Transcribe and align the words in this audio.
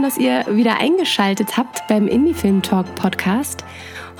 Schön, 0.00 0.02
dass 0.02 0.18
ihr 0.18 0.46
wieder 0.56 0.78
eingeschaltet 0.78 1.56
habt 1.56 1.86
beim 1.86 2.06
Indie 2.06 2.32
Film 2.32 2.62
Talk 2.62 2.94
Podcast. 2.94 3.64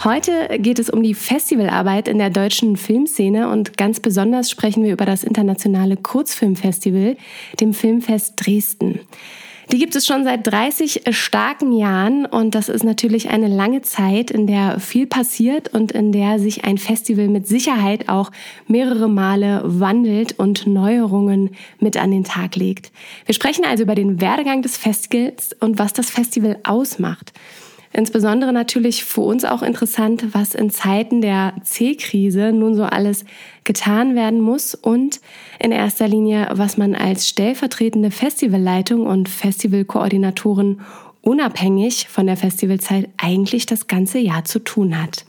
Heute 0.05 0.59
geht 0.59 0.79
es 0.79 0.91
um 0.91 1.03
die 1.03 1.15
Festivalarbeit 1.15 2.07
in 2.07 2.19
der 2.19 2.29
deutschen 2.29 2.77
Filmszene 2.77 3.49
und 3.49 3.79
ganz 3.79 3.99
besonders 4.01 4.51
sprechen 4.51 4.83
wir 4.83 4.93
über 4.93 5.07
das 5.07 5.25
internationale 5.25 5.97
Kurzfilmfestival, 5.97 7.17
dem 7.61 7.73
Filmfest 7.73 8.35
Dresden. 8.45 9.01
Die 9.73 9.79
gibt 9.79 9.95
es 9.95 10.05
schon 10.05 10.25
seit 10.25 10.45
30 10.49 11.03
starken 11.11 11.73
Jahren 11.73 12.27
und 12.27 12.57
das 12.57 12.69
ist 12.69 12.83
natürlich 12.83 13.31
eine 13.31 13.47
lange 13.47 13.83
Zeit, 13.83 14.33
in 14.33 14.49
der 14.49 14.81
viel 14.81 15.07
passiert 15.07 15.73
und 15.73 15.93
in 15.93 16.11
der 16.11 16.41
sich 16.41 16.65
ein 16.65 16.77
Festival 16.77 17.29
mit 17.29 17.47
Sicherheit 17.47 18.09
auch 18.09 18.33
mehrere 18.67 19.09
Male 19.09 19.63
wandelt 19.65 20.37
und 20.37 20.67
Neuerungen 20.67 21.51
mit 21.79 21.97
an 21.97 22.11
den 22.11 22.25
Tag 22.25 22.57
legt. 22.57 22.91
Wir 23.27 23.35
sprechen 23.35 23.65
also 23.65 23.85
über 23.85 23.95
den 23.95 24.21
Werdegang 24.21 24.63
des 24.63 24.77
Festivals 24.77 25.55
und 25.61 25.79
was 25.79 25.93
das 25.93 26.11
Festival 26.11 26.59
ausmacht. 26.65 27.33
Insbesondere 27.93 28.53
natürlich 28.53 29.05
für 29.05 29.23
uns 29.23 29.45
auch 29.45 29.63
interessant, 29.63 30.27
was 30.33 30.55
in 30.55 30.71
Zeiten 30.71 31.21
der 31.21 31.55
C-Krise 31.65 32.53
nun 32.53 32.77
so 32.77 32.85
alles 32.85 33.25
getan 33.65 34.15
werden 34.15 34.41
muss 34.41 34.77
und 34.77 35.21
in 35.59 35.73
erster 35.73 36.07
Linie, 36.07 36.51
was 36.53 36.77
man 36.77 36.95
als 36.95 37.29
stellvertretende 37.29 38.13
Festivalleitung 38.13 39.07
und 39.07 39.29
Festivalkoordinatoren 39.29 40.83
unabhängig 41.23 42.09
von 42.09 42.27
der 42.27 42.37
Festivalzeit 42.37 43.09
eigentlich 43.17 43.67
das 43.67 43.89
ganze 43.89 44.19
Jahr 44.19 44.45
zu 44.45 44.61
tun 44.61 45.01
hat. 45.01 45.25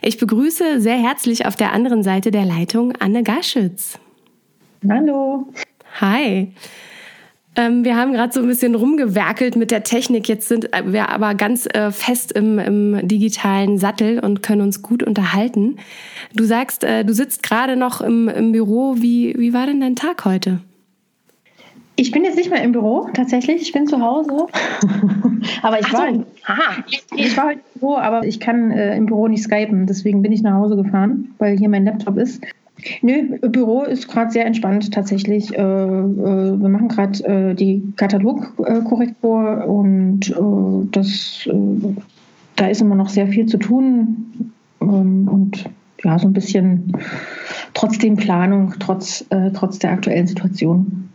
Ich 0.00 0.16
begrüße 0.18 0.80
sehr 0.80 0.96
herzlich 0.96 1.44
auf 1.44 1.56
der 1.56 1.72
anderen 1.72 2.02
Seite 2.02 2.30
der 2.30 2.46
Leitung 2.46 2.94
Anne 2.98 3.22
Gaschütz. 3.22 3.98
Hallo. 4.88 5.48
Hi. 6.00 6.52
Ähm, 7.58 7.84
wir 7.84 7.96
haben 7.96 8.12
gerade 8.12 8.32
so 8.32 8.40
ein 8.40 8.46
bisschen 8.46 8.76
rumgewerkelt 8.76 9.56
mit 9.56 9.72
der 9.72 9.82
Technik. 9.82 10.28
Jetzt 10.28 10.46
sind 10.46 10.70
wir 10.84 11.08
aber 11.08 11.34
ganz 11.34 11.66
äh, 11.66 11.90
fest 11.90 12.30
im, 12.30 12.60
im, 12.60 13.08
digitalen 13.08 13.78
Sattel 13.78 14.20
und 14.20 14.44
können 14.44 14.60
uns 14.60 14.80
gut 14.80 15.02
unterhalten. 15.02 15.76
Du 16.32 16.44
sagst, 16.44 16.84
äh, 16.84 17.04
du 17.04 17.12
sitzt 17.12 17.42
gerade 17.42 17.74
noch 17.74 18.00
im, 18.00 18.28
im 18.28 18.52
Büro. 18.52 18.94
Wie, 18.98 19.34
wie 19.36 19.52
war 19.52 19.66
denn 19.66 19.80
dein 19.80 19.96
Tag 19.96 20.24
heute? 20.24 20.60
Ich 21.96 22.12
bin 22.12 22.22
jetzt 22.22 22.36
nicht 22.36 22.48
mehr 22.48 22.62
im 22.62 22.70
Büro, 22.70 23.08
tatsächlich. 23.12 23.60
Ich 23.60 23.72
bin 23.72 23.88
zu 23.88 24.00
Hause. 24.00 24.30
aber 25.62 25.80
ich 25.80 25.86
Ach 25.88 25.94
war, 25.94 26.14
so. 26.14 26.24
Aha. 26.44 26.84
ich 27.16 27.36
war 27.36 27.46
heute 27.46 27.58
im 27.74 27.80
Büro, 27.80 27.96
aber 27.96 28.24
ich 28.24 28.38
kann 28.38 28.70
äh, 28.70 28.96
im 28.96 29.06
Büro 29.06 29.26
nicht 29.26 29.42
skypen. 29.42 29.88
Deswegen 29.88 30.22
bin 30.22 30.30
ich 30.30 30.42
nach 30.42 30.54
Hause 30.54 30.76
gefahren, 30.76 31.34
weil 31.38 31.58
hier 31.58 31.68
mein 31.68 31.84
Laptop 31.84 32.18
ist. 32.18 32.40
Nö, 33.02 33.38
Büro 33.40 33.82
ist 33.82 34.08
gerade 34.08 34.30
sehr 34.30 34.46
entspannt 34.46 34.92
tatsächlich. 34.92 35.52
Äh, 35.52 35.60
äh, 35.60 36.60
wir 36.60 36.68
machen 36.68 36.88
gerade 36.88 37.24
äh, 37.24 37.54
die 37.54 37.82
Katalogkorrektur 37.96 39.66
und 39.66 40.30
äh, 40.30 40.88
das, 40.92 41.46
äh, 41.46 41.94
da 42.56 42.66
ist 42.66 42.80
immer 42.80 42.94
noch 42.94 43.08
sehr 43.08 43.28
viel 43.28 43.46
zu 43.46 43.58
tun 43.58 44.52
ähm, 44.80 45.28
und 45.28 45.64
ja, 46.04 46.18
so 46.18 46.28
ein 46.28 46.32
bisschen 46.32 46.96
trotzdem 47.74 48.16
Planung, 48.16 48.74
trotz, 48.78 49.24
trotz 49.54 49.80
der 49.80 49.90
aktuellen 49.90 50.28
Situation. 50.28 51.08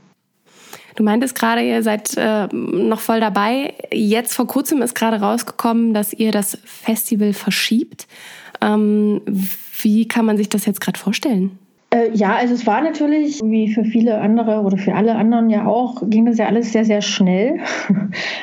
Du 0.96 1.04
meintest 1.04 1.36
gerade, 1.36 1.64
ihr 1.64 1.82
seid 1.84 2.16
äh, 2.18 2.48
noch 2.54 3.00
voll 3.00 3.20
dabei. 3.20 3.74
Jetzt 3.92 4.34
vor 4.34 4.46
kurzem 4.46 4.82
ist 4.82 4.94
gerade 4.94 5.22
rausgekommen, 5.22 5.94
dass 5.94 6.14
ihr 6.14 6.32
das 6.32 6.58
Festival 6.66 7.34
verschiebt. 7.34 8.08
Ähm, 8.64 9.22
wie 9.82 10.08
kann 10.08 10.26
man 10.26 10.38
sich 10.38 10.48
das 10.48 10.66
jetzt 10.66 10.80
gerade 10.80 10.98
vorstellen? 10.98 11.60
Äh, 11.94 12.10
ja, 12.14 12.36
also 12.36 12.56
es 12.56 12.66
war 12.66 12.82
natürlich, 12.82 13.40
wie 13.44 13.72
für 13.72 13.84
viele 13.84 14.20
andere 14.20 14.62
oder 14.62 14.78
für 14.78 14.96
alle 14.96 15.14
anderen 15.14 15.52
ja 15.52 15.68
auch, 15.68 16.02
ging 16.10 16.26
das 16.26 16.40
ja 16.40 16.48
alles 16.48 16.72
sehr, 16.72 16.86
sehr 16.86 17.02
schnell. 17.02 17.60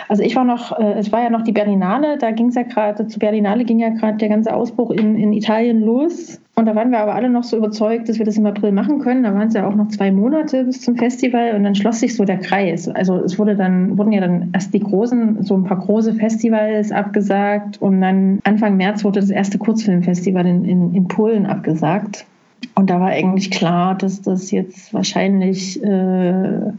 Also 0.09 0.25
ich 0.25 0.35
war 0.35 0.45
noch, 0.45 0.77
äh, 0.77 0.95
es 0.99 1.13
war 1.13 1.23
ja 1.23 1.31
noch 1.31 1.43
die 1.43 1.53
Berlinale, 1.53 2.19
da 2.19 2.33
ging 2.33 2.49
es 2.49 2.57
ja 2.57 2.65
gerade, 2.65 3.07
zu 3.07 3.21
Berlinale 3.21 3.65
ging 3.65 3.79
ja 3.79 3.91
gerade 3.91 4.19
der 4.19 4.29
ganze 4.29 4.53
Ausbruch 4.53 4.91
in, 4.91 5.17
in 5.17 5.33
Italien 5.33 5.83
los. 5.83 6.41
Und 6.57 6.67
da 6.67 6.75
waren 6.75 6.91
wir 6.91 6.99
aber 6.99 7.15
alle 7.15 7.31
noch 7.31 7.45
so 7.45 7.57
überzeugt, 7.57 8.09
dass 8.09 8.19
wir 8.19 8.27
das 8.27 8.37
im 8.37 8.45
April 8.45 8.73
machen 8.73 8.99
können. 8.99 9.23
Da 9.23 9.33
waren 9.33 9.47
es 9.47 9.55
ja 9.55 9.69
auch 9.69 9.77
noch 9.77 9.87
zwei 9.89 10.11
Monate 10.11 10.65
bis 10.65 10.81
zum 10.81 10.97
Festival 10.97 11.55
und 11.55 11.63
dann 11.63 11.77
schloss 11.77 12.01
sich 12.01 12.17
so 12.17 12.25
der 12.25 12.39
Kreis. 12.39 12.89
Also 12.89 13.19
es 13.19 13.39
wurde 13.39 13.55
dann, 13.55 13.97
wurden 13.97 14.11
ja 14.11 14.21
dann 14.21 14.51
erst 14.53 14.75
die 14.75 14.81
großen, 14.81 15.45
so 15.45 15.55
ein 15.55 15.63
paar 15.63 15.79
große 15.79 16.15
Festivals 16.15 16.91
abgesagt 16.91 17.81
und 17.81 18.01
dann 18.01 18.41
Anfang 18.43 18.77
März 18.77 19.05
wurde 19.05 19.21
das 19.21 19.31
erste 19.31 19.59
Kurzfilmfestival 19.59 20.45
in, 20.45 20.65
in, 20.65 20.95
in 20.95 21.07
Polen 21.07 21.47
abgesagt. 21.47 22.27
Und 22.75 22.91
da 22.91 23.01
war 23.01 23.09
eigentlich 23.09 23.51
klar, 23.51 23.97
dass 23.97 24.23
das 24.23 24.51
jetzt 24.51 24.93
wahrscheinlich 24.95 25.83
äh, 25.83 26.73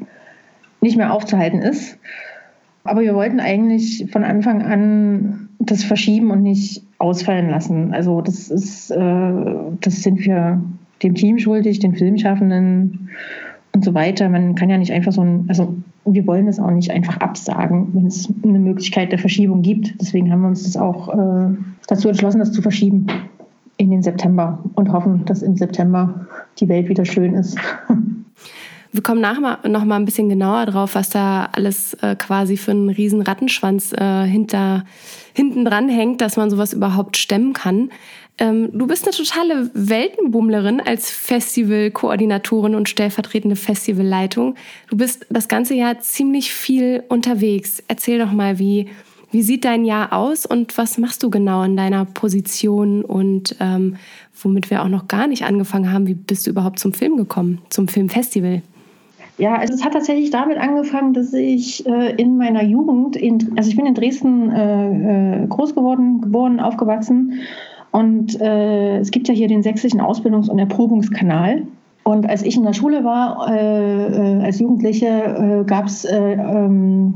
nicht 0.82 0.98
mehr 0.98 1.14
aufzuhalten 1.14 1.60
ist. 1.60 1.98
Aber 2.84 3.02
wir 3.02 3.14
wollten 3.14 3.40
eigentlich 3.40 4.08
von 4.12 4.24
Anfang 4.24 4.64
an 4.64 5.50
das 5.60 5.84
verschieben 5.84 6.32
und 6.32 6.42
nicht 6.42 6.84
ausfallen 6.98 7.50
lassen. 7.50 7.94
Also 7.94 8.22
das 8.22 8.50
ist, 8.50 8.92
äh, 8.92 9.34
das 9.80 10.02
sind 10.02 10.26
wir 10.26 10.62
dem 11.04 11.16
Team 11.16 11.38
schuldig, 11.40 11.80
den 11.80 11.96
Filmschaffenden 11.96 13.10
und 13.74 13.86
so 13.86 13.94
weiter. 13.94 14.30
Man 14.30 14.56
kann 14.56 14.70
ja 14.70 14.78
nicht 14.78 14.92
einfach 14.92 15.12
so 15.12 15.22
ein, 15.22 15.46
also 15.48 15.76
wir 16.06 16.26
wollen 16.26 16.48
das 16.48 16.60
auch 16.60 16.72
nicht 16.72 16.92
einfach 16.92 17.18
absagen, 17.18 17.90
wenn 17.94 18.08
es 18.08 18.32
eine 18.44 18.60
Möglichkeit 18.60 19.12
der 19.12 19.20
Verschiebung 19.20 19.62
gibt. 19.62 19.94
Deswegen 20.02 20.32
haben 20.32 20.42
wir 20.42 20.48
uns 20.48 20.64
das 20.64 20.78
auch 20.78 21.10
äh, 21.10 21.56
dazu 21.88 22.08
entschlossen, 22.08 22.40
das 22.40 22.52
zu 22.52 22.62
verschieben 22.62 23.08
in 23.82 23.90
den 23.90 24.04
September 24.04 24.60
und 24.76 24.92
hoffen, 24.92 25.26
dass 25.26 25.42
im 25.42 25.58
September 25.58 26.28
die 26.60 26.70
Welt 26.70 26.88
wieder 26.88 27.04
schön 27.04 27.34
ist. 27.34 27.58
Wir 28.94 29.02
kommen 29.02 29.22
nachher 29.22 29.68
noch 29.70 29.86
mal 29.86 29.96
ein 29.96 30.06
bisschen 30.06 30.28
genauer 30.28 30.66
drauf, 30.66 30.96
was 30.96 31.10
da 31.10 31.50
alles 31.54 31.94
äh, 32.02 32.16
quasi 32.16 32.58
für 32.58 32.72
einen 32.72 32.90
riesen 32.90 33.22
Rattenschwanz 33.22 33.94
äh, 33.94 34.26
hinter, 34.26 34.84
hinten 35.34 35.64
dran 35.64 35.88
hängt, 35.88 36.20
dass 36.20 36.36
man 36.36 36.50
sowas 36.50 36.74
überhaupt 36.74 37.16
stemmen 37.16 37.54
kann. 37.54 37.90
Ähm, 38.38 38.70
du 38.74 38.88
bist 38.88 39.06
eine 39.06 39.16
totale 39.16 39.72
Weltenbummlerin 39.74 40.82
als 40.82 41.10
Festivalkoordinatorin 41.10 42.76
und 42.76 42.90
stellvertretende 42.90 43.56
Festivalleitung. 43.56 44.56
Du 44.90 44.98
bist 44.98 45.26
das 45.30 45.48
ganze 45.48 45.74
Jahr 45.74 46.00
ziemlich 46.00 46.54
viel 46.54 47.04
unterwegs. 47.08 47.82
Erzähl 47.88 48.20
doch 48.20 48.34
mal, 48.34 48.60
wie, 48.60 48.90
wie 49.32 49.42
sieht 49.42 49.66
dein 49.66 49.86
Jahr 49.86 50.14
aus 50.14 50.46
und 50.46 50.78
was 50.78 50.98
machst 50.98 51.24
du 51.24 51.30
genau 51.30 51.64
in 51.64 51.78
deiner 51.78 52.06
Position 52.06 53.04
und 53.04 53.56
ähm, 53.60 53.96
womit 54.42 54.70
wir 54.70 54.84
auch 54.84 54.90
noch 54.90 55.08
gar 55.08 55.28
nicht 55.28 55.44
angefangen 55.44 55.92
haben, 55.92 56.06
wie 56.08 56.14
bist 56.14 56.46
du 56.46 56.52
überhaupt 56.52 56.80
zum 56.80 56.94
Film 56.94 57.18
gekommen, 57.18 57.60
zum 57.70 57.88
Filmfestival? 57.88 58.62
Ja, 59.38 59.56
also 59.56 59.74
es 59.74 59.84
hat 59.84 59.94
tatsächlich 59.94 60.30
damit 60.30 60.58
angefangen, 60.58 61.14
dass 61.14 61.34
ich 61.34 61.86
äh, 61.88 62.16
in 62.16 62.38
meiner 62.38 62.64
Jugend, 62.64 63.16
in, 63.16 63.54
also 63.58 63.70
ich 63.70 63.76
bin 63.76 63.86
in 63.86 63.96
Dresden 63.96 64.52
äh, 64.52 65.44
äh, 65.44 65.48
groß 65.48 65.74
geworden, 65.74 66.22
geboren, 66.22 66.60
aufgewachsen 66.60 67.40
und 67.92 68.40
äh, 68.40 69.00
es 69.00 69.12
gibt 69.12 69.28
ja 69.30 69.34
hier 69.34 69.48
den 69.48 69.64
sächsischen 69.64 70.02
Ausbildungs- 70.02 70.50
und 70.50 70.60
Erprobungskanal. 70.60 71.64
Und 72.04 72.28
als 72.28 72.42
ich 72.42 72.56
in 72.56 72.64
der 72.64 72.74
Schule 72.74 73.04
war, 73.04 73.48
äh, 73.50 74.40
äh, 74.40 74.44
als 74.44 74.60
Jugendliche, 74.60 75.64
gab 75.68 75.86
es 75.86 76.06
ähm, 76.10 77.14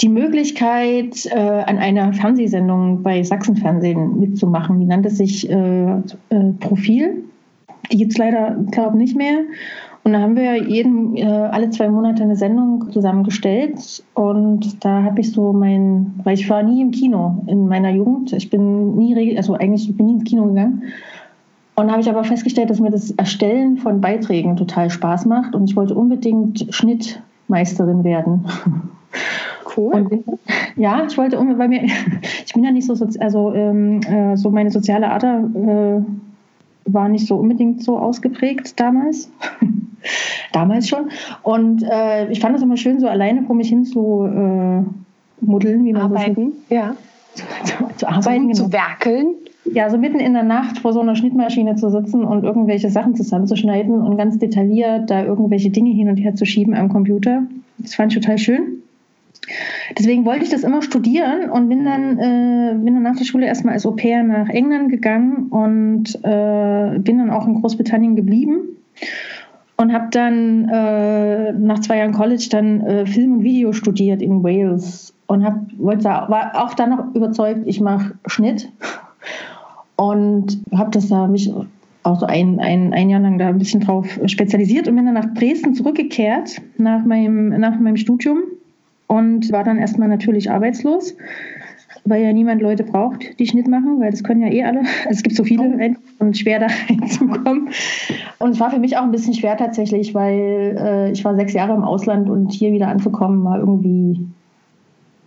die 0.00 0.08
Möglichkeit, 0.08 1.26
äh, 1.26 1.38
an 1.38 1.78
einer 1.78 2.12
Fernsehsendung 2.12 3.02
bei 3.02 3.22
Sachsenfernsehen 3.22 4.18
mitzumachen. 4.18 4.80
Die 4.80 4.86
nannte 4.86 5.10
sich 5.10 5.48
äh, 5.48 5.92
äh, 5.92 6.52
Profil. 6.60 7.24
Die 7.92 7.98
gibt 7.98 8.12
es 8.12 8.18
leider, 8.18 8.56
glaube 8.70 8.96
ich, 8.96 9.02
nicht 9.02 9.16
mehr. 9.16 9.40
Und 10.04 10.14
da 10.14 10.20
haben 10.20 10.34
wir 10.34 10.56
jeden, 10.68 11.16
äh, 11.16 11.24
alle 11.24 11.70
zwei 11.70 11.88
Monate 11.88 12.24
eine 12.24 12.34
Sendung 12.34 12.90
zusammengestellt. 12.90 14.02
Und 14.14 14.84
da 14.84 15.04
habe 15.04 15.20
ich 15.20 15.30
so 15.30 15.52
mein, 15.52 16.14
weil 16.24 16.34
ich 16.34 16.50
war 16.50 16.62
nie 16.64 16.82
im 16.82 16.90
Kino 16.90 17.44
in 17.46 17.68
meiner 17.68 17.90
Jugend. 17.90 18.32
Ich 18.32 18.50
bin 18.50 18.96
nie, 18.96 19.36
also 19.36 19.54
eigentlich 19.54 19.96
bin 19.96 20.06
nie 20.06 20.12
ins 20.14 20.24
Kino 20.24 20.46
gegangen. 20.46 20.82
Und 21.76 21.86
da 21.86 21.92
habe 21.92 22.02
ich 22.02 22.10
aber 22.10 22.24
festgestellt, 22.24 22.70
dass 22.70 22.80
mir 22.80 22.90
das 22.90 23.12
Erstellen 23.12 23.78
von 23.78 24.00
Beiträgen 24.00 24.56
total 24.56 24.90
Spaß 24.90 25.26
macht. 25.26 25.54
Und 25.54 25.70
ich 25.70 25.76
wollte 25.76 25.94
unbedingt 25.94 26.66
Schnittmeisterin 26.70 28.02
werden. 28.02 28.44
Cool. 29.76 29.94
Und, 29.94 30.24
ja, 30.76 31.04
ich 31.06 31.16
wollte, 31.16 31.36
bei 31.36 31.68
mir, 31.68 31.82
ich 32.46 32.52
bin 32.52 32.64
ja 32.64 32.70
nicht 32.70 32.86
so, 32.86 32.94
also 33.20 33.52
ähm, 33.54 34.00
äh, 34.02 34.36
so 34.36 34.50
meine 34.50 34.70
soziale 34.70 35.10
Ader 35.10 35.48
äh, 35.54 36.02
war 36.84 37.08
nicht 37.08 37.26
so 37.26 37.36
unbedingt 37.36 37.82
so 37.82 37.98
ausgeprägt 37.98 38.78
damals. 38.78 39.30
damals 40.52 40.88
schon. 40.88 41.10
Und 41.42 41.82
äh, 41.82 42.30
ich 42.30 42.40
fand 42.40 42.56
es 42.56 42.62
immer 42.62 42.76
schön, 42.76 43.00
so 43.00 43.08
alleine 43.08 43.42
vor 43.42 43.54
mich 43.56 43.68
hin 43.68 43.84
zu 43.84 44.24
äh, 44.24 44.82
muddeln, 45.44 45.84
wie 45.84 45.92
man 45.92 46.02
arbeiten. 46.02 46.52
so 46.68 46.74
ja. 46.74 46.96
Zu, 47.34 47.44
zu, 47.64 47.96
zu 47.96 48.08
arbeiten, 48.08 48.52
zu, 48.52 48.64
genau. 48.64 48.68
zu 48.68 48.72
werkeln. 48.72 49.26
ja, 49.64 49.88
so 49.88 49.96
mitten 49.96 50.20
in 50.20 50.34
der 50.34 50.42
Nacht 50.42 50.80
vor 50.80 50.92
so 50.92 51.00
einer 51.00 51.16
Schnittmaschine 51.16 51.76
zu 51.76 51.88
sitzen 51.88 52.24
und 52.24 52.44
irgendwelche 52.44 52.90
Sachen 52.90 53.14
zusammenzuschneiden 53.14 54.02
und 54.02 54.16
ganz 54.16 54.38
detailliert 54.38 55.08
da 55.10 55.24
irgendwelche 55.24 55.70
Dinge 55.70 55.90
hin 55.90 56.08
und 56.08 56.18
her 56.18 56.34
zu 56.34 56.44
schieben 56.44 56.74
am 56.74 56.88
Computer. 56.88 57.44
Das 57.78 57.94
fand 57.94 58.12
ich 58.12 58.20
total 58.20 58.38
schön. 58.38 58.81
Deswegen 59.98 60.24
wollte 60.24 60.44
ich 60.44 60.50
das 60.50 60.64
immer 60.64 60.82
studieren 60.82 61.50
und 61.50 61.68
bin 61.68 61.84
dann, 61.84 62.18
äh, 62.18 62.74
bin 62.74 62.94
dann 62.94 63.02
nach 63.02 63.16
der 63.16 63.24
Schule 63.24 63.46
erstmal 63.46 63.74
als 63.74 63.86
Au 63.86 63.92
pair 63.92 64.22
nach 64.22 64.48
England 64.48 64.90
gegangen 64.90 65.48
und 65.48 66.14
äh, 66.24 66.98
bin 66.98 67.18
dann 67.18 67.30
auch 67.30 67.46
in 67.46 67.60
Großbritannien 67.60 68.16
geblieben 68.16 68.60
und 69.76 69.92
habe 69.92 70.08
dann 70.10 70.68
äh, 70.68 71.52
nach 71.52 71.80
zwei 71.80 71.98
Jahren 71.98 72.12
College 72.12 72.48
dann 72.50 72.80
äh, 72.82 73.06
Film 73.06 73.34
und 73.34 73.42
Video 73.42 73.72
studiert 73.72 74.22
in 74.22 74.42
Wales 74.42 75.14
und 75.26 75.44
hab, 75.44 75.56
wollte, 75.78 76.04
war 76.04 76.52
auch 76.54 76.74
dann 76.74 76.90
noch 76.90 77.14
überzeugt, 77.14 77.62
ich 77.66 77.80
mache 77.80 78.14
Schnitt 78.26 78.70
und 79.96 80.62
habe 80.74 80.90
das 80.90 81.08
da 81.08 81.26
mich 81.26 81.52
auch 82.04 82.18
so 82.18 82.26
ein, 82.26 82.58
ein, 82.60 82.92
ein 82.92 83.10
Jahr 83.10 83.20
lang 83.20 83.38
da 83.38 83.48
ein 83.48 83.58
bisschen 83.58 83.80
drauf 83.80 84.18
spezialisiert 84.26 84.88
und 84.88 84.96
bin 84.96 85.06
dann 85.06 85.14
nach 85.14 85.34
Dresden 85.34 85.74
zurückgekehrt 85.74 86.60
nach 86.78 87.04
meinem, 87.04 87.48
nach 87.60 87.78
meinem 87.78 87.96
Studium 87.96 88.38
und 89.12 89.52
war 89.52 89.62
dann 89.62 89.76
erstmal 89.76 90.08
natürlich 90.08 90.50
arbeitslos, 90.50 91.14
weil 92.06 92.24
ja 92.24 92.32
niemand 92.32 92.62
Leute 92.62 92.82
braucht, 92.82 93.38
die 93.38 93.46
Schnitt 93.46 93.68
machen, 93.68 94.00
weil 94.00 94.10
das 94.10 94.24
können 94.24 94.40
ja 94.40 94.48
eh 94.48 94.64
alle. 94.64 94.80
Also 95.04 95.18
es 95.18 95.22
gibt 95.22 95.36
so 95.36 95.44
viele 95.44 95.64
oh. 95.64 96.24
und 96.24 96.38
schwer 96.38 96.60
da 96.60 96.66
reinzukommen. 96.88 97.68
Und 98.38 98.50
es 98.50 98.60
war 98.60 98.70
für 98.70 98.78
mich 98.78 98.96
auch 98.96 99.02
ein 99.02 99.10
bisschen 99.10 99.34
schwer 99.34 99.58
tatsächlich, 99.58 100.14
weil 100.14 100.76
äh, 100.78 101.10
ich 101.12 101.24
war 101.26 101.36
sechs 101.36 101.52
Jahre 101.52 101.74
im 101.74 101.84
Ausland 101.84 102.30
und 102.30 102.52
hier 102.52 102.72
wieder 102.72 102.88
anzukommen 102.88 103.44
war 103.44 103.58
irgendwie 103.58 104.26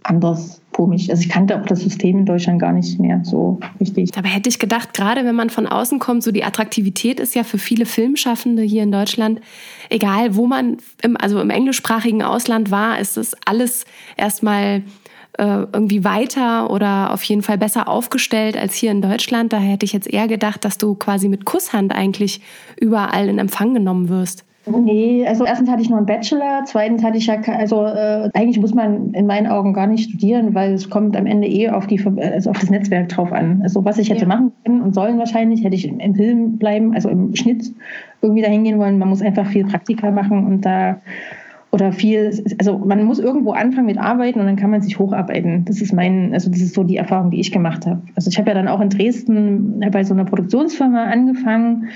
anders 0.05 0.61
komisch. 0.71 1.09
Also 1.09 1.21
ich 1.21 1.29
kannte 1.29 1.59
auch 1.59 1.65
das 1.65 1.81
System 1.81 2.19
in 2.19 2.25
Deutschland 2.25 2.59
gar 2.59 2.73
nicht 2.73 2.99
mehr 2.99 3.21
so 3.23 3.59
richtig. 3.79 4.11
Dabei 4.11 4.29
hätte 4.29 4.49
ich 4.49 4.59
gedacht, 4.59 4.93
gerade 4.93 5.25
wenn 5.25 5.35
man 5.35 5.49
von 5.49 5.67
außen 5.67 5.99
kommt, 5.99 6.23
so 6.23 6.31
die 6.31 6.43
Attraktivität 6.43 7.19
ist 7.19 7.33
ja 7.33 7.43
für 7.43 7.57
viele 7.57 7.85
Filmschaffende 7.85 8.61
hier 8.61 8.83
in 8.83 8.91
Deutschland, 8.91 9.41
egal 9.89 10.35
wo 10.35 10.47
man, 10.47 10.77
im, 11.01 11.17
also 11.17 11.39
im 11.39 11.49
englischsprachigen 11.49 12.21
Ausland 12.21 12.71
war, 12.71 12.99
ist 12.99 13.17
das 13.17 13.35
alles 13.45 13.85
erstmal 14.17 14.83
äh, 15.37 15.65
irgendwie 15.71 16.03
weiter 16.03 16.69
oder 16.69 17.13
auf 17.13 17.23
jeden 17.23 17.41
Fall 17.41 17.57
besser 17.57 17.87
aufgestellt 17.87 18.57
als 18.57 18.75
hier 18.75 18.91
in 18.91 19.01
Deutschland. 19.01 19.53
Daher 19.53 19.71
hätte 19.71 19.85
ich 19.85 19.93
jetzt 19.93 20.07
eher 20.07 20.27
gedacht, 20.27 20.65
dass 20.65 20.77
du 20.77 20.95
quasi 20.95 21.29
mit 21.29 21.45
Kusshand 21.45 21.93
eigentlich 21.93 22.41
überall 22.79 23.29
in 23.29 23.39
Empfang 23.39 23.73
genommen 23.73 24.09
wirst. 24.09 24.45
Nee, 24.67 25.25
also 25.27 25.45
erstens 25.45 25.69
hatte 25.69 25.81
ich 25.81 25.89
nur 25.89 25.97
einen 25.97 26.07
Bachelor, 26.07 26.63
zweitens 26.65 27.03
hatte 27.03 27.17
ich 27.17 27.27
ja, 27.27 27.35
also 27.57 27.85
äh, 27.85 28.29
eigentlich 28.33 28.59
muss 28.59 28.73
man 28.73 29.11
in 29.13 29.27
meinen 29.27 29.47
Augen 29.47 29.73
gar 29.73 29.85
nicht 29.85 30.09
studieren, 30.09 30.55
weil 30.55 30.73
es 30.73 30.89
kommt 30.89 31.15
am 31.15 31.25
Ende 31.25 31.47
eh 31.47 31.69
auf, 31.69 31.85
die, 31.87 32.03
also 32.03 32.49
auf 32.49 32.59
das 32.59 32.69
Netzwerk 32.69 33.09
drauf 33.09 33.31
an. 33.31 33.61
Also 33.63 33.85
was 33.85 33.97
ich 33.99 34.09
hätte 34.09 34.21
ja. 34.21 34.27
machen 34.27 34.51
können 34.63 34.81
und 34.81 34.95
sollen 34.95 35.19
wahrscheinlich, 35.19 35.63
hätte 35.63 35.75
ich 35.75 35.87
im 35.87 36.15
Film 36.15 36.57
bleiben, 36.57 36.93
also 36.93 37.09
im 37.09 37.35
Schnitt 37.35 37.71
irgendwie 38.21 38.41
dahin 38.41 38.63
gehen 38.63 38.79
wollen. 38.79 38.97
Man 38.97 39.09
muss 39.09 39.21
einfach 39.21 39.45
viel 39.45 39.65
Praktika 39.65 40.09
machen 40.09 40.45
und 40.47 40.65
da 40.65 40.99
oder 41.75 41.91
viel, 41.91 42.31
also 42.57 42.77
man 42.77 43.03
muss 43.03 43.19
irgendwo 43.19 43.51
anfangen 43.51 43.87
mit 43.87 43.97
Arbeiten 43.97 44.39
und 44.39 44.45
dann 44.45 44.55
kann 44.55 44.71
man 44.71 44.81
sich 44.81 44.97
hocharbeiten. 44.97 45.65
Das 45.65 45.81
ist 45.81 45.91
mein, 45.91 46.33
also 46.33 46.49
das 46.49 46.61
ist 46.61 46.73
so 46.73 46.83
die 46.83 46.95
Erfahrung, 46.95 47.31
die 47.31 47.39
ich 47.41 47.51
gemacht 47.51 47.85
habe. 47.85 48.01
Also 48.15 48.29
ich 48.29 48.37
habe 48.37 48.49
ja 48.49 48.53
dann 48.53 48.69
auch 48.69 48.79
in 48.79 48.89
Dresden 48.89 49.85
bei 49.91 50.03
so 50.05 50.13
einer 50.13 50.23
Produktionsfirma 50.23 51.03
angefangen 51.03 51.89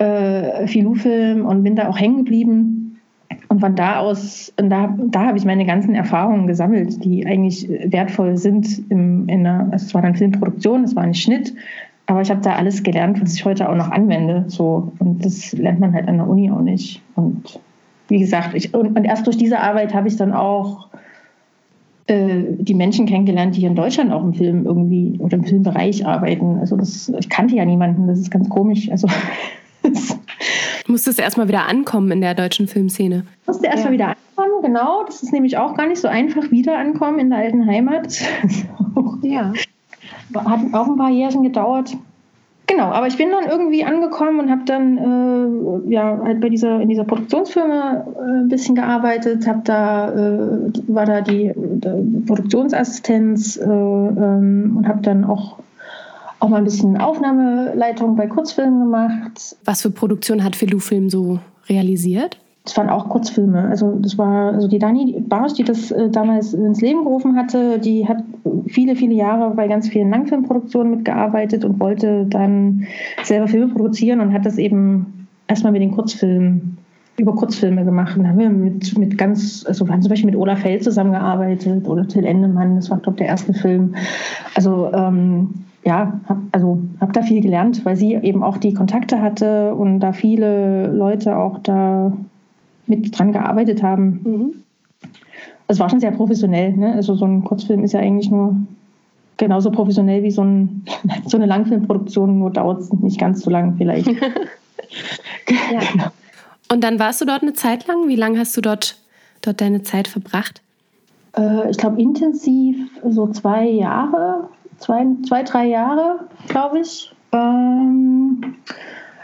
äh, 0.00 0.66
Filou-Film 0.66 1.44
und 1.44 1.62
bin 1.62 1.76
da 1.76 1.88
auch 1.88 1.98
hängen 1.98 2.24
geblieben. 2.24 3.00
Und 3.48 3.60
von 3.60 3.76
da 3.76 3.98
aus, 3.98 4.52
da, 4.56 4.96
da 4.96 5.26
habe 5.26 5.38
ich 5.38 5.44
meine 5.44 5.66
ganzen 5.66 5.94
Erfahrungen 5.94 6.46
gesammelt, 6.46 7.04
die 7.04 7.26
eigentlich 7.26 7.68
wertvoll 7.68 8.36
sind. 8.36 8.90
Im, 8.90 9.28
in 9.28 9.46
einer, 9.46 9.68
also 9.72 9.86
es 9.86 9.94
war 9.94 10.02
dann 10.02 10.14
Filmproduktion, 10.14 10.84
es 10.84 10.96
war 10.96 11.02
ein 11.02 11.14
Schnitt, 11.14 11.54
aber 12.06 12.22
ich 12.22 12.30
habe 12.30 12.40
da 12.40 12.54
alles 12.54 12.82
gelernt, 12.82 13.20
was 13.20 13.34
ich 13.34 13.44
heute 13.44 13.68
auch 13.68 13.76
noch 13.76 13.90
anwende. 13.90 14.44
So. 14.48 14.92
Und 14.98 15.24
das 15.24 15.52
lernt 15.52 15.80
man 15.80 15.92
halt 15.92 16.08
an 16.08 16.16
der 16.16 16.28
Uni 16.28 16.50
auch 16.50 16.62
nicht. 16.62 17.02
Und 17.14 17.60
wie 18.08 18.18
gesagt, 18.18 18.54
ich, 18.54 18.72
und, 18.74 18.96
und 18.96 19.04
erst 19.04 19.26
durch 19.26 19.36
diese 19.36 19.60
Arbeit 19.60 19.94
habe 19.94 20.08
ich 20.08 20.16
dann 20.16 20.32
auch 20.32 20.88
äh, 22.06 22.44
die 22.58 22.74
Menschen 22.74 23.06
kennengelernt, 23.06 23.54
die 23.54 23.60
hier 23.60 23.68
in 23.68 23.76
Deutschland 23.76 24.12
auch 24.12 24.24
im 24.24 24.34
Film 24.34 24.64
irgendwie 24.64 25.18
oder 25.18 25.36
im 25.36 25.44
Filmbereich 25.44 26.06
arbeiten. 26.06 26.58
Also 26.58 26.76
das, 26.76 27.12
ich 27.18 27.28
kannte 27.28 27.54
ja 27.54 27.64
niemanden, 27.64 28.06
das 28.06 28.18
ist 28.18 28.30
ganz 28.30 28.48
komisch. 28.48 28.90
Also 28.90 29.06
Musstest 30.86 31.18
du 31.18 31.22
erstmal 31.22 31.48
wieder 31.48 31.66
ankommen 31.66 32.10
in 32.10 32.20
der 32.20 32.34
deutschen 32.34 32.68
Filmszene? 32.68 33.24
Musste 33.46 33.66
erstmal 33.66 33.92
ja. 33.94 33.98
wieder 33.98 34.08
ankommen, 34.08 34.62
genau. 34.62 35.04
Das 35.04 35.22
ist 35.22 35.32
nämlich 35.32 35.56
auch 35.56 35.74
gar 35.74 35.86
nicht 35.86 36.00
so 36.00 36.08
einfach, 36.08 36.50
wieder 36.50 36.78
ankommen 36.78 37.18
in 37.18 37.30
der 37.30 37.40
alten 37.40 37.66
Heimat. 37.66 38.20
ja. 39.22 39.52
Hat 40.34 40.60
auch 40.72 40.86
ein 40.86 40.96
paar 40.96 41.10
Jährchen 41.10 41.42
gedauert. 41.42 41.96
Genau, 42.70 42.84
aber 42.84 43.08
ich 43.08 43.16
bin 43.16 43.30
dann 43.30 43.50
irgendwie 43.50 43.84
angekommen 43.84 44.38
und 44.38 44.48
habe 44.48 44.62
dann 44.64 44.96
äh, 44.96 45.92
ja 45.92 46.20
halt 46.22 46.40
bei 46.40 46.48
dieser 46.48 46.80
in 46.80 46.88
dieser 46.88 47.02
Produktionsfirma 47.02 48.04
äh, 48.16 48.42
ein 48.42 48.48
bisschen 48.48 48.76
gearbeitet, 48.76 49.44
habe 49.48 49.62
da 49.64 50.12
äh, 50.12 50.72
war 50.86 51.04
da 51.04 51.20
die 51.20 51.52
Produktionsassistenz 52.26 53.56
äh, 53.56 53.64
ähm, 53.64 54.76
und 54.76 54.86
habe 54.86 55.02
dann 55.02 55.24
auch 55.24 55.58
auch 56.40 56.48
mal 56.48 56.58
ein 56.58 56.64
bisschen 56.64 56.96
Aufnahmeleitung 56.96 58.16
bei 58.16 58.26
Kurzfilmen 58.26 58.80
gemacht. 58.80 59.56
Was 59.64 59.82
für 59.82 59.90
Produktion 59.90 60.42
hat 60.42 60.56
Filou 60.56 60.78
Film 60.78 61.10
so 61.10 61.38
realisiert? 61.68 62.38
Das 62.64 62.76
waren 62.76 62.90
auch 62.90 63.08
Kurzfilme. 63.08 63.68
Also 63.68 63.96
das 64.00 64.18
war 64.18 64.52
also 64.52 64.68
die 64.68 64.78
Dani 64.78 65.16
Barsch, 65.26 65.54
die 65.54 65.64
das 65.64 65.90
äh, 65.90 66.10
damals 66.10 66.52
ins 66.52 66.80
Leben 66.80 67.04
gerufen 67.04 67.36
hatte, 67.36 67.78
die 67.78 68.06
hat 68.06 68.22
viele, 68.66 68.96
viele 68.96 69.14
Jahre 69.14 69.54
bei 69.54 69.66
ganz 69.66 69.88
vielen 69.88 70.10
Langfilmproduktionen 70.10 70.96
mitgearbeitet 70.96 71.64
und 71.64 71.80
wollte 71.80 72.26
dann 72.26 72.86
selber 73.22 73.48
Filme 73.48 73.72
produzieren 73.72 74.20
und 74.20 74.32
hat 74.32 74.44
das 74.44 74.58
eben 74.58 75.26
erstmal 75.48 75.72
mit 75.72 75.82
den 75.82 75.92
Kurzfilmen 75.92 76.76
über 77.16 77.34
Kurzfilme 77.34 77.84
gemacht. 77.84 78.16
Und 78.16 78.28
haben 78.28 78.38
wir 78.38 78.50
mit, 78.50 78.96
mit 78.98 79.16
ganz, 79.16 79.64
also 79.66 79.86
wir 79.86 79.92
haben 79.92 80.02
zum 80.02 80.10
Beispiel 80.10 80.30
mit 80.30 80.38
Olaf 80.38 80.60
Feld 80.60 80.84
zusammengearbeitet 80.84 81.88
oder 81.88 82.06
Till 82.06 82.24
Endemann, 82.24 82.76
das 82.76 82.90
war, 82.90 82.98
glaube 82.98 83.16
ich, 83.16 83.18
der 83.20 83.28
erste 83.28 83.54
Film. 83.54 83.94
Also 84.54 84.90
ähm, 84.92 85.50
ja, 85.84 86.20
hab, 86.28 86.38
also 86.52 86.78
habe 87.00 87.12
da 87.12 87.22
viel 87.22 87.40
gelernt, 87.40 87.84
weil 87.84 87.96
sie 87.96 88.14
eben 88.14 88.42
auch 88.42 88.58
die 88.58 88.74
Kontakte 88.74 89.20
hatte 89.20 89.74
und 89.74 90.00
da 90.00 90.12
viele 90.12 90.88
Leute 90.88 91.36
auch 91.36 91.58
da 91.60 92.12
mit 92.86 93.18
dran 93.18 93.32
gearbeitet 93.32 93.82
haben. 93.82 94.20
Mhm. 94.24 94.54
Es 95.68 95.78
war 95.78 95.88
schon 95.88 96.00
sehr 96.00 96.10
professionell. 96.10 96.72
Ne? 96.76 96.92
Also 96.94 97.14
so 97.14 97.24
ein 97.24 97.44
Kurzfilm 97.44 97.84
ist 97.84 97.92
ja 97.92 98.00
eigentlich 98.00 98.30
nur 98.30 98.56
genauso 99.36 99.70
professionell 99.70 100.22
wie 100.22 100.30
so, 100.30 100.42
ein, 100.42 100.84
so 101.26 101.36
eine 101.36 101.46
Langfilmproduktion, 101.46 102.38
nur 102.38 102.50
dauert 102.50 102.80
es 102.80 102.92
nicht 102.92 103.18
ganz 103.18 103.40
so 103.42 103.50
lang 103.50 103.76
vielleicht. 103.76 104.06
ja. 105.48 105.80
Genau. 105.92 106.06
Und 106.70 106.84
dann 106.84 106.98
warst 106.98 107.20
du 107.20 107.24
dort 107.24 107.42
eine 107.42 107.52
Zeit 107.52 107.86
lang? 107.86 108.06
Wie 108.06 108.16
lange 108.16 108.38
hast 108.38 108.56
du 108.56 108.60
dort, 108.60 108.96
dort 109.42 109.60
deine 109.60 109.82
Zeit 109.82 110.08
verbracht? 110.08 110.62
Äh, 111.36 111.70
ich 111.70 111.78
glaube 111.78 112.00
intensiv 112.00 112.76
so 113.08 113.28
zwei 113.28 113.68
Jahre 113.68 114.48
zwei, 114.80 115.06
zwei 115.26 115.42
drei 115.44 115.66
Jahre, 115.66 116.20
glaube 116.48 116.80
ich. 116.80 117.14
Ähm, 117.32 118.56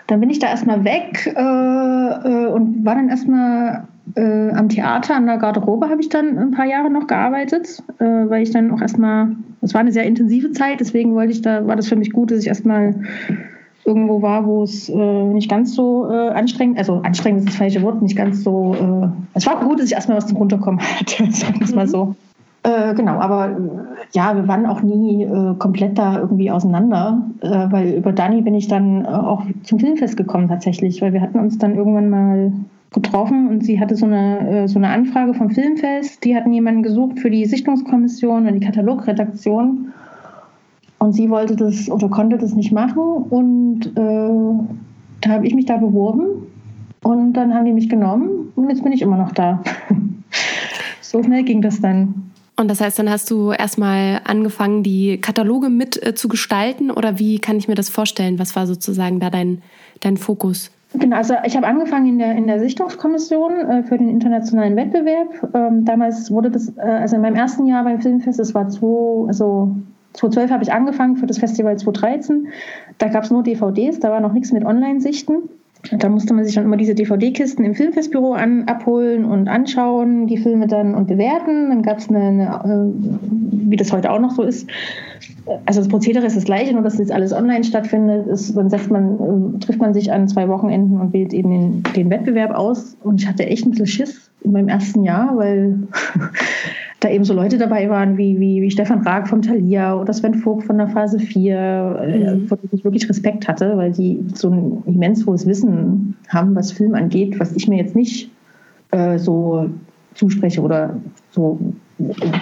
dann 0.07 0.21
bin 0.21 0.31
ich 0.31 0.39
da 0.39 0.49
erstmal 0.49 0.85
weg 0.85 1.27
äh, 1.27 1.41
äh, 1.41 2.47
und 2.47 2.85
war 2.85 2.95
dann 2.95 3.09
erstmal 3.09 3.89
äh, 4.15 4.51
am 4.53 4.69
Theater 4.69 5.17
an 5.17 5.27
der 5.27 5.39
Garderobe 5.39 5.89
habe 5.89 6.01
ich 6.01 6.09
dann 6.09 6.39
ein 6.39 6.51
paar 6.53 6.67
Jahre 6.67 6.91
noch 6.91 7.09
gearbeitet, 7.09 7.83
äh, 7.99 8.05
weil 8.05 8.43
ich 8.43 8.53
dann 8.53 8.71
auch 8.71 8.81
erstmal, 8.81 9.35
es 9.63 9.75
war 9.75 9.81
eine 9.81 9.91
sehr 9.91 10.05
intensive 10.05 10.53
Zeit, 10.53 10.79
deswegen 10.79 11.15
wollte 11.15 11.33
ich 11.33 11.43
da, 11.43 11.67
war 11.67 11.75
das 11.75 11.89
für 11.89 11.97
mich 11.97 12.13
gut, 12.13 12.31
dass 12.31 12.39
ich 12.39 12.47
erstmal 12.47 12.95
irgendwo 13.85 14.23
war, 14.23 14.47
wo 14.47 14.63
es 14.63 14.89
äh, 14.89 15.25
nicht 15.25 15.51
ganz 15.51 15.75
so 15.75 16.09
äh, 16.09 16.29
anstrengend, 16.31 16.79
also 16.79 17.01
anstrengend 17.03 17.41
ist 17.41 17.49
das 17.49 17.57
falsche 17.57 17.83
Wort, 17.83 18.01
nicht 18.01 18.17
ganz 18.17 18.45
so, 18.45 19.11
es 19.35 19.47
war 19.47 19.61
gut, 19.61 19.81
dass 19.81 19.87
ich 19.87 19.93
erstmal 19.93 20.19
was 20.19 20.29
zum 20.29 20.37
Runterkommen 20.37 20.81
hatte, 21.01 21.31
sagen 21.33 21.59
wir 21.59 21.67
es 21.67 21.75
mal 21.75 21.89
so. 21.89 22.15
Äh, 22.67 22.95
genau, 22.95 23.13
aber 23.21 23.57
ja, 24.13 24.35
wir 24.35 24.49
waren 24.49 24.67
auch 24.67 24.83
nie 24.83 25.23
äh, 25.23 25.55
komplett 25.57 25.97
da 25.97 26.19
irgendwie 26.19 26.51
auseinander, 26.51 27.23
äh, 27.41 27.49
weil 27.71 27.91
über 27.91 28.13
Dani 28.13 28.43
bin 28.43 28.57
ich 28.57 28.67
dann 28.67 29.05
äh, 29.05 29.09
auch 29.09 29.45
zum 29.63 29.79
Filmfest 29.79 30.17
gekommen 30.17 30.49
tatsächlich, 30.49 31.01
weil 31.01 31.13
wir 31.13 31.21
hatten 31.21 31.39
uns 31.39 31.59
dann 31.59 31.77
irgendwann 31.77 32.11
mal 32.11 32.53
getroffen 32.93 33.47
und 33.47 33.65
sie 33.65 33.79
hatte 33.79 33.95
so 33.95 34.07
eine, 34.07 34.65
äh, 34.65 34.67
so 34.67 34.81
eine 34.81 34.89
Anfrage 34.89 35.33
vom 35.35 35.51
Filmfest, 35.51 36.25
die 36.25 36.35
hatten 36.35 36.53
jemanden 36.53 36.83
gesucht 36.83 37.21
für 37.21 37.31
die 37.31 37.45
Sichtungskommission 37.45 38.49
und 38.49 38.55
die 38.55 38.67
Katalogredaktion 38.67 39.93
und 40.99 41.13
sie 41.13 41.31
wollte 41.31 41.55
das 41.55 41.89
oder 41.89 42.09
konnte 42.09 42.37
das 42.37 42.57
nicht 42.57 42.73
machen 42.73 43.01
und 43.31 43.87
äh, 43.97 44.65
da 45.21 45.31
habe 45.31 45.47
ich 45.47 45.55
mich 45.55 45.67
da 45.67 45.77
beworben 45.77 46.49
und 47.05 47.35
dann 47.35 47.55
haben 47.55 47.65
die 47.65 47.73
mich 47.73 47.89
genommen 47.89 48.51
und 48.57 48.69
jetzt 48.71 48.83
bin 48.83 48.91
ich 48.91 49.03
immer 49.03 49.19
noch 49.19 49.31
da. 49.31 49.63
so 51.01 51.23
schnell 51.23 51.45
ging 51.45 51.63
das 51.63 51.81
dann. 51.81 52.27
Und 52.59 52.69
das 52.69 52.81
heißt, 52.81 52.99
dann 52.99 53.11
hast 53.11 53.31
du 53.31 53.53
erstmal 53.53 54.23
angefangen, 54.25 54.83
die 54.83 55.21
Kataloge 55.21 55.69
mit 55.69 56.03
äh, 56.05 56.15
zu 56.15 56.29
gestalten 56.29 56.91
oder 56.91 57.19
wie 57.19 57.39
kann 57.39 57.59
ich 57.59 57.69
mir 57.69 57.75
das 57.75 57.91
vorstellen? 57.91 58.39
Was 58.39 58.57
war 58.57 58.67
sozusagen 58.67 59.21
da 59.21 59.29
dein, 59.29 59.63
dein 60.01 60.17
Fokus? 60.17 60.71
Genau, 60.95 61.17
also 61.17 61.35
ich 61.45 61.55
habe 61.57 61.67
angefangen 61.67 62.07
in 62.07 62.19
der, 62.19 62.35
in 62.35 62.47
der 62.47 62.59
Sichtungskommission 62.59 63.53
äh, 63.53 63.83
für 63.83 63.99
den 63.99 64.09
internationalen 64.09 64.77
Wettbewerb. 64.77 65.51
Ähm, 65.55 65.85
damals 65.85 66.31
wurde 66.31 66.51
das, 66.51 66.73
äh, 66.79 66.81
also 66.81 67.17
in 67.17 67.23
meinem 67.23 67.37
ersten 67.37 67.67
Jahr 67.67 67.85
beim 67.85 68.01
Filmfest, 68.01 68.39
das 68.39 68.55
war 68.55 68.69
zwei, 68.71 69.29
also 69.29 69.77
2012 70.15 70.51
habe 70.51 70.63
ich 70.63 70.73
angefangen 70.73 71.17
für 71.17 71.27
das 71.27 71.39
Festival 71.39 71.77
2013. 71.77 72.49
Da 72.97 73.09
gab 73.09 73.25
es 73.25 73.31
nur 73.31 73.43
DVDs, 73.43 74.01
da 74.01 74.11
war 74.11 74.21
noch 74.21 74.33
nichts 74.33 74.53
mit 74.53 74.65
Online-Sichten. 74.65 75.51
Da 75.99 76.09
musste 76.09 76.35
man 76.35 76.45
sich 76.45 76.55
dann 76.55 76.65
immer 76.65 76.77
diese 76.77 76.95
DVD-Kisten 76.95 77.65
im 77.65 77.75
Filmfestbüro 77.75 78.33
an, 78.33 78.65
abholen 78.65 79.25
und 79.25 79.49
anschauen, 79.49 80.27
die 80.27 80.37
Filme 80.37 80.67
dann 80.67 80.95
und 80.95 81.07
bewerten. 81.07 81.69
Dann 81.69 81.83
gab 81.83 81.99
es 81.99 82.09
eine, 82.09 82.63
eine, 82.63 82.93
äh, 82.93 83.71
wie 83.71 83.77
das 83.77 83.93
heute 83.93 84.11
auch 84.11 84.21
noch 84.21 84.33
so 84.33 84.43
ist. 84.43 84.69
Also 85.65 85.81
das 85.81 85.89
Prozedere 85.89 86.27
ist 86.27 86.37
das 86.37 86.45
gleiche, 86.45 86.73
nur 86.73 86.83
dass 86.83 86.99
jetzt 86.99 87.13
alles 87.13 87.33
online 87.33 87.65
stattfindet. 87.65 88.27
Ist, 88.27 88.57
dann 88.57 88.71
man, 88.91 89.55
äh, 89.57 89.59
trifft 89.61 89.81
man 89.81 89.95
sich 89.95 90.13
an 90.13 90.29
zwei 90.29 90.49
Wochenenden 90.49 91.01
und 91.01 91.13
wählt 91.13 91.33
eben 91.33 91.51
den, 91.51 91.83
den 91.95 92.11
Wettbewerb 92.11 92.53
aus. 92.53 92.97
Und 93.03 93.21
ich 93.21 93.29
hatte 93.29 93.47
echt 93.47 93.65
ein 93.65 93.71
bisschen 93.71 93.87
Schiss 93.87 94.31
in 94.43 94.53
meinem 94.53 94.69
ersten 94.69 95.05
Jahr, 95.05 95.37
weil 95.37 95.79
da 97.01 97.11
eben 97.11 97.25
so 97.25 97.35
Leute 97.35 97.59
dabei 97.59 97.91
waren 97.91 98.17
wie, 98.17 98.41
wie, 98.41 98.63
wie 98.63 98.71
Stefan 98.71 99.03
Raag 99.03 99.29
vom 99.29 99.43
Thalia 99.43 99.95
oder 100.01 100.13
Sven 100.13 100.35
Vogt 100.35 100.65
von 100.65 100.79
der 100.79 100.89
Phase 100.89 101.19
4, 101.19 102.01
äh, 102.01 102.35
mhm. 102.35 102.47
vor 102.47 102.57
denen 102.57 102.71
ich 102.73 102.85
wirklich 102.85 103.09
Respekt 103.09 103.47
hatte, 103.49 103.77
weil 103.77 103.93
die 103.93 104.25
so 104.35 104.51
ein 104.51 104.83
immens 104.87 105.27
hohes 105.27 105.47
Wissen 105.47 106.17
haben, 106.29 106.55
was 106.55 106.73
Film 106.73 106.95
angeht, 106.95 107.39
was 107.39 107.53
ich 107.53 107.69
mir 107.69 107.77
jetzt 107.77 107.95
nicht 107.95 108.31
äh, 108.93 109.19
so 109.19 109.69
zuspreche 110.15 110.63
oder 110.63 110.97
so, 111.31 111.59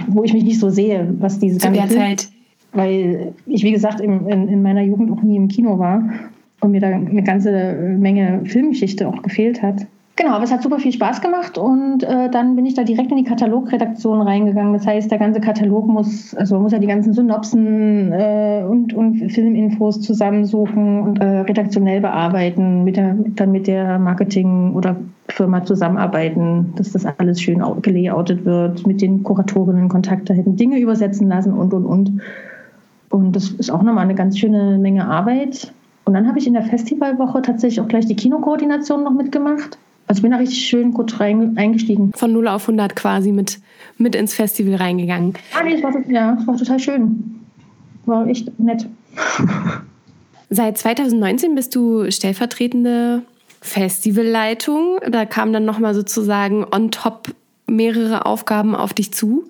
wo 0.08 0.22
ich 0.22 0.32
mich 0.32 0.44
nicht 0.44 0.60
so 0.60 0.70
sehe, 0.70 1.12
was 1.18 1.40
diese 1.40 1.58
ganze 1.58 1.80
Zu 1.80 1.88
der 1.88 1.98
Zeit. 1.98 2.28
Weil 2.72 3.32
ich, 3.46 3.64
wie 3.64 3.72
gesagt, 3.72 4.00
in, 4.00 4.26
in, 4.28 4.48
in 4.48 4.62
meiner 4.62 4.82
Jugend 4.82 5.10
auch 5.12 5.22
nie 5.22 5.36
im 5.36 5.48
Kino 5.48 5.78
war 5.78 6.08
und 6.60 6.70
mir 6.70 6.80
da 6.80 6.88
eine 6.88 7.22
ganze 7.22 7.74
Menge 7.98 8.42
Filmgeschichte 8.44 9.06
auch 9.08 9.22
gefehlt 9.22 9.62
hat. 9.62 9.86
Genau, 10.16 10.30
aber 10.30 10.44
es 10.44 10.52
hat 10.52 10.62
super 10.62 10.78
viel 10.78 10.92
Spaß 10.92 11.20
gemacht 11.22 11.58
und 11.58 12.04
äh, 12.04 12.30
dann 12.30 12.54
bin 12.54 12.66
ich 12.66 12.74
da 12.74 12.84
direkt 12.84 13.10
in 13.10 13.16
die 13.16 13.24
Katalogredaktion 13.24 14.22
reingegangen. 14.22 14.72
Das 14.72 14.86
heißt, 14.86 15.10
der 15.10 15.18
ganze 15.18 15.40
Katalog 15.40 15.88
muss, 15.88 16.36
also 16.36 16.54
man 16.54 16.62
muss 16.62 16.72
ja 16.72 16.78
die 16.78 16.86
ganzen 16.86 17.12
Synopsen 17.12 18.12
äh, 18.12 18.62
und, 18.68 18.94
und 18.94 19.32
Filminfos 19.32 20.00
zusammensuchen 20.02 21.00
und 21.00 21.20
äh, 21.20 21.40
redaktionell 21.40 22.00
bearbeiten, 22.00 22.84
mit 22.84 22.96
der, 22.96 23.16
dann 23.34 23.50
mit 23.50 23.66
der 23.66 23.98
Marketing- 23.98 24.74
oder 24.74 24.94
Firma 25.28 25.64
zusammenarbeiten, 25.64 26.74
dass 26.76 26.92
das 26.92 27.06
alles 27.06 27.40
schön 27.40 27.60
gelayoutet 27.82 28.44
wird, 28.44 28.86
mit 28.86 29.02
den 29.02 29.24
Kuratorinnen 29.24 29.88
Kontakte 29.88 30.32
hätten, 30.32 30.54
Dinge 30.54 30.78
übersetzen 30.78 31.28
lassen 31.28 31.52
und 31.52 31.74
und 31.74 31.86
und. 31.86 32.20
Und 33.10 33.34
das 33.34 33.50
ist 33.50 33.70
auch 33.70 33.82
nochmal 33.82 34.04
eine 34.04 34.14
ganz 34.14 34.38
schöne 34.38 34.78
Menge 34.78 35.08
Arbeit. 35.08 35.72
Und 36.04 36.14
dann 36.14 36.28
habe 36.28 36.38
ich 36.38 36.46
in 36.46 36.52
der 36.52 36.62
Festivalwoche 36.62 37.42
tatsächlich 37.42 37.80
auch 37.80 37.88
gleich 37.88 38.06
die 38.06 38.16
Kinokoordination 38.16 39.02
noch 39.02 39.14
mitgemacht. 39.14 39.76
Also 40.06 40.18
ich 40.18 40.22
bin 40.22 40.32
da 40.32 40.38
richtig 40.38 40.66
schön 40.66 40.92
gut 40.92 41.18
rein, 41.18 41.56
eingestiegen. 41.56 42.12
Von 42.14 42.32
0 42.32 42.48
auf 42.48 42.62
100 42.64 42.94
quasi 42.94 43.32
mit, 43.32 43.58
mit 43.96 44.14
ins 44.14 44.34
Festival 44.34 44.74
reingegangen. 44.74 45.34
Ah, 45.54 45.62
nee, 45.64 45.74
es 45.74 45.82
war, 45.82 45.92
ja, 46.08 46.36
es 46.38 46.46
war 46.46 46.56
total 46.56 46.78
schön. 46.78 47.40
War 48.06 48.26
echt 48.26 48.58
nett. 48.58 48.86
Seit 50.50 50.78
2019 50.78 51.54
bist 51.54 51.74
du 51.74 52.10
stellvertretende 52.10 53.22
Festivalleitung. 53.60 54.98
Da 55.08 55.24
kamen 55.24 55.52
dann 55.52 55.64
nochmal 55.64 55.94
sozusagen 55.94 56.66
on 56.70 56.90
top 56.90 57.34
mehrere 57.66 58.26
Aufgaben 58.26 58.76
auf 58.76 58.92
dich 58.92 59.12
zu. 59.12 59.48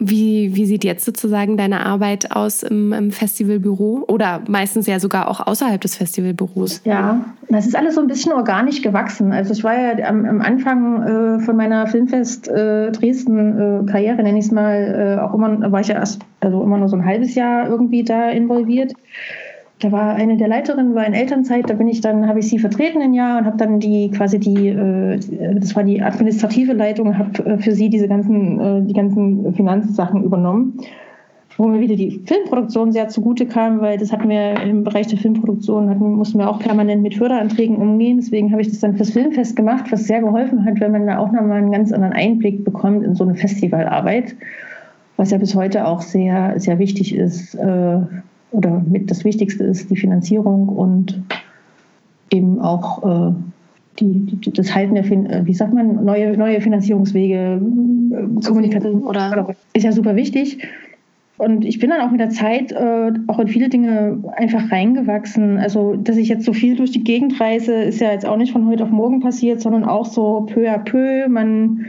Wie, 0.00 0.54
wie 0.54 0.64
sieht 0.64 0.84
jetzt 0.84 1.04
sozusagen 1.04 1.56
deine 1.56 1.84
Arbeit 1.84 2.30
aus 2.30 2.62
im, 2.62 2.92
im, 2.92 3.10
Festivalbüro 3.10 4.04
oder 4.06 4.42
meistens 4.46 4.86
ja 4.86 5.00
sogar 5.00 5.28
auch 5.28 5.44
außerhalb 5.44 5.80
des 5.80 5.96
Festivalbüros? 5.96 6.82
Ja, 6.84 7.24
das 7.48 7.66
ist 7.66 7.74
alles 7.74 7.96
so 7.96 8.00
ein 8.00 8.06
bisschen 8.06 8.32
organisch 8.32 8.80
gewachsen. 8.82 9.32
Also 9.32 9.52
ich 9.52 9.64
war 9.64 9.74
ja 9.74 10.08
am, 10.08 10.24
am 10.24 10.40
Anfang 10.40 11.02
äh, 11.02 11.40
von 11.40 11.56
meiner 11.56 11.88
Filmfest 11.88 12.46
äh, 12.46 12.92
Dresden 12.92 13.58
äh, 13.58 13.90
Karriere, 13.90 14.22
nenne 14.22 14.38
ich 14.38 14.44
es 14.44 14.52
mal, 14.52 15.16
äh, 15.18 15.20
auch 15.20 15.34
immer, 15.34 15.72
war 15.72 15.80
ich 15.80 15.88
ja 15.88 15.96
erst, 15.96 16.22
also 16.38 16.62
immer 16.62 16.78
nur 16.78 16.88
so 16.88 16.96
ein 16.96 17.04
halbes 17.04 17.34
Jahr 17.34 17.68
irgendwie 17.68 18.04
da 18.04 18.30
involviert 18.30 18.92
da 19.80 19.92
war 19.92 20.14
eine 20.14 20.36
der 20.36 20.48
Leiterinnen 20.48 20.94
war 20.94 21.06
in 21.06 21.14
Elternzeit, 21.14 21.70
da 21.70 21.74
bin 21.74 21.88
ich 21.88 22.00
dann, 22.00 22.26
habe 22.26 22.40
ich 22.40 22.48
sie 22.48 22.58
vertreten 22.58 23.00
ein 23.00 23.14
Jahr 23.14 23.38
und 23.38 23.46
habe 23.46 23.56
dann 23.56 23.78
die 23.78 24.10
quasi 24.10 24.38
die, 24.38 24.68
äh, 24.68 25.18
das 25.54 25.76
war 25.76 25.84
die 25.84 26.02
administrative 26.02 26.72
Leitung, 26.72 27.16
habe 27.16 27.44
äh, 27.44 27.58
für 27.58 27.72
sie 27.72 27.88
diese 27.88 28.08
ganzen, 28.08 28.60
äh, 28.60 28.82
die 28.82 28.94
ganzen 28.94 29.54
Finanzsachen 29.54 30.24
übernommen, 30.24 30.80
wo 31.56 31.68
mir 31.68 31.80
wieder 31.80 31.94
die 31.94 32.22
Filmproduktion 32.26 32.90
sehr 32.90 33.08
zugute 33.08 33.46
kam, 33.46 33.80
weil 33.80 33.98
das 33.98 34.12
hatten 34.12 34.28
wir 34.28 34.60
im 34.62 34.82
Bereich 34.82 35.06
der 35.06 35.18
Filmproduktion, 35.18 35.88
hatten, 35.88 36.12
mussten 36.12 36.38
wir 36.38 36.50
auch 36.50 36.58
permanent 36.58 37.02
mit 37.02 37.14
Förderanträgen 37.14 37.76
umgehen. 37.76 38.16
Deswegen 38.16 38.50
habe 38.50 38.62
ich 38.62 38.70
das 38.70 38.80
dann 38.80 38.96
fürs 38.96 39.10
Filmfest 39.10 39.54
gemacht, 39.54 39.92
was 39.92 40.04
sehr 40.04 40.20
geholfen 40.20 40.64
hat, 40.64 40.80
wenn 40.80 40.90
man 40.90 41.06
da 41.06 41.18
auch 41.18 41.30
nochmal 41.30 41.58
einen 41.58 41.72
ganz 41.72 41.92
anderen 41.92 42.14
Einblick 42.14 42.64
bekommt 42.64 43.04
in 43.04 43.14
so 43.14 43.22
eine 43.22 43.36
Festivalarbeit, 43.36 44.34
was 45.16 45.30
ja 45.30 45.38
bis 45.38 45.54
heute 45.54 45.86
auch 45.86 46.00
sehr, 46.00 46.58
sehr 46.58 46.80
wichtig 46.80 47.14
ist 47.14 47.56
oder 48.50 48.82
mit 48.88 49.10
das 49.10 49.24
Wichtigste 49.24 49.64
ist 49.64 49.90
die 49.90 49.96
Finanzierung 49.96 50.68
und 50.68 51.22
eben 52.30 52.60
auch 52.60 53.30
äh, 53.30 53.32
die, 54.00 54.36
die, 54.36 54.52
das 54.52 54.74
Halten 54.74 54.94
der, 54.94 55.04
fin 55.04 55.26
äh, 55.26 55.44
wie 55.44 55.54
sagt 55.54 55.74
man, 55.74 56.04
neue, 56.04 56.36
neue 56.36 56.60
Finanzierungswege, 56.60 57.60
äh, 57.60 58.44
Kommunikation 58.46 59.02
oder 59.02 59.54
ist 59.72 59.84
ja 59.84 59.92
super 59.92 60.16
wichtig. 60.16 60.58
Und 61.36 61.64
ich 61.64 61.78
bin 61.78 61.90
dann 61.90 62.00
auch 62.00 62.10
mit 62.10 62.18
der 62.18 62.30
Zeit 62.30 62.72
äh, 62.72 63.12
auch 63.28 63.38
in 63.38 63.46
viele 63.46 63.68
Dinge 63.68 64.18
einfach 64.36 64.72
reingewachsen. 64.72 65.58
Also, 65.58 65.94
dass 65.94 66.16
ich 66.16 66.28
jetzt 66.28 66.44
so 66.44 66.52
viel 66.52 66.74
durch 66.74 66.90
die 66.90 67.04
Gegend 67.04 67.40
reise, 67.40 67.74
ist 67.74 68.00
ja 68.00 68.10
jetzt 68.10 68.26
auch 68.26 68.36
nicht 68.36 68.50
von 68.50 68.66
heute 68.66 68.82
auf 68.82 68.90
morgen 68.90 69.20
passiert, 69.20 69.60
sondern 69.60 69.84
auch 69.84 70.06
so 70.06 70.46
peu 70.52 70.68
à 70.68 70.78
peu. 70.78 71.28
Man 71.28 71.86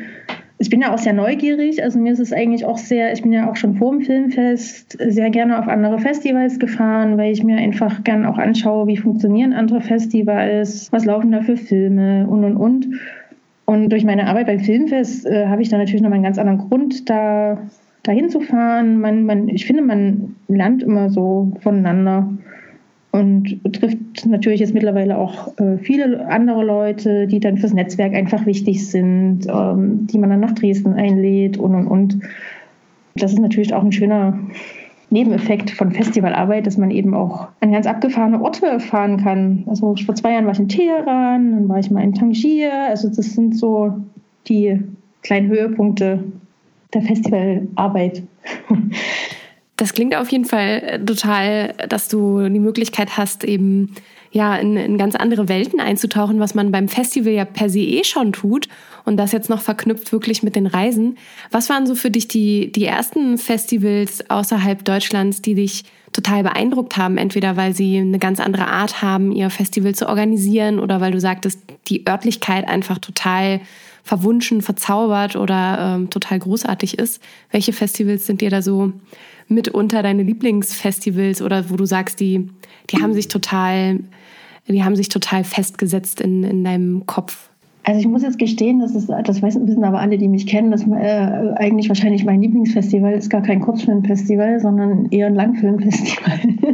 ich 0.61 0.69
bin 0.69 0.81
ja 0.81 0.93
auch 0.93 0.97
sehr 0.97 1.13
neugierig. 1.13 1.81
Also 1.81 1.99
mir 1.99 2.11
ist 2.11 2.19
es 2.19 2.33
eigentlich 2.33 2.65
auch 2.65 2.77
sehr, 2.77 3.13
ich 3.13 3.21
bin 3.21 3.31
ja 3.31 3.49
auch 3.49 3.55
schon 3.55 3.75
vor 3.75 3.91
dem 3.91 4.01
Filmfest 4.01 4.97
sehr 4.99 5.29
gerne 5.29 5.57
auf 5.57 5.69
andere 5.69 5.99
Festivals 5.99 6.59
gefahren, 6.59 7.17
weil 7.17 7.31
ich 7.31 7.43
mir 7.45 7.57
einfach 7.57 8.03
gerne 8.03 8.29
auch 8.29 8.37
anschaue, 8.37 8.85
wie 8.87 8.97
funktionieren 8.97 9.53
andere 9.53 9.79
Festivals, 9.79 10.91
was 10.91 11.05
laufen 11.05 11.31
da 11.31 11.41
für 11.41 11.55
Filme 11.55 12.27
und 12.27 12.43
und 12.43 12.57
und. 12.57 12.87
Und 13.65 13.89
durch 13.89 14.03
meine 14.03 14.27
Arbeit 14.27 14.47
beim 14.47 14.59
Filmfest 14.59 15.25
äh, 15.25 15.47
habe 15.47 15.61
ich 15.61 15.69
da 15.69 15.77
natürlich 15.77 16.01
noch 16.01 16.09
mal 16.09 16.15
einen 16.15 16.23
ganz 16.23 16.37
anderen 16.37 16.69
Grund, 16.69 17.09
da 17.09 17.57
dahin 18.03 18.29
zu 18.29 18.41
fahren. 18.41 18.99
Man, 18.99 19.23
man, 19.23 19.47
ich 19.47 19.65
finde, 19.65 19.83
man 19.83 20.35
lernt 20.49 20.83
immer 20.83 21.09
so 21.09 21.53
voneinander 21.61 22.33
und 23.19 23.73
trifft 23.73 24.25
natürlich 24.25 24.59
jetzt 24.61 24.73
mittlerweile 24.73 25.17
auch 25.17 25.57
äh, 25.59 25.77
viele 25.77 26.27
andere 26.27 26.63
Leute, 26.63 27.27
die 27.27 27.39
dann 27.39 27.57
fürs 27.57 27.73
Netzwerk 27.73 28.13
einfach 28.13 28.45
wichtig 28.45 28.87
sind, 28.87 29.45
ähm, 29.47 30.07
die 30.07 30.17
man 30.17 30.29
dann 30.29 30.39
nach 30.39 30.53
Dresden 30.53 30.93
einlädt 30.93 31.57
und 31.57 31.75
und 31.75 31.87
und. 31.87 32.19
Das 33.15 33.33
ist 33.33 33.39
natürlich 33.39 33.73
auch 33.73 33.83
ein 33.83 33.91
schöner 33.91 34.39
Nebeneffekt 35.09 35.71
von 35.71 35.91
Festivalarbeit, 35.91 36.67
dass 36.67 36.77
man 36.77 36.91
eben 36.91 37.13
auch 37.13 37.47
an 37.61 37.71
ganz 37.71 37.87
abgefahrene 37.87 38.41
Orte 38.41 38.79
fahren 38.79 39.17
kann. 39.17 39.63
Also 39.67 39.95
vor 39.95 40.15
zwei 40.15 40.33
Jahren 40.33 40.45
war 40.45 40.53
ich 40.53 40.59
in 40.59 40.69
Teheran, 40.69 41.51
dann 41.51 41.69
war 41.69 41.79
ich 41.79 41.89
mal 41.89 42.03
in 42.03 42.13
Tangier. 42.13 42.71
Also 42.89 43.09
das 43.09 43.33
sind 43.33 43.57
so 43.57 43.93
die 44.47 44.79
kleinen 45.23 45.49
Höhepunkte 45.49 46.23
der 46.93 47.01
Festivalarbeit. 47.01 48.23
Das 49.79 49.93
klingt 49.93 50.13
auf 50.13 50.29
jeden 50.29 50.43
Fall 50.43 50.83
äh, 50.85 50.99
total, 50.99 51.73
dass 51.87 52.09
du 52.09 52.49
die 52.49 52.59
Möglichkeit 52.59 53.15
hast, 53.15 53.45
eben 53.45 53.95
ja 54.29 54.57
in, 54.57 54.75
in 54.75 54.97
ganz 54.97 55.15
andere 55.15 55.47
Welten 55.47 55.79
einzutauchen, 55.79 56.39
was 56.41 56.53
man 56.53 56.71
beim 56.71 56.89
Festival 56.89 57.31
ja 57.31 57.45
per 57.45 57.69
se 57.69 57.79
eh 57.79 58.03
schon 58.03 58.33
tut 58.33 58.67
und 59.05 59.15
das 59.15 59.31
jetzt 59.31 59.49
noch 59.49 59.61
verknüpft 59.61 60.11
wirklich 60.11 60.43
mit 60.43 60.57
den 60.57 60.67
Reisen. 60.67 61.17
Was 61.49 61.69
waren 61.69 61.87
so 61.87 61.95
für 61.95 62.11
dich 62.11 62.27
die, 62.27 62.73
die 62.73 62.85
ersten 62.85 63.37
Festivals 63.37 64.29
außerhalb 64.29 64.83
Deutschlands, 64.83 65.41
die 65.41 65.55
dich 65.55 65.85
total 66.11 66.43
beeindruckt 66.43 66.97
haben? 66.97 67.17
Entweder 67.17 67.55
weil 67.55 67.73
sie 67.73 67.99
eine 67.99 68.19
ganz 68.19 68.41
andere 68.41 68.67
Art 68.67 69.01
haben, 69.01 69.31
ihr 69.31 69.49
Festival 69.49 69.95
zu 69.95 70.09
organisieren 70.09 70.79
oder 70.79 70.99
weil 70.99 71.13
du 71.13 71.21
sagtest, 71.21 71.61
die 71.87 72.05
Örtlichkeit 72.05 72.67
einfach 72.67 72.97
total 72.97 73.61
verwunschen, 74.09 74.63
verzaubert 74.63 75.35
oder 75.35 75.95
ähm, 75.95 76.09
total 76.09 76.39
großartig 76.39 76.97
ist. 76.97 77.21
Welche 77.51 77.73
Festivals 77.73 78.25
sind 78.25 78.41
dir 78.41 78.49
da 78.49 78.63
so 78.63 78.91
mitunter 79.47 80.01
deine 80.01 80.23
Lieblingsfestivals 80.23 81.43
oder 81.43 81.69
wo 81.69 81.75
du 81.75 81.85
sagst, 81.85 82.19
die, 82.19 82.49
die 82.89 83.03
haben 83.03 83.13
sich 83.13 83.27
total, 83.27 83.99
die 84.67 84.83
haben 84.83 84.95
sich 84.95 85.09
total 85.09 85.43
festgesetzt 85.43 86.21
in, 86.21 86.43
in 86.43 86.63
deinem 86.63 87.05
Kopf? 87.05 87.48
Also 87.89 88.01
ich 88.01 88.07
muss 88.07 88.21
jetzt 88.21 88.37
gestehen, 88.37 88.81
das, 88.81 88.93
ist, 88.93 89.09
das 89.09 89.41
wissen 89.41 89.83
aber 89.83 89.99
alle, 89.99 90.19
die 90.19 90.27
mich 90.27 90.45
kennen, 90.45 90.69
dass 90.69 90.85
äh, 90.85 91.53
eigentlich 91.55 91.89
wahrscheinlich 91.89 92.23
mein 92.23 92.39
Lieblingsfestival 92.39 93.13
ist 93.13 93.31
gar 93.31 93.41
kein 93.41 93.61
Kurzfilmfestival, 93.61 94.59
sondern 94.59 95.07
eher 95.09 95.25
ein 95.25 95.33
Langfilmfestival. 95.33 96.39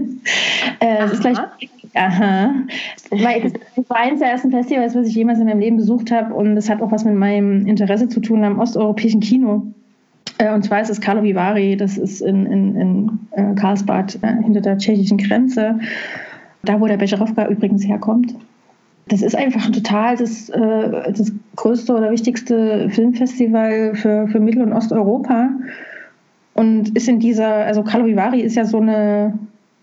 äh, 0.81 0.97
das 0.99 1.13
ist 1.13 1.21
gleich, 1.21 1.37
aha. 1.93 2.55
Weil 3.11 3.43
das 3.43 3.89
war 3.89 3.95
eines 3.95 4.19
der 4.19 4.29
ersten 4.29 4.51
Festivals, 4.51 4.93
was 4.93 5.07
ich 5.07 5.15
jemals 5.15 5.39
in 5.39 5.45
meinem 5.45 5.61
Leben 5.61 5.77
besucht 5.77 6.11
habe 6.11 6.33
und 6.33 6.53
das 6.57 6.69
hat 6.69 6.81
auch 6.81 6.91
was 6.91 7.05
mit 7.05 7.15
meinem 7.15 7.65
Interesse 7.65 8.09
zu 8.09 8.19
tun 8.19 8.43
am 8.43 8.59
osteuropäischen 8.59 9.21
Kino. 9.21 9.67
Äh, 10.37 10.53
und 10.53 10.65
zwar 10.65 10.81
ist 10.81 10.89
es 10.89 10.99
Karlovy 10.99 11.33
Vary, 11.33 11.77
das 11.77 11.97
ist 11.97 12.19
in, 12.19 12.45
in, 12.45 12.75
in 12.75 13.19
äh, 13.31 13.55
Karlsbad 13.55 14.19
äh, 14.21 14.43
hinter 14.43 14.59
der 14.59 14.79
tschechischen 14.79 15.17
Grenze, 15.17 15.79
da 16.63 16.81
wo 16.81 16.87
der 16.87 16.97
Becherowka 16.97 17.47
übrigens 17.47 17.87
herkommt. 17.87 18.35
Das 19.07 19.21
ist 19.21 19.35
einfach 19.35 19.69
total 19.69 20.17
das, 20.17 20.47
das 20.47 21.31
größte 21.55 21.93
oder 21.93 22.11
wichtigste 22.11 22.89
Filmfestival 22.89 23.95
für, 23.95 24.27
für 24.27 24.39
Mittel- 24.39 24.63
und 24.63 24.73
Osteuropa. 24.73 25.49
und 26.55 26.95
ist 26.97 27.07
in 27.07 27.19
dieser, 27.19 27.65
also 27.65 27.83
Karlovy 27.83 28.41
ist 28.41 28.55
ja 28.55 28.65
so 28.65 28.79
eine, 28.79 29.37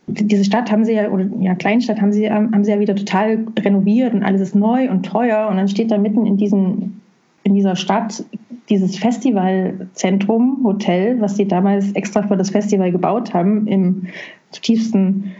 diese 0.08 0.44
Stadt 0.44 0.72
haben 0.72 0.84
sie 0.84 0.94
ja, 0.94 1.08
oder 1.08 1.26
ja, 1.40 1.54
Kleinstadt 1.54 2.00
haben 2.00 2.12
sie, 2.12 2.28
haben 2.30 2.64
sie 2.64 2.72
ja 2.72 2.80
wieder 2.80 2.96
total 2.96 3.46
renoviert 3.60 4.12
und 4.12 4.24
alles 4.24 4.40
ist 4.40 4.56
neu 4.56 4.90
und 4.90 5.04
teuer 5.04 5.48
und 5.48 5.56
dann 5.56 5.68
steht 5.68 5.90
da 5.92 5.98
mitten 5.98 6.26
in 6.26 6.36
diesen, 6.36 7.00
in 7.44 7.54
dieser 7.54 7.76
Stadt 7.76 8.24
dieses 8.68 8.96
Festivalzentrum, 8.96 10.60
Hotel, 10.64 11.20
was 11.20 11.36
sie 11.36 11.46
damals 11.46 11.92
extra 11.92 12.22
für 12.22 12.36
das 12.36 12.50
Festival 12.50 12.90
gebaut 12.90 13.34
haben, 13.34 13.66
im 13.66 14.06
zutiefsten 14.50 15.32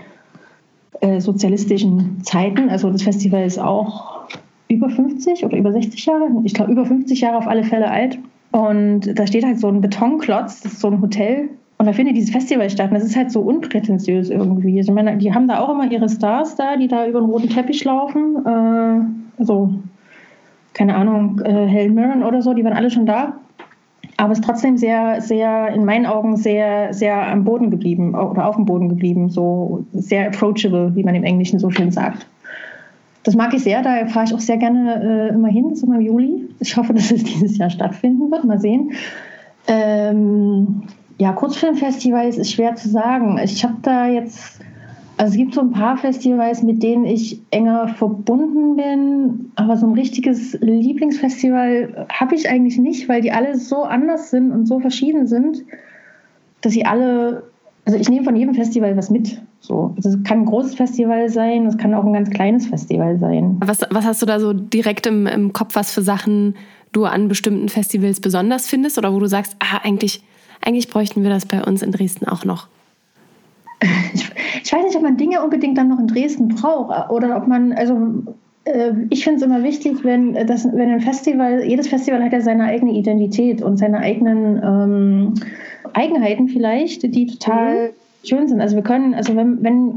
äh, 1.02 1.20
sozialistischen 1.20 2.22
Zeiten. 2.22 2.70
Also 2.70 2.88
das 2.88 3.02
Festival 3.02 3.44
ist 3.44 3.58
auch 3.58 4.22
über 4.68 4.88
50 4.88 5.44
oder 5.44 5.56
über 5.56 5.72
60 5.72 6.06
Jahre, 6.06 6.28
ich 6.44 6.54
glaube 6.54 6.72
über 6.72 6.86
50 6.86 7.20
Jahre 7.20 7.38
auf 7.38 7.48
alle 7.48 7.64
Fälle 7.64 7.90
alt. 7.90 8.18
Und 8.52 9.18
da 9.18 9.26
steht 9.26 9.44
halt 9.44 9.58
so 9.58 9.68
ein 9.68 9.80
Betonklotz, 9.80 10.60
das 10.60 10.74
ist 10.74 10.80
so 10.80 10.88
ein 10.88 11.00
Hotel. 11.00 11.48
Und 11.78 11.86
da 11.86 11.92
findet 11.92 12.16
dieses 12.16 12.30
Festival 12.30 12.70
statt. 12.70 12.90
Und 12.90 12.94
das 12.94 13.04
ist 13.04 13.16
halt 13.16 13.32
so 13.32 13.40
unprätentiös 13.40 14.30
irgendwie. 14.30 14.78
Also 14.78 14.92
ich 14.92 14.94
meine, 14.94 15.16
die 15.16 15.34
haben 15.34 15.48
da 15.48 15.58
auch 15.58 15.70
immer 15.70 15.90
ihre 15.90 16.08
Stars 16.08 16.54
da, 16.54 16.76
die 16.76 16.86
da 16.86 17.06
über 17.08 17.20
den 17.20 17.28
roten 17.28 17.48
Teppich 17.48 17.82
laufen. 17.82 18.46
Äh, 18.46 19.40
also, 19.40 19.74
keine 20.74 20.94
Ahnung, 20.94 21.40
äh, 21.40 21.66
Helen 21.66 21.94
Mirren 21.94 22.22
oder 22.22 22.42
so, 22.42 22.54
die 22.54 22.62
waren 22.62 22.74
alle 22.74 22.90
schon 22.90 23.06
da. 23.06 23.40
Aber 24.22 24.30
es 24.30 24.38
ist 24.38 24.44
trotzdem 24.44 24.76
sehr, 24.76 25.20
sehr, 25.20 25.74
in 25.74 25.84
meinen 25.84 26.06
Augen 26.06 26.36
sehr, 26.36 26.94
sehr 26.94 27.26
am 27.26 27.42
Boden 27.42 27.72
geblieben 27.72 28.14
oder 28.14 28.46
auf 28.46 28.54
dem 28.54 28.66
Boden 28.66 28.88
geblieben. 28.88 29.30
So 29.30 29.84
sehr 29.92 30.28
approachable, 30.28 30.94
wie 30.94 31.02
man 31.02 31.16
im 31.16 31.24
Englischen 31.24 31.58
so 31.58 31.70
schön 31.70 31.90
sagt. 31.90 32.24
Das 33.24 33.34
mag 33.34 33.52
ich 33.52 33.64
sehr, 33.64 33.82
da 33.82 34.06
fahre 34.06 34.26
ich 34.26 34.32
auch 34.32 34.38
sehr 34.38 34.58
gerne 34.58 35.30
äh, 35.32 35.34
immer 35.34 35.48
hin, 35.48 35.74
immer 35.82 35.96
im 35.96 36.02
Juli. 36.02 36.48
Ich 36.60 36.76
hoffe, 36.76 36.92
dass 36.94 37.10
es 37.10 37.24
dieses 37.24 37.58
Jahr 37.58 37.68
stattfinden 37.68 38.30
wird, 38.30 38.44
mal 38.44 38.60
sehen. 38.60 38.92
Ähm, 39.66 40.82
ja, 41.18 41.32
Kurzfilmfestivals 41.32 42.38
ist 42.38 42.52
schwer 42.52 42.76
zu 42.76 42.90
sagen. 42.90 43.40
Ich 43.42 43.64
habe 43.64 43.78
da 43.82 44.06
jetzt, 44.06 44.60
also 45.22 45.34
es 45.34 45.38
gibt 45.38 45.54
so 45.54 45.60
ein 45.60 45.70
paar 45.70 45.96
Festivals, 45.96 46.64
mit 46.64 46.82
denen 46.82 47.04
ich 47.04 47.40
enger 47.52 47.86
verbunden 47.86 48.74
bin, 48.74 49.52
aber 49.54 49.76
so 49.76 49.86
ein 49.86 49.92
richtiges 49.92 50.54
Lieblingsfestival 50.60 52.08
habe 52.12 52.34
ich 52.34 52.50
eigentlich 52.50 52.76
nicht, 52.76 53.08
weil 53.08 53.20
die 53.20 53.30
alle 53.30 53.56
so 53.56 53.84
anders 53.84 54.32
sind 54.32 54.50
und 54.50 54.66
so 54.66 54.80
verschieden 54.80 55.28
sind, 55.28 55.62
dass 56.62 56.72
sie 56.72 56.84
alle, 56.84 57.44
also 57.84 58.00
ich 58.00 58.08
nehme 58.08 58.24
von 58.24 58.34
jedem 58.34 58.54
Festival 58.54 58.96
was 58.96 59.10
mit. 59.10 59.40
So, 59.60 59.94
das 59.96 60.18
kann 60.24 60.40
ein 60.40 60.46
großes 60.46 60.74
Festival 60.74 61.28
sein, 61.28 61.66
es 61.66 61.78
kann 61.78 61.94
auch 61.94 62.04
ein 62.04 62.14
ganz 62.14 62.28
kleines 62.30 62.66
Festival 62.66 63.16
sein. 63.20 63.58
Was, 63.64 63.82
was 63.90 64.04
hast 64.04 64.22
du 64.22 64.26
da 64.26 64.40
so 64.40 64.52
direkt 64.52 65.06
im, 65.06 65.28
im 65.28 65.52
Kopf, 65.52 65.76
was 65.76 65.92
für 65.92 66.02
Sachen 66.02 66.56
du 66.90 67.04
an 67.04 67.28
bestimmten 67.28 67.68
Festivals 67.68 68.18
besonders 68.18 68.66
findest 68.66 68.98
oder 68.98 69.14
wo 69.14 69.20
du 69.20 69.26
sagst, 69.26 69.54
ah, 69.60 69.78
eigentlich, 69.84 70.24
eigentlich 70.62 70.88
bräuchten 70.88 71.22
wir 71.22 71.30
das 71.30 71.46
bei 71.46 71.62
uns 71.62 71.80
in 71.80 71.92
Dresden 71.92 72.26
auch 72.26 72.44
noch? 72.44 72.66
Ich, 74.14 74.30
ich 74.64 74.72
weiß 74.72 74.84
nicht, 74.84 74.96
ob 74.96 75.02
man 75.02 75.16
Dinge 75.16 75.42
unbedingt 75.42 75.76
dann 75.76 75.88
noch 75.88 75.98
in 75.98 76.06
Dresden 76.06 76.48
braucht 76.48 77.10
oder 77.10 77.36
ob 77.36 77.48
man, 77.48 77.72
also 77.72 77.96
äh, 78.64 78.92
ich 79.10 79.24
finde 79.24 79.38
es 79.38 79.42
immer 79.42 79.62
wichtig, 79.62 80.04
wenn, 80.04 80.34
das, 80.46 80.64
wenn 80.72 80.90
ein 80.90 81.00
Festival, 81.00 81.64
jedes 81.64 81.88
Festival 81.88 82.22
hat 82.22 82.32
ja 82.32 82.40
seine 82.40 82.64
eigene 82.64 82.92
Identität 82.92 83.62
und 83.62 83.78
seine 83.78 83.98
eigenen 83.98 84.62
ähm, 84.62 85.34
Eigenheiten 85.92 86.48
vielleicht, 86.48 87.02
die 87.02 87.26
total 87.26 87.88
mhm 87.88 87.92
schön 88.24 88.48
sind. 88.48 88.60
Also 88.60 88.76
wir 88.76 88.82
können, 88.82 89.14
also 89.14 89.36
wenn, 89.36 89.62
wenn 89.62 89.92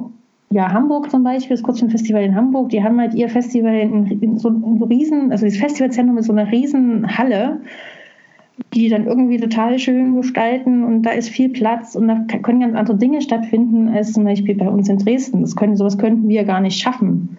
ja, 0.52 0.72
Hamburg 0.72 1.12
zum 1.12 1.24
Beispiel, 1.24 1.56
das 1.56 1.64
Kurzfilmfestival 1.64 2.24
in 2.24 2.36
Hamburg, 2.36 2.70
die 2.70 2.84
haben 2.84 3.00
halt 3.00 3.14
ihr 3.14 3.30
Festival 3.30 3.76
in, 3.76 4.06
in 4.22 4.38
so 4.38 4.50
einem 4.50 4.82
riesen, 4.84 5.32
also 5.32 5.46
das 5.46 5.58
Festivalzentrum 5.58 6.18
ist 6.18 6.28
so 6.28 6.34
eine 6.34 6.52
riesen 6.52 7.18
Halle, 7.18 7.62
die 8.74 8.90
dann 8.90 9.06
irgendwie 9.06 9.38
total 9.38 9.80
schön 9.80 10.16
gestalten 10.16 10.84
und 10.84 11.04
da 11.04 11.12
ist 11.12 11.30
viel 11.30 11.50
Platz 11.50 11.96
und 11.96 12.08
da 12.08 12.16
können 12.42 12.62
ganz 12.62 12.76
andere 12.76 12.98
Dinge 12.98 13.22
stattfinden 13.22 13.90
als 13.90 14.14
zum 14.14 14.24
Beispiel 14.24 14.56
bei 14.56 14.70
uns 14.70 14.88
in 14.88 14.98
Dresden. 14.98 15.42
Das 15.42 15.56
können, 15.56 15.76
sowas 15.76 15.98
könnten 15.98 16.30
wir 16.30 16.44
gar 16.46 16.62
nicht 16.62 16.80
schaffen. 16.80 17.38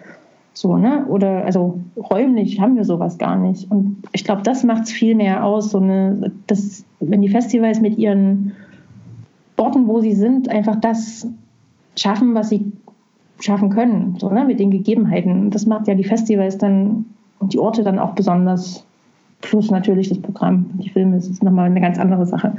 So, 0.53 0.77
ne? 0.77 1.05
Oder 1.07 1.45
also 1.45 1.79
räumlich 1.95 2.59
haben 2.59 2.75
wir 2.75 2.83
sowas 2.83 3.17
gar 3.17 3.35
nicht. 3.35 3.69
Und 3.69 3.97
ich 4.11 4.23
glaube, 4.23 4.41
das 4.43 4.63
macht 4.63 4.83
es 4.83 4.91
viel 4.91 5.15
mehr 5.15 5.43
aus, 5.43 5.71
so 5.71 5.79
eine, 5.79 6.31
das, 6.47 6.83
wenn 6.99 7.21
die 7.21 7.29
Festivals 7.29 7.79
mit 7.79 7.97
ihren 7.97 8.53
Orten, 9.55 9.87
wo 9.87 10.01
sie 10.01 10.13
sind, 10.13 10.49
einfach 10.49 10.75
das 10.75 11.27
schaffen, 11.95 12.33
was 12.35 12.49
sie 12.49 12.71
schaffen 13.39 13.69
können, 13.69 14.15
so, 14.19 14.29
ne, 14.29 14.45
mit 14.45 14.59
den 14.59 14.71
Gegebenheiten. 14.71 15.51
Das 15.51 15.65
macht 15.65 15.87
ja 15.87 15.95
die 15.95 16.03
Festivals 16.03 16.57
dann 16.57 17.05
und 17.39 17.53
die 17.53 17.59
Orte 17.59 17.83
dann 17.83 17.99
auch 17.99 18.13
besonders. 18.13 18.83
Plus 19.41 19.69
natürlich 19.69 20.09
das 20.09 20.19
Programm, 20.19 20.65
die 20.73 20.89
Filme, 20.89 21.15
das 21.15 21.27
ist 21.27 21.43
nochmal 21.43 21.67
eine 21.67 21.81
ganz 21.81 21.99
andere 21.99 22.25
Sache. 22.25 22.53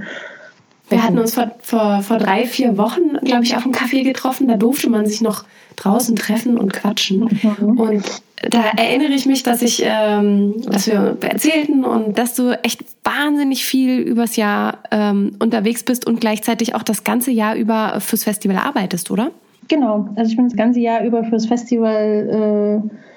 Wir 0.88 1.03
hatten 1.05 1.19
uns 1.19 1.35
vor, 1.35 1.51
vor, 1.61 2.01
vor 2.03 2.19
drei, 2.19 2.47
vier 2.47 2.79
Wochen, 2.79 3.19
glaube 3.23 3.45
ich, 3.45 3.57
auf 3.57 3.64
einem 3.64 3.75
Café 3.75 4.05
getroffen. 4.05 4.49
Da 4.49 4.57
durfte 4.57 4.88
man 4.88 5.05
sich 5.05 5.21
noch 5.21 5.45
draußen 5.77 6.17
treffen 6.17 6.57
und 6.57 6.73
quatschen. 6.73 7.29
Mhm. 7.61 7.79
Und 7.79 8.05
da 8.49 8.62
erinnere 8.77 9.12
ich 9.12 9.27
mich, 9.27 9.43
dass 9.43 9.62
ich, 9.62 9.83
ähm, 9.85 10.55
dass 10.67 10.87
wir 10.87 11.17
erzählten 11.21 11.85
und 11.85 12.17
dass 12.17 12.35
du 12.35 12.53
echt 12.62 12.85
wahnsinnig 13.05 13.64
viel 13.64 13.99
übers 13.99 14.37
Jahr 14.37 14.79
ähm, 14.91 15.33
unterwegs 15.41 15.83
bist 15.83 16.07
und 16.07 16.21
gleichzeitig 16.21 16.75
auch 16.75 16.83
das 16.83 17.05
ganze 17.05 17.33
Jahr 17.33 17.55
über 17.57 18.01
fürs 18.01 18.25
Festival 18.25 18.57
arbeitest, 18.57 19.11
oder? 19.11 19.31
Genau, 19.69 20.09
also 20.17 20.31
ich 20.31 20.37
bin 20.37 20.49
das 20.49 20.57
ganze 20.57 20.81
Jahr 20.81 21.05
über 21.05 21.25
fürs 21.25 21.47
Festival 21.47 22.83
äh, 22.83 23.08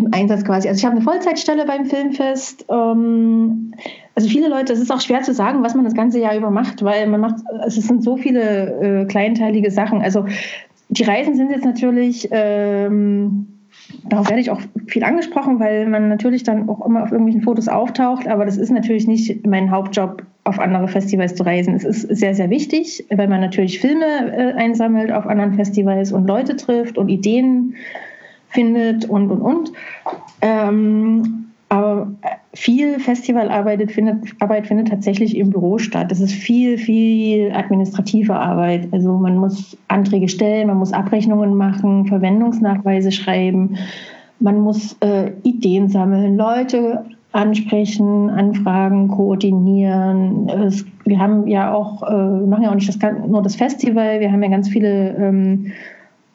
im 0.00 0.12
Einsatz 0.12 0.44
quasi. 0.44 0.68
Also 0.68 0.78
ich 0.78 0.84
habe 0.84 0.96
eine 0.96 1.04
Vollzeitstelle 1.04 1.64
beim 1.64 1.86
Filmfest. 1.86 2.66
Ähm, 2.68 3.74
also 4.14 4.28
viele 4.28 4.48
Leute, 4.48 4.72
es 4.72 4.80
ist 4.80 4.90
auch 4.90 5.00
schwer 5.00 5.22
zu 5.22 5.32
sagen, 5.32 5.62
was 5.62 5.74
man 5.74 5.84
das 5.84 5.94
ganze 5.94 6.20
Jahr 6.20 6.36
über 6.36 6.50
macht, 6.50 6.82
weil 6.84 7.06
man 7.06 7.20
macht, 7.20 7.36
es 7.66 7.76
sind 7.76 8.02
so 8.02 8.16
viele 8.16 9.02
äh, 9.02 9.04
kleinteilige 9.06 9.70
Sachen. 9.70 10.02
Also 10.02 10.26
die 10.88 11.04
Reisen 11.04 11.36
sind 11.36 11.50
jetzt 11.50 11.64
natürlich 11.64 12.28
ähm, 12.32 13.46
Darauf 14.08 14.28
werde 14.28 14.40
ich 14.40 14.50
auch 14.50 14.60
viel 14.86 15.04
angesprochen, 15.04 15.58
weil 15.60 15.86
man 15.86 16.08
natürlich 16.08 16.42
dann 16.42 16.68
auch 16.68 16.84
immer 16.84 17.02
auf 17.02 17.10
irgendwelchen 17.10 17.42
Fotos 17.42 17.68
auftaucht, 17.68 18.28
aber 18.28 18.44
das 18.44 18.56
ist 18.56 18.70
natürlich 18.70 19.06
nicht 19.06 19.46
mein 19.46 19.70
Hauptjob, 19.70 20.22
auf 20.44 20.58
andere 20.58 20.88
Festivals 20.88 21.34
zu 21.34 21.44
reisen. 21.44 21.74
Es 21.74 21.84
ist 21.84 22.02
sehr, 22.02 22.34
sehr 22.34 22.50
wichtig, 22.50 23.04
weil 23.10 23.28
man 23.28 23.40
natürlich 23.40 23.78
Filme 23.78 24.04
äh, 24.04 24.52
einsammelt 24.54 25.12
auf 25.12 25.26
anderen 25.26 25.54
Festivals 25.54 26.12
und 26.12 26.26
Leute 26.26 26.56
trifft 26.56 26.98
und 26.98 27.08
Ideen 27.08 27.74
findet 28.50 29.08
und, 29.08 29.30
und, 29.30 29.40
und. 29.40 29.72
Ähm, 30.42 31.46
aber 31.70 32.08
viel 32.52 32.98
Festivalarbeit 32.98 33.92
findet, 33.92 34.24
Arbeit 34.40 34.66
findet 34.66 34.88
tatsächlich 34.88 35.36
im 35.36 35.50
Büro 35.50 35.78
statt. 35.78 36.10
Das 36.10 36.18
ist 36.18 36.32
viel, 36.32 36.78
viel 36.78 37.52
administrative 37.52 38.34
Arbeit. 38.34 38.88
Also 38.90 39.12
man 39.12 39.38
muss 39.38 39.78
Anträge 39.86 40.28
stellen, 40.28 40.66
man 40.66 40.78
muss 40.78 40.92
Abrechnungen 40.92 41.56
machen, 41.56 42.06
Verwendungsnachweise 42.06 43.12
schreiben, 43.12 43.76
man 44.40 44.60
muss 44.60 44.96
äh, 45.00 45.30
Ideen 45.44 45.88
sammeln, 45.88 46.36
Leute 46.36 47.04
ansprechen, 47.32 48.30
Anfragen 48.30 49.06
koordinieren. 49.06 50.48
Es, 50.48 50.84
wir 51.04 51.20
haben 51.20 51.46
ja 51.46 51.72
auch, 51.72 52.02
äh, 52.02 52.46
machen 52.46 52.64
ja 52.64 52.70
auch 52.70 52.74
nicht 52.74 52.88
das, 52.88 52.98
nur 53.28 53.42
das 53.42 53.54
Festival, 53.54 54.18
wir 54.18 54.32
haben 54.32 54.42
ja 54.42 54.50
ganz 54.50 54.68
viele 54.68 55.14
ähm, 55.16 55.70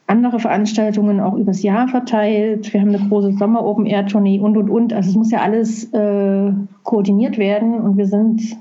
andere 0.07 0.39
Veranstaltungen 0.39 1.19
auch 1.19 1.35
übers 1.35 1.63
Jahr 1.63 1.87
verteilt. 1.87 2.71
Wir 2.73 2.81
haben 2.81 2.93
eine 2.93 3.07
große 3.09 3.33
Sommer-Open-Air-Tournee 3.33 4.39
und, 4.39 4.55
und, 4.55 4.69
und. 4.69 4.93
Also 4.93 5.09
es 5.09 5.15
muss 5.15 5.31
ja 5.31 5.41
alles 5.41 5.91
äh, 5.93 6.51
koordiniert 6.83 7.37
werden 7.37 7.73
und 7.73 7.97
wir 7.97 8.05
sind 8.05 8.55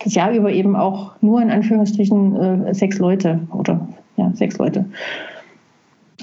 das 0.00 0.14
Jahr 0.14 0.32
über 0.32 0.52
eben 0.52 0.74
auch 0.74 1.12
nur 1.20 1.40
in 1.40 1.50
Anführungsstrichen 1.50 2.66
äh, 2.66 2.74
sechs 2.74 2.98
Leute 2.98 3.40
oder 3.52 3.86
ja, 4.16 4.32
sechs 4.34 4.58
Leute. 4.58 4.84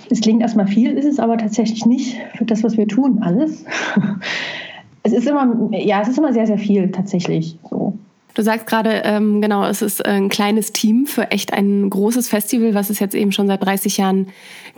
Es 0.09 0.19
klingt 0.19 0.41
erstmal 0.41 0.67
viel, 0.67 0.91
ist 0.97 1.05
es 1.05 1.19
aber 1.19 1.37
tatsächlich 1.37 1.85
nicht 1.85 2.17
für 2.35 2.45
das, 2.45 2.63
was 2.63 2.77
wir 2.77 2.87
tun, 2.87 3.19
alles. 3.21 3.65
es 5.03 5.13
ist 5.13 5.27
immer, 5.27 5.69
ja, 5.71 6.01
es 6.01 6.09
ist 6.09 6.17
immer 6.17 6.33
sehr, 6.33 6.47
sehr 6.47 6.57
viel 6.57 6.91
tatsächlich 6.91 7.57
so. 7.69 7.93
Du 8.33 8.43
sagst 8.43 8.67
gerade, 8.67 9.01
ähm, 9.03 9.41
genau, 9.41 9.65
es 9.65 9.81
ist 9.81 10.05
ein 10.05 10.29
kleines 10.29 10.71
Team 10.71 11.05
für 11.05 11.31
echt 11.31 11.53
ein 11.53 11.89
großes 11.89 12.29
Festival, 12.29 12.73
was 12.73 12.89
es 12.89 12.99
jetzt 12.99 13.15
eben 13.15 13.31
schon 13.31 13.47
seit 13.47 13.63
30 13.63 13.97
Jahren 13.97 14.27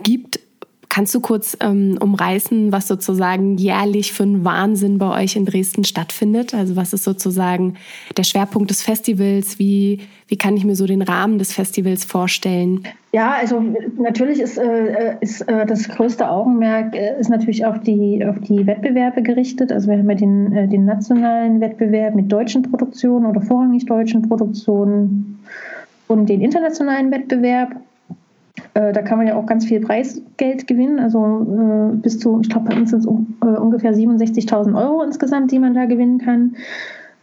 gibt. 0.02 0.40
Kannst 0.94 1.12
du 1.12 1.18
kurz 1.18 1.56
ähm, 1.60 1.98
umreißen, 2.00 2.70
was 2.70 2.86
sozusagen 2.86 3.56
jährlich 3.56 4.12
für 4.12 4.22
ein 4.22 4.44
Wahnsinn 4.44 4.98
bei 4.98 5.24
euch 5.24 5.34
in 5.34 5.44
Dresden 5.44 5.82
stattfindet? 5.82 6.54
Also 6.54 6.76
was 6.76 6.92
ist 6.92 7.02
sozusagen 7.02 7.74
der 8.16 8.22
Schwerpunkt 8.22 8.70
des 8.70 8.80
Festivals? 8.80 9.58
Wie, 9.58 10.02
wie 10.28 10.36
kann 10.36 10.56
ich 10.56 10.64
mir 10.64 10.76
so 10.76 10.86
den 10.86 11.02
Rahmen 11.02 11.40
des 11.40 11.52
Festivals 11.52 12.04
vorstellen? 12.04 12.84
Ja, 13.10 13.32
also 13.40 13.60
natürlich 13.98 14.38
ist, 14.38 14.56
äh, 14.56 15.16
ist 15.20 15.40
äh, 15.48 15.66
das 15.66 15.88
größte 15.88 16.30
Augenmerk 16.30 16.94
äh, 16.94 17.18
ist 17.18 17.28
natürlich 17.28 17.66
auf 17.66 17.80
die, 17.80 18.24
auf 18.24 18.38
die 18.38 18.64
Wettbewerbe 18.64 19.22
gerichtet. 19.22 19.72
Also 19.72 19.88
wir 19.88 19.98
haben 19.98 20.08
ja 20.08 20.14
den, 20.14 20.52
äh, 20.52 20.68
den 20.68 20.84
nationalen 20.84 21.60
Wettbewerb 21.60 22.14
mit 22.14 22.30
deutschen 22.30 22.62
Produktionen 22.62 23.26
oder 23.26 23.40
vorrangig 23.40 23.86
deutschen 23.86 24.28
Produktionen 24.28 25.40
und 26.06 26.28
den 26.28 26.40
internationalen 26.40 27.10
Wettbewerb. 27.10 27.74
Äh, 28.72 28.92
da 28.92 29.02
kann 29.02 29.18
man 29.18 29.26
ja 29.26 29.36
auch 29.36 29.46
ganz 29.46 29.66
viel 29.66 29.80
Preisgeld 29.80 30.66
gewinnen, 30.66 30.98
also 30.98 31.92
äh, 31.92 31.96
bis 31.96 32.18
zu, 32.18 32.40
ich 32.40 32.48
glaube, 32.48 32.70
bei 32.70 32.76
uns 32.76 32.90
sind 32.90 33.00
es 33.00 33.06
äh, 33.06 33.60
ungefähr 33.60 33.94
67.000 33.94 34.76
Euro 34.76 35.02
insgesamt, 35.02 35.52
die 35.52 35.58
man 35.58 35.74
da 35.74 35.84
gewinnen 35.84 36.18
kann. 36.18 36.56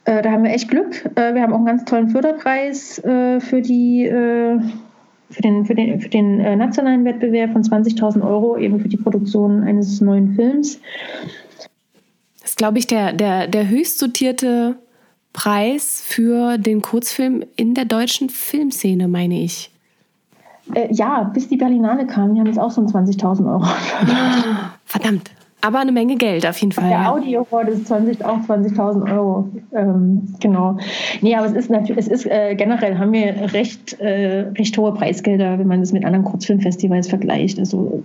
Da 0.03 0.31
haben 0.31 0.43
wir 0.43 0.49
echt 0.49 0.67
Glück. 0.67 1.11
Wir 1.15 1.43
haben 1.43 1.53
auch 1.53 1.57
einen 1.57 1.67
ganz 1.67 1.85
tollen 1.85 2.09
Förderpreis 2.09 2.99
für 3.03 3.61
die 3.61 4.09
für 4.09 5.41
den, 5.43 5.65
für 5.65 5.75
den, 5.75 6.01
für 6.01 6.09
den 6.09 6.37
nationalen 6.57 7.05
Wettbewerb 7.05 7.51
von 7.51 7.61
20.000 7.61 8.27
Euro 8.27 8.57
eben 8.57 8.79
für 8.79 8.89
die 8.89 8.97
Produktion 8.97 9.63
eines 9.63 10.01
neuen 10.01 10.33
Films. 10.33 10.79
Das 12.41 12.49
ist, 12.49 12.57
glaube 12.57 12.79
ich, 12.79 12.87
der, 12.87 13.13
der, 13.13 13.47
der 13.47 13.69
höchst 13.69 14.01
dotierte 14.01 14.75
Preis 15.33 16.03
für 16.05 16.57
den 16.57 16.81
Kurzfilm 16.81 17.43
in 17.55 17.75
der 17.75 17.85
deutschen 17.85 18.29
Filmszene, 18.29 19.07
meine 19.07 19.41
ich. 19.41 19.70
Äh, 20.73 20.93
ja, 20.93 21.23
bis 21.33 21.47
die 21.47 21.57
Berlinale 21.57 22.05
kam, 22.05 22.33
die 22.33 22.39
haben 22.39 22.47
jetzt 22.47 22.59
auch 22.59 22.71
so 22.71 22.81
20.000 22.81 23.51
Euro. 23.51 23.65
Verdammt. 24.85 25.31
Aber 25.63 25.79
eine 25.79 25.91
Menge 25.91 26.15
Geld 26.15 26.47
auf 26.47 26.57
jeden 26.57 26.71
Fall. 26.71 26.89
Der 26.89 27.11
Audi 27.11 27.37
Award 27.37 27.69
ist 27.69 27.87
20, 27.87 28.25
auch 28.25 28.39
20.000 28.39 29.11
Euro. 29.11 29.47
Ähm, 29.73 30.23
genau. 30.39 30.77
Nee, 31.21 31.35
aber 31.35 31.45
es 31.45 31.53
ist 31.53 31.69
natürlich, 31.69 31.99
es 31.99 32.07
ist 32.07 32.25
äh, 32.25 32.55
generell 32.55 32.97
haben 32.97 33.11
wir 33.11 33.53
recht, 33.53 33.99
äh, 33.99 34.47
recht 34.57 34.75
hohe 34.77 34.91
Preisgelder, 34.93 35.59
wenn 35.59 35.67
man 35.67 35.79
das 35.79 35.93
mit 35.93 36.03
anderen 36.03 36.25
Kurzfilmfestivals 36.25 37.07
vergleicht. 37.07 37.59
Also 37.59 38.03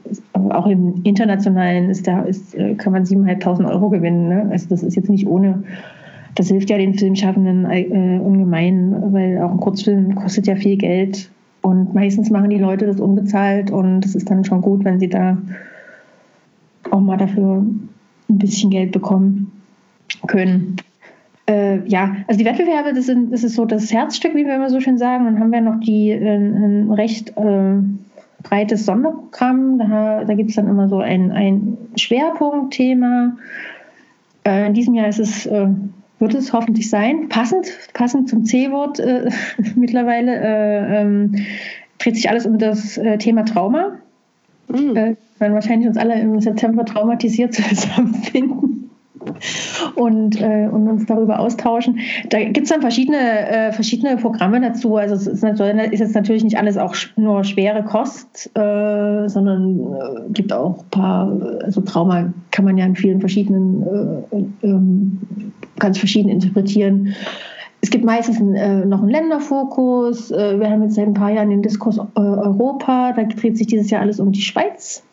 auch 0.50 0.66
im 0.66 1.00
internationalen 1.04 1.88
ist 1.88 2.06
da 2.06 2.22
ist, 2.22 2.54
äh, 2.54 2.74
kann 2.74 2.92
man 2.92 3.04
7.500 3.04 3.70
Euro 3.70 3.88
gewinnen. 3.88 4.28
Ne? 4.28 4.48
Also 4.50 4.68
das 4.68 4.82
ist 4.82 4.94
jetzt 4.94 5.08
nicht 5.08 5.26
ohne. 5.26 5.62
Das 6.34 6.48
hilft 6.48 6.68
ja 6.68 6.76
den 6.76 6.92
Filmschaffenden 6.92 7.64
äh, 7.64 8.20
ungemein, 8.22 9.14
weil 9.14 9.40
auch 9.40 9.50
ein 9.50 9.60
Kurzfilm 9.60 10.14
kostet 10.14 10.46
ja 10.46 10.56
viel 10.56 10.76
Geld. 10.76 11.30
Und 11.66 11.94
meistens 11.94 12.30
machen 12.30 12.50
die 12.50 12.58
Leute 12.58 12.86
das 12.86 13.00
unbezahlt 13.00 13.72
und 13.72 14.04
es 14.04 14.14
ist 14.14 14.30
dann 14.30 14.44
schon 14.44 14.60
gut, 14.60 14.84
wenn 14.84 15.00
sie 15.00 15.08
da 15.08 15.36
auch 16.92 17.00
mal 17.00 17.16
dafür 17.16 17.56
ein 17.56 17.88
bisschen 18.28 18.70
Geld 18.70 18.92
bekommen 18.92 19.50
können. 20.28 20.76
Äh, 21.48 21.84
ja, 21.88 22.18
also 22.28 22.38
die 22.38 22.44
Wettbewerbe, 22.44 22.92
das, 22.94 23.06
sind, 23.06 23.32
das 23.32 23.42
ist 23.42 23.56
so 23.56 23.64
das 23.64 23.92
Herzstück, 23.92 24.36
wie 24.36 24.46
wir 24.46 24.54
immer 24.54 24.70
so 24.70 24.78
schön 24.78 24.96
sagen. 24.96 25.24
Dann 25.24 25.40
haben 25.40 25.50
wir 25.50 25.60
noch 25.60 25.80
die, 25.80 26.10
äh, 26.10 26.36
ein 26.36 26.92
recht 26.92 27.36
äh, 27.36 27.78
breites 28.44 28.86
Sonderprogramm. 28.86 29.80
Da, 29.80 30.22
da 30.24 30.34
gibt 30.34 30.50
es 30.50 30.54
dann 30.54 30.68
immer 30.68 30.88
so 30.88 31.00
ein, 31.00 31.32
ein 31.32 31.76
Schwerpunktthema. 31.96 33.36
Äh, 34.44 34.68
in 34.68 34.74
diesem 34.74 34.94
Jahr 34.94 35.08
ist 35.08 35.18
es, 35.18 35.46
äh, 35.46 35.66
wird 36.18 36.34
es 36.34 36.52
hoffentlich 36.52 36.88
sein, 36.88 37.28
passend, 37.28 37.68
passend 37.92 38.28
zum 38.28 38.44
C-Wort 38.44 38.98
äh, 39.00 39.30
mittlerweile, 39.74 40.32
ähm, 41.00 41.36
dreht 41.98 42.16
sich 42.16 42.28
alles 42.28 42.46
um 42.46 42.58
das 42.58 43.00
Thema 43.18 43.44
Trauma. 43.44 43.98
Mhm 44.68 45.16
werden 45.38 45.54
wahrscheinlich 45.54 45.88
uns 45.88 45.96
alle 45.96 46.18
im 46.20 46.40
September 46.40 46.84
traumatisiert 46.84 47.54
zusammenfinden 47.54 48.90
und, 49.96 50.40
äh, 50.40 50.68
und 50.70 50.88
uns 50.88 51.06
darüber 51.06 51.40
austauschen. 51.40 51.98
Da 52.30 52.42
gibt 52.44 52.62
es 52.62 52.68
dann 52.68 52.80
verschiedene, 52.80 53.48
äh, 53.48 53.72
verschiedene 53.72 54.16
Programme 54.16 54.60
dazu. 54.60 54.96
Also 54.96 55.14
es 55.14 55.26
ist, 55.26 55.42
ist, 55.42 56.00
jetzt 56.00 56.14
natürlich 56.14 56.44
nicht 56.44 56.58
alles 56.58 56.76
auch 56.76 56.94
nur 57.16 57.42
schwere 57.42 57.82
Kost, 57.82 58.50
äh, 58.54 59.28
sondern 59.28 59.80
äh, 59.80 60.32
gibt 60.32 60.52
auch 60.52 60.78
ein 60.78 60.90
paar, 60.90 61.58
also 61.64 61.80
Trauma 61.80 62.32
kann 62.52 62.64
man 62.64 62.78
ja 62.78 62.86
in 62.86 62.94
vielen 62.94 63.20
verschiedenen, 63.20 63.82
äh, 63.82 64.66
ähm, 64.66 65.18
ganz 65.78 65.98
verschieden 65.98 66.28
interpretieren. 66.28 67.14
Es 67.82 67.90
gibt 67.90 68.04
meistens 68.04 68.40
äh, 68.40 68.84
noch 68.84 69.00
einen 69.00 69.10
Länderfokus. 69.10 70.30
Äh, 70.32 70.58
wir 70.58 70.70
haben 70.70 70.82
jetzt 70.82 70.94
seit 70.94 71.06
ein 71.06 71.14
paar 71.14 71.30
Jahren 71.30 71.50
den 71.50 71.62
Diskurs 71.62 71.98
äh, 71.98 72.20
Europa. 72.20 73.12
Da 73.12 73.22
dreht 73.24 73.56
sich 73.56 73.68
dieses 73.68 73.90
Jahr 73.90 74.00
alles 74.00 74.18
um 74.18 74.32
die 74.32 74.40
Schweiz. 74.40 75.04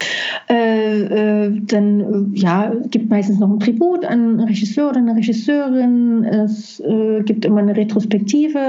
Äh, 0.50 1.02
äh, 1.02 1.62
dann 1.68 2.34
äh, 2.34 2.40
ja, 2.40 2.74
gibt 2.90 3.10
meistens 3.10 3.40
noch 3.40 3.50
ein 3.50 3.60
Tribut 3.60 4.06
an 4.06 4.40
einen 4.40 4.40
Regisseur 4.40 4.90
oder 4.90 5.00
eine 5.00 5.16
Regisseurin. 5.16 6.24
Es 6.24 6.82
gibt 7.26 7.46
immer 7.46 7.60
eine 7.60 7.76
Retrospektive. 7.76 8.60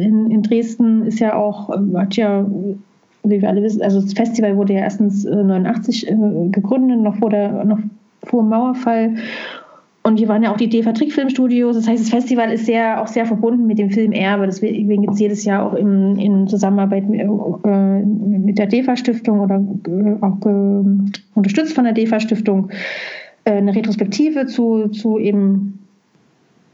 In, 0.00 0.30
in, 0.30 0.42
Dresden 0.42 1.06
ist 1.06 1.20
ja 1.20 1.36
auch, 1.36 1.70
hat 1.94 2.16
ja 2.16 2.44
wie 3.22 3.40
wir 3.40 3.48
alle 3.48 3.62
wissen, 3.62 3.82
also 3.82 4.00
das 4.00 4.14
Festival 4.14 4.56
wurde 4.56 4.72
ja 4.72 4.80
erstens 4.80 5.24
89 5.24 6.06
gegründet, 6.50 7.00
noch 7.00 7.16
vor 7.16 7.30
der 7.30 7.64
noch 7.64 7.78
vor 8.24 8.42
dem 8.42 8.48
Mauerfall 8.48 9.16
und 10.02 10.16
hier 10.16 10.28
waren 10.28 10.42
ja 10.42 10.50
auch 10.50 10.56
die 10.56 10.68
DEFA 10.68 10.92
Trickfilmstudios. 10.92 11.76
Das 11.76 11.86
heißt, 11.86 12.02
das 12.02 12.10
Festival 12.10 12.50
ist 12.50 12.64
sehr, 12.64 13.02
auch 13.02 13.06
sehr 13.06 13.26
verbunden 13.26 13.66
mit 13.66 13.78
dem 13.78 13.90
Filmerbe. 13.90 14.46
Deswegen 14.46 15.02
gibt 15.02 15.12
es 15.12 15.20
jedes 15.20 15.44
Jahr 15.44 15.66
auch 15.66 15.74
in, 15.74 16.16
in 16.16 16.48
Zusammenarbeit 16.48 17.06
mit, 17.06 17.20
äh, 17.20 18.02
mit 18.02 18.58
der 18.58 18.66
DEFA 18.66 18.96
Stiftung 18.96 19.40
oder 19.40 19.56
äh, 19.56 20.16
auch 20.22 20.38
äh, 20.46 20.84
unterstützt 21.34 21.74
von 21.74 21.84
der 21.84 21.92
DEFA 21.92 22.18
Stiftung 22.18 22.70
äh, 23.44 23.52
eine 23.52 23.74
Retrospektive 23.74 24.46
zu, 24.46 24.88
zu 24.88 25.18
eben, 25.18 25.80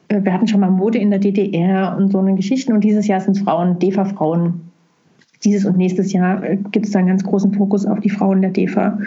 äh, 0.06 0.22
wir 0.22 0.32
hatten 0.32 0.46
schon 0.46 0.60
mal 0.60 0.70
Mode 0.70 0.98
in 0.98 1.10
der 1.10 1.18
DDR 1.18 1.96
und 1.98 2.12
so 2.12 2.18
eine 2.18 2.36
Geschichten. 2.36 2.74
Und 2.74 2.84
dieses 2.84 3.08
Jahr 3.08 3.20
sind 3.20 3.36
es 3.36 3.42
Frauen, 3.42 3.80
DEFA-Frauen. 3.80 4.60
Dieses 5.44 5.64
und 5.64 5.76
nächstes 5.76 6.12
Jahr 6.12 6.44
äh, 6.44 6.58
gibt 6.70 6.86
es 6.86 6.92
da 6.92 7.00
einen 7.00 7.08
ganz 7.08 7.24
großen 7.24 7.52
Fokus 7.54 7.86
auf 7.86 7.98
die 7.98 8.10
Frauen 8.10 8.40
der 8.40 8.50
DEFA, 8.50 8.98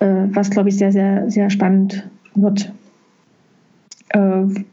was, 0.00 0.50
glaube 0.50 0.68
ich, 0.68 0.76
sehr, 0.76 0.92
sehr, 0.92 1.30
sehr 1.30 1.48
spannend 1.48 2.06
wird. 2.34 2.70
Äh, 4.14 4.64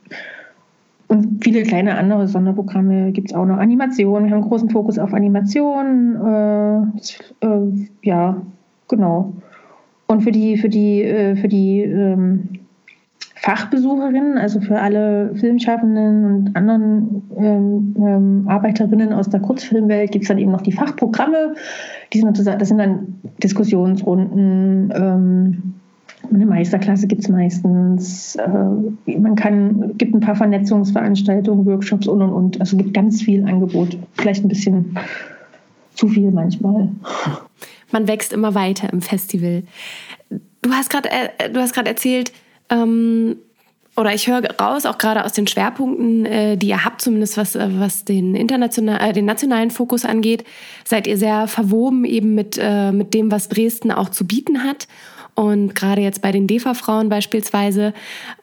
und 1.07 1.43
viele 1.43 1.63
kleine 1.63 1.97
andere 1.97 2.25
Sonderprogramme 2.29 3.11
gibt 3.11 3.31
es 3.31 3.35
auch 3.35 3.45
noch. 3.45 3.57
Animation, 3.57 4.25
wir 4.25 4.31
haben 4.31 4.47
großen 4.47 4.69
Fokus 4.69 4.97
auf 4.97 5.13
Animation. 5.13 6.15
Äh, 6.25 7.45
äh, 7.45 7.87
ja, 8.03 8.41
genau. 8.87 9.33
Und 10.07 10.21
für 10.21 10.31
die, 10.31 10.57
für 10.57 10.69
die, 10.69 11.03
äh, 11.03 11.35
für 11.35 11.49
die 11.49 11.81
ähm, 11.81 12.47
Fachbesucherinnen, 13.35 14.37
also 14.37 14.61
für 14.61 14.79
alle 14.79 15.35
Filmschaffenden 15.35 16.25
und 16.25 16.55
anderen 16.55 17.23
ähm, 17.37 17.95
ähm, 17.97 18.45
Arbeiterinnen 18.47 19.11
aus 19.11 19.29
der 19.29 19.39
Kurzfilmwelt, 19.39 20.11
gibt 20.11 20.23
es 20.23 20.29
dann 20.29 20.37
eben 20.37 20.51
noch 20.51 20.61
die 20.61 20.71
Fachprogramme. 20.71 21.55
Die 22.13 22.19
sind, 22.19 22.37
das 22.37 22.67
sind 22.67 22.77
dann 22.77 23.19
Diskussionsrunden, 23.43 24.93
ähm, 24.95 25.73
eine 26.33 26.45
Meisterklasse 26.45 27.07
gibt 27.07 27.21
es 27.21 27.29
meistens. 27.29 28.35
Äh, 28.35 29.17
man 29.17 29.35
kann, 29.35 29.97
gibt 29.97 30.13
ein 30.13 30.19
paar 30.19 30.35
Vernetzungsveranstaltungen, 30.35 31.65
Workshops 31.65 32.07
und 32.07 32.21
und 32.21 32.31
und. 32.31 32.59
Also 32.59 32.77
gibt 32.77 32.93
ganz 32.93 33.21
viel 33.21 33.45
Angebot. 33.45 33.97
Vielleicht 34.13 34.43
ein 34.43 34.49
bisschen 34.49 34.97
zu 35.95 36.07
viel 36.07 36.31
manchmal. 36.31 36.89
Man 37.91 38.07
wächst 38.07 38.33
immer 38.33 38.55
weiter 38.55 38.91
im 38.91 39.01
Festival. 39.01 39.63
Du 40.61 40.71
hast 40.71 40.89
gerade 40.89 41.09
äh, 41.09 41.49
du 41.49 41.59
hast 41.59 41.73
gerade 41.73 41.89
erzählt, 41.89 42.31
ähm, 42.69 43.35
oder 43.97 44.13
ich 44.13 44.27
höre 44.27 44.43
raus, 44.59 44.85
auch 44.85 44.97
gerade 44.97 45.25
aus 45.25 45.33
den 45.33 45.47
Schwerpunkten, 45.47 46.25
äh, 46.25 46.57
die 46.57 46.69
ihr 46.69 46.85
habt, 46.85 47.01
zumindest 47.01 47.37
was, 47.37 47.55
äh, 47.55 47.67
was 47.77 48.05
den, 48.05 48.35
international, 48.35 49.09
äh, 49.09 49.13
den 49.13 49.25
nationalen 49.25 49.69
Fokus 49.69 50.05
angeht, 50.05 50.45
seid 50.85 51.07
ihr 51.07 51.17
sehr 51.17 51.47
verwoben 51.47 52.05
eben 52.05 52.33
mit, 52.33 52.59
mit 52.93 53.13
dem, 53.13 53.31
was 53.31 53.49
Dresden 53.49 53.91
auch 53.91 54.09
zu 54.09 54.25
bieten 54.25 54.63
hat. 54.63 54.87
Und 55.35 55.75
gerade 55.75 56.01
jetzt 56.01 56.21
bei 56.21 56.31
den 56.31 56.47
DEFA-Frauen 56.47 57.09
beispielsweise, 57.09 57.93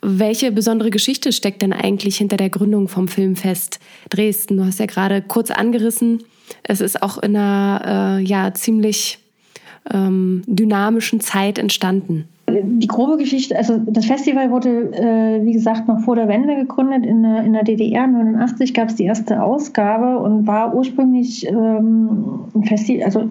welche 0.01 0.51
besondere 0.53 0.91
Geschichte 0.91 1.33
steckt 1.33 1.63
denn 1.63 1.73
eigentlich 1.73 2.17
hinter 2.17 2.37
der 2.37 2.51
Gründung 2.51 2.89
vom 2.89 3.09
Filmfest 3.09 3.79
Dresden? 4.09 4.57
Du 4.57 4.65
hast 4.65 4.81
ja 4.81 4.87
gerade 4.87 5.23
kurz 5.23 5.51
angerissen, 5.51 6.25
es 6.63 6.81
ist 6.81 7.03
auch 7.03 7.19
in 7.19 7.37
einer 7.37 8.19
äh, 8.19 8.23
ja, 8.25 8.55
ziemlich 8.55 9.19
ähm, 9.93 10.43
dynamischen 10.47 11.21
Zeit 11.21 11.59
entstanden. 11.59 12.29
Die 12.51 12.87
grobe 12.87 13.19
Geschichte, 13.19 13.57
also 13.57 13.79
das 13.87 14.07
Festival 14.07 14.51
wurde, 14.51 14.91
äh, 14.93 15.45
wie 15.45 15.53
gesagt, 15.53 15.87
noch 15.87 16.01
vor 16.01 16.17
der 16.17 16.29
Wende 16.29 16.57
gegründet. 16.57 17.05
In 17.05 17.23
der, 17.23 17.45
in 17.45 17.53
der 17.53 17.63
DDR 17.63 18.07
89 18.07 18.73
gab 18.73 18.89
es 18.89 18.95
die 18.95 19.05
erste 19.05 19.43
Ausgabe 19.43 20.19
und 20.19 20.47
war 20.47 20.75
ursprünglich 20.75 21.47
ähm, 21.47 22.45
ein 22.55 22.65
Festival, 22.65 23.05
also 23.05 23.31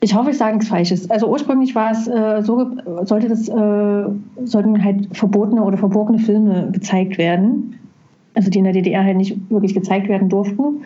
ich 0.00 0.14
hoffe, 0.14 0.30
ich 0.30 0.38
sage 0.38 0.54
nichts 0.54 0.68
Falsches. 0.68 1.10
Also 1.10 1.28
ursprünglich 1.28 1.74
war 1.74 1.90
es 1.90 2.06
äh, 2.06 2.42
so, 2.42 2.70
sollte 3.02 3.28
das, 3.28 3.48
äh, 3.48 4.04
sollten 4.44 4.84
halt 4.84 5.16
verbotene 5.16 5.62
oder 5.62 5.76
verborgene 5.76 6.18
Filme 6.18 6.70
gezeigt 6.72 7.18
werden. 7.18 7.78
Also 8.34 8.50
die 8.50 8.58
in 8.58 8.64
der 8.64 8.72
DDR 8.72 9.02
halt 9.02 9.16
nicht 9.16 9.50
wirklich 9.50 9.74
gezeigt 9.74 10.08
werden 10.08 10.28
durften. 10.28 10.82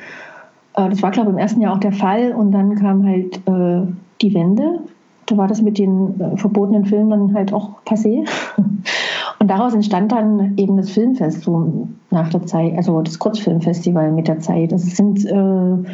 Äh, 0.77 0.89
das 0.89 1.03
war, 1.03 1.11
glaube 1.11 1.31
ich, 1.31 1.35
im 1.35 1.39
ersten 1.39 1.61
Jahr 1.61 1.75
auch 1.75 1.81
der 1.81 1.93
Fall. 1.93 2.33
Und 2.33 2.53
dann 2.53 2.75
kam 2.77 3.07
halt 3.07 3.37
äh, 3.47 3.87
die 4.23 4.35
Wende. 4.35 4.81
Da 5.27 5.37
war 5.37 5.47
das 5.47 5.61
mit 5.61 5.79
den 5.79 6.19
äh, 6.19 6.37
verbotenen 6.39 6.87
Filmen 6.87 7.11
dann 7.11 7.35
halt 7.35 7.53
auch 7.53 7.83
passé. 7.85 8.27
Und 9.39 9.49
daraus 9.49 9.75
entstand 9.75 10.13
dann 10.13 10.57
eben 10.57 10.77
das 10.77 10.91
Filmfest 10.91 11.43
so 11.43 11.89
nach 12.11 12.31
der 12.31 12.47
Zeit, 12.47 12.77
also 12.77 13.03
das 13.03 13.19
Kurzfilmfestival 13.19 14.13
mit 14.13 14.29
der 14.29 14.39
Zeit. 14.39 14.73
Das 14.73 14.83
sind 14.83 15.25
äh, 15.27 15.91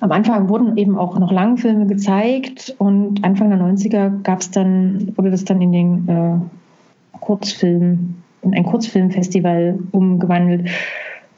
am 0.00 0.12
Anfang 0.12 0.48
wurden 0.48 0.76
eben 0.76 0.96
auch 0.96 1.18
noch 1.18 1.32
Langfilme 1.32 1.86
gezeigt 1.86 2.74
und 2.78 3.24
Anfang 3.24 3.50
der 3.50 3.58
90er 3.58 4.22
gab 4.22 4.40
es 4.40 4.50
dann, 4.50 5.12
wurde 5.16 5.30
das 5.30 5.44
dann 5.44 5.60
in 5.60 5.72
den 5.72 6.08
äh, 6.08 7.18
Kurzfilm, 7.18 8.14
in 8.42 8.54
ein 8.54 8.64
Kurzfilmfestival 8.64 9.78
umgewandelt 9.90 10.68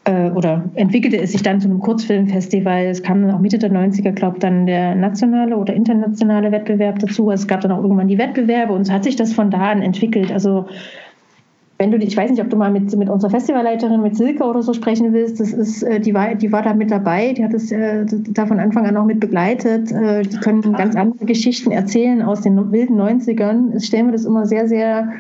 äh, 0.05 0.31
oder 0.31 0.65
entwickelte 0.75 1.19
es 1.19 1.33
sich 1.33 1.43
dann 1.43 1.61
zu 1.61 1.69
einem 1.69 1.81
Kurzfilmfestival. 1.81 2.85
Es 2.87 3.03
kam 3.03 3.23
dann 3.23 3.35
auch 3.35 3.41
Mitte 3.41 3.59
der 3.59 3.73
90er, 3.73 4.13
glaube 4.13 4.37
ich, 4.37 4.41
dann 4.41 4.67
der 4.67 4.95
nationale 4.95 5.57
oder 5.57 5.73
internationale 5.73 6.53
Wettbewerb 6.53 6.99
dazu. 6.99 7.31
Es 7.31 7.47
gab 7.47 7.63
dann 7.63 7.73
auch 7.73 7.83
irgendwann 7.83 8.09
die 8.09 8.19
Wettbewerbe 8.19 8.75
und 8.75 8.85
so 8.85 8.93
hat 8.93 9.05
sich 9.05 9.17
das 9.17 9.33
von 9.33 9.51
da 9.51 9.71
an 9.71 9.81
entwickelt. 9.81 10.31
Also 10.31 10.67
wenn 11.81 11.91
du, 11.91 11.97
ich 11.97 12.15
weiß 12.15 12.31
nicht, 12.31 12.43
ob 12.43 12.51
du 12.51 12.59
mal 12.59 12.71
mit, 12.71 12.95
mit 12.95 13.09
unserer 13.09 13.31
Festivalleiterin, 13.31 14.03
mit 14.03 14.15
Silke 14.15 14.45
oder 14.45 14.63
so 14.63 14.75
sprechen 14.75 15.15
willst, 15.15 15.41
das 15.41 15.55
ist, 15.55 15.83
äh, 15.83 15.99
die 15.99 16.13
war, 16.13 16.35
die 16.35 16.53
war 16.53 16.61
da 16.61 16.75
mit 16.75 16.91
dabei, 16.91 17.33
die 17.33 17.43
hat 17.43 17.55
es 17.55 17.73
äh, 17.73 18.05
da 18.07 18.45
von 18.45 18.61
Anfang 18.61 18.87
an 18.87 18.99
auch 18.99 19.07
mit 19.07 19.19
begleitet. 19.19 19.91
Äh, 19.91 20.21
die 20.21 20.37
können 20.37 20.61
ganz 20.75 20.95
andere 20.95 21.25
Geschichten 21.25 21.71
erzählen 21.71 22.21
aus 22.21 22.43
den 22.43 22.71
wilden 22.71 23.01
90ern. 23.01 23.75
Ich 23.75 23.87
stelle 23.87 24.05
mir 24.05 24.13
das 24.13 24.27
immer 24.27 24.45
sehr, 24.45 24.69
sehr 24.69 25.11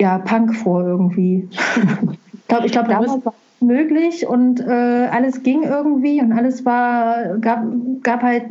ja, 0.00 0.18
Punk 0.18 0.56
vor 0.56 0.82
irgendwie. 0.82 1.48
ich 1.48 2.48
glaube, 2.48 2.66
ich 2.66 2.72
glaub, 2.72 2.88
damals 2.88 3.24
war 3.24 3.34
es 3.34 3.64
möglich 3.64 4.26
und 4.26 4.58
äh, 4.58 5.06
alles 5.12 5.44
ging 5.44 5.62
irgendwie 5.62 6.20
und 6.20 6.32
alles 6.32 6.66
war, 6.66 7.38
gab, 7.38 7.62
gab 8.02 8.22
halt, 8.22 8.46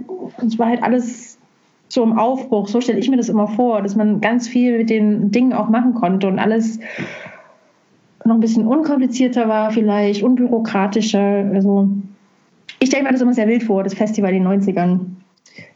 es 0.45 0.57
war 0.57 0.67
halt 0.67 0.81
alles 0.81 1.36
so 1.89 2.03
im 2.03 2.17
Aufbruch. 2.17 2.67
So 2.67 2.81
stelle 2.81 2.99
ich 2.99 3.09
mir 3.09 3.17
das 3.17 3.29
immer 3.29 3.47
vor, 3.47 3.81
dass 3.81 3.95
man 3.95 4.21
ganz 4.21 4.47
viel 4.47 4.77
mit 4.77 4.89
den 4.89 5.31
Dingen 5.31 5.53
auch 5.53 5.69
machen 5.69 5.93
konnte 5.93 6.27
und 6.27 6.39
alles 6.39 6.79
noch 8.25 8.35
ein 8.35 8.41
bisschen 8.41 8.67
unkomplizierter 8.67 9.47
war, 9.47 9.71
vielleicht 9.71 10.23
unbürokratischer. 10.23 11.49
Also 11.53 11.89
ich 12.79 12.89
stelle 12.89 13.03
mir 13.03 13.11
das 13.11 13.21
immer 13.21 13.33
sehr 13.33 13.47
wild 13.47 13.63
vor, 13.63 13.83
das 13.83 13.93
Festival 13.93 14.33
in 14.33 14.43
den 14.43 14.61
90ern. 14.61 14.99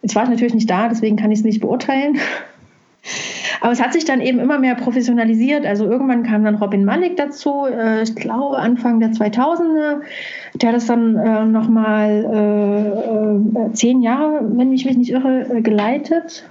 Jetzt 0.02 0.16
war 0.16 0.24
ich 0.24 0.30
natürlich 0.30 0.54
nicht 0.54 0.70
da, 0.70 0.90
deswegen 0.90 1.16
kann 1.16 1.32
ich 1.32 1.40
es 1.40 1.46
nicht 1.46 1.62
beurteilen. 1.62 2.18
Aber 3.62 3.72
es 3.72 3.82
hat 3.82 3.94
sich 3.94 4.06
dann 4.06 4.22
eben 4.22 4.40
immer 4.40 4.58
mehr 4.58 4.76
professionalisiert. 4.76 5.66
Also 5.66 5.86
irgendwann 5.86 6.24
kam 6.24 6.44
dann 6.44 6.56
Robin 6.56 6.84
Malik 6.84 7.16
dazu, 7.18 7.66
äh, 7.66 8.02
ich 8.02 8.16
glaube 8.16 8.58
Anfang 8.58 9.00
der 9.00 9.12
2000er. 9.12 10.02
Der 10.56 10.70
hat 10.70 10.76
das 10.76 10.88
dann 10.88 11.16
äh, 11.16 11.46
nochmal 11.46 12.26
äh, 13.56 13.60
äh, 13.60 13.72
zehn 13.74 14.02
Jahre, 14.02 14.42
wenn 14.58 14.74
ich 14.74 14.86
mich 14.86 14.98
nicht 14.98 15.12
irre, 15.12 15.58
äh, 15.58 15.62
geleitet. 15.62 16.46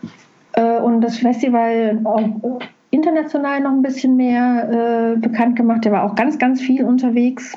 Äh, 0.53 0.81
und 0.81 1.03
das 1.03 1.19
Festival 1.19 2.01
auch 2.05 2.61
international 2.91 3.61
noch 3.61 3.73
ein 3.73 3.83
bisschen 3.83 4.17
mehr 4.17 5.17
bekannt 5.21 5.55
gemacht. 5.55 5.85
Der 5.85 5.93
war 5.93 6.05
auch 6.05 6.17
ganz, 6.17 6.39
ganz 6.39 6.61
viel 6.61 6.85
unterwegs. 6.85 7.57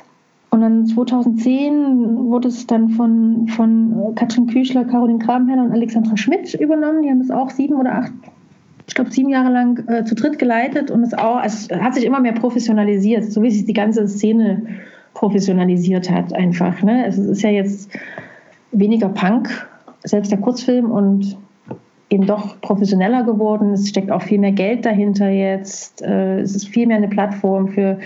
Und 0.51 0.61
dann 0.61 0.85
2010 0.85 2.29
wurde 2.29 2.49
es 2.49 2.67
dann 2.67 2.89
von, 2.89 3.47
von 3.47 4.13
Katrin 4.13 4.45
Küchler, 4.45 4.85
Caroline 4.85 5.17
Kramherr 5.17 5.63
und 5.63 5.71
Alexandra 5.71 6.15
Schmidt 6.17 6.53
übernommen. 6.53 7.01
Die 7.01 7.09
haben 7.09 7.21
es 7.21 7.31
auch 7.31 7.49
sieben 7.49 7.73
oder 7.73 7.95
acht 7.95 8.11
ich 8.87 8.95
glaube, 8.95 9.11
sieben 9.11 9.29
Jahre 9.29 9.51
lang 9.51 9.87
äh, 9.87 10.03
zu 10.03 10.15
dritt 10.15 10.39
geleitet 10.39 10.91
und 10.91 11.03
es 11.03 11.13
auch, 11.13 11.37
also 11.37 11.73
es 11.73 11.81
hat 11.81 11.95
sich 11.95 12.05
immer 12.05 12.19
mehr 12.19 12.33
professionalisiert, 12.33 13.31
so 13.31 13.41
wie 13.41 13.51
sich 13.51 13.65
die 13.65 13.73
ganze 13.73 14.07
Szene 14.07 14.63
professionalisiert 15.13 16.09
hat, 16.09 16.33
einfach. 16.33 16.81
Ne? 16.81 17.05
Es 17.07 17.17
ist 17.17 17.41
ja 17.41 17.49
jetzt 17.49 17.91
weniger 18.71 19.09
Punk, 19.09 19.67
selbst 20.03 20.31
der 20.31 20.39
Kurzfilm 20.39 20.91
und 20.91 21.37
eben 22.09 22.25
doch 22.25 22.59
professioneller 22.61 23.23
geworden. 23.23 23.71
Es 23.73 23.89
steckt 23.89 24.11
auch 24.11 24.21
viel 24.21 24.39
mehr 24.39 24.51
Geld 24.51 24.85
dahinter 24.85 25.29
jetzt. 25.29 26.01
Äh, 26.01 26.39
es 26.39 26.55
ist 26.55 26.67
viel 26.67 26.87
mehr 26.87 26.97
eine 26.97 27.07
Plattform 27.07 27.69
für 27.69 27.99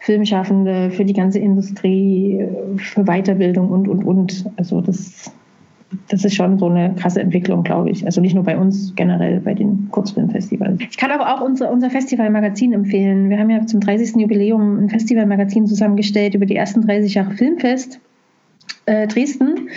Filmschaffende, 0.00 0.90
für 0.90 1.04
die 1.04 1.14
ganze 1.14 1.38
Industrie, 1.38 2.46
für 2.76 3.04
Weiterbildung 3.04 3.70
und, 3.70 3.88
und, 3.88 4.04
und. 4.04 4.44
Also 4.56 4.80
das 4.80 5.32
das 6.08 6.24
ist 6.24 6.34
schon 6.34 6.58
so 6.58 6.68
eine 6.68 6.94
krasse 6.94 7.20
Entwicklung, 7.20 7.62
glaube 7.62 7.90
ich. 7.90 8.04
Also 8.04 8.20
nicht 8.20 8.34
nur 8.34 8.44
bei 8.44 8.56
uns, 8.56 8.94
generell 8.96 9.40
bei 9.40 9.54
den 9.54 9.88
Kurzfilmfestivals. 9.90 10.80
Ich 10.90 10.96
kann 10.96 11.10
aber 11.10 11.34
auch 11.34 11.40
unser, 11.40 11.70
unser 11.70 11.90
Festivalmagazin 11.90 12.72
empfehlen. 12.72 13.30
Wir 13.30 13.38
haben 13.38 13.50
ja 13.50 13.64
zum 13.66 13.80
30. 13.80 14.16
Jubiläum 14.16 14.78
ein 14.78 14.90
Festivalmagazin 14.90 15.66
zusammengestellt 15.66 16.34
über 16.34 16.46
die 16.46 16.56
ersten 16.56 16.82
30 16.82 17.14
Jahre 17.14 17.32
Filmfest 17.32 18.00
äh, 18.86 19.06
Dresden. 19.06 19.68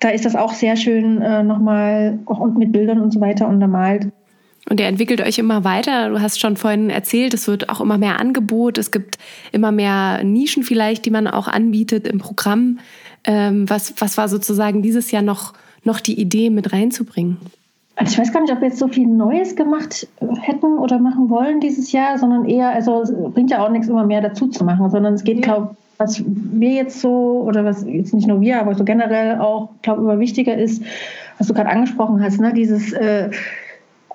Da 0.00 0.10
ist 0.10 0.24
das 0.24 0.36
auch 0.36 0.52
sehr 0.52 0.76
schön 0.76 1.20
äh, 1.20 1.42
nochmal 1.42 2.18
auch 2.26 2.44
mit 2.54 2.72
Bildern 2.72 3.00
und 3.00 3.12
so 3.12 3.20
weiter 3.20 3.48
untermalt. 3.48 4.08
Und 4.68 4.78
ihr 4.78 4.86
entwickelt 4.86 5.20
euch 5.20 5.38
immer 5.38 5.64
weiter. 5.64 6.10
Du 6.10 6.20
hast 6.20 6.40
schon 6.40 6.56
vorhin 6.56 6.88
erzählt, 6.88 7.34
es 7.34 7.48
wird 7.48 7.68
auch 7.68 7.80
immer 7.80 7.98
mehr 7.98 8.20
Angebot. 8.20 8.78
Es 8.78 8.92
gibt 8.92 9.18
immer 9.50 9.72
mehr 9.72 10.22
Nischen 10.22 10.62
vielleicht, 10.62 11.04
die 11.04 11.10
man 11.10 11.26
auch 11.26 11.48
anbietet 11.48 12.06
im 12.06 12.18
Programm. 12.18 12.78
Ähm, 13.24 13.68
was, 13.68 13.94
was 13.98 14.16
war 14.18 14.28
sozusagen 14.28 14.82
dieses 14.82 15.10
Jahr 15.10 15.22
noch, 15.22 15.52
noch 15.84 16.00
die 16.00 16.20
Idee 16.20 16.50
mit 16.50 16.72
reinzubringen? 16.72 17.38
Also 17.94 18.12
ich 18.12 18.18
weiß 18.18 18.32
gar 18.32 18.40
nicht, 18.40 18.52
ob 18.52 18.60
wir 18.60 18.68
jetzt 18.68 18.78
so 18.78 18.88
viel 18.88 19.06
Neues 19.06 19.54
gemacht 19.54 20.08
hätten 20.40 20.78
oder 20.78 20.98
machen 20.98 21.28
wollen 21.28 21.60
dieses 21.60 21.92
Jahr, 21.92 22.18
sondern 22.18 22.46
eher, 22.46 22.70
also 22.70 23.02
es 23.02 23.12
bringt 23.34 23.50
ja 23.50 23.64
auch 23.64 23.70
nichts 23.70 23.88
immer 23.88 24.06
mehr 24.06 24.22
dazu 24.22 24.48
zu 24.48 24.64
machen, 24.64 24.90
sondern 24.90 25.14
es 25.14 25.24
geht, 25.24 25.44
ja. 25.44 25.54
glaube 25.54 25.76
was 25.98 26.22
wir 26.26 26.70
jetzt 26.70 27.00
so, 27.00 27.44
oder 27.46 27.64
was 27.64 27.84
jetzt 27.86 28.12
nicht 28.12 28.26
nur 28.26 28.40
wir, 28.40 28.60
aber 28.60 28.74
so 28.74 28.82
generell 28.82 29.38
auch, 29.38 29.68
glaube 29.82 30.02
immer 30.02 30.18
wichtiger 30.18 30.56
ist, 30.56 30.82
was 31.38 31.46
du 31.46 31.54
gerade 31.54 31.70
angesprochen 31.70 32.20
hast, 32.22 32.40
ne, 32.40 32.52
dieses 32.52 32.92
äh, 32.92 33.30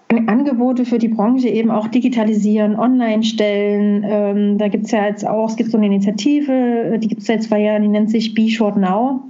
Angebote 0.09 0.85
für 0.85 0.99
die 0.99 1.09
Branche 1.09 1.49
eben 1.49 1.69
auch 1.69 1.87
digitalisieren, 1.87 2.77
online 2.77 3.23
stellen. 3.23 4.05
Ähm, 4.07 4.57
da 4.57 4.69
gibt 4.69 4.85
es 4.85 4.91
ja 4.91 5.05
jetzt 5.05 5.27
auch, 5.27 5.49
es 5.49 5.57
gibt 5.57 5.71
so 5.71 5.77
eine 5.77 5.87
Initiative, 5.87 6.97
die 6.97 7.07
gibt 7.07 7.21
es 7.21 7.27
seit 7.27 7.43
zwei 7.43 7.61
Jahren, 7.61 7.81
die 7.81 7.89
nennt 7.89 8.09
sich 8.09 8.33
Be 8.33 8.49
Short 8.49 8.77
Now. 8.77 9.21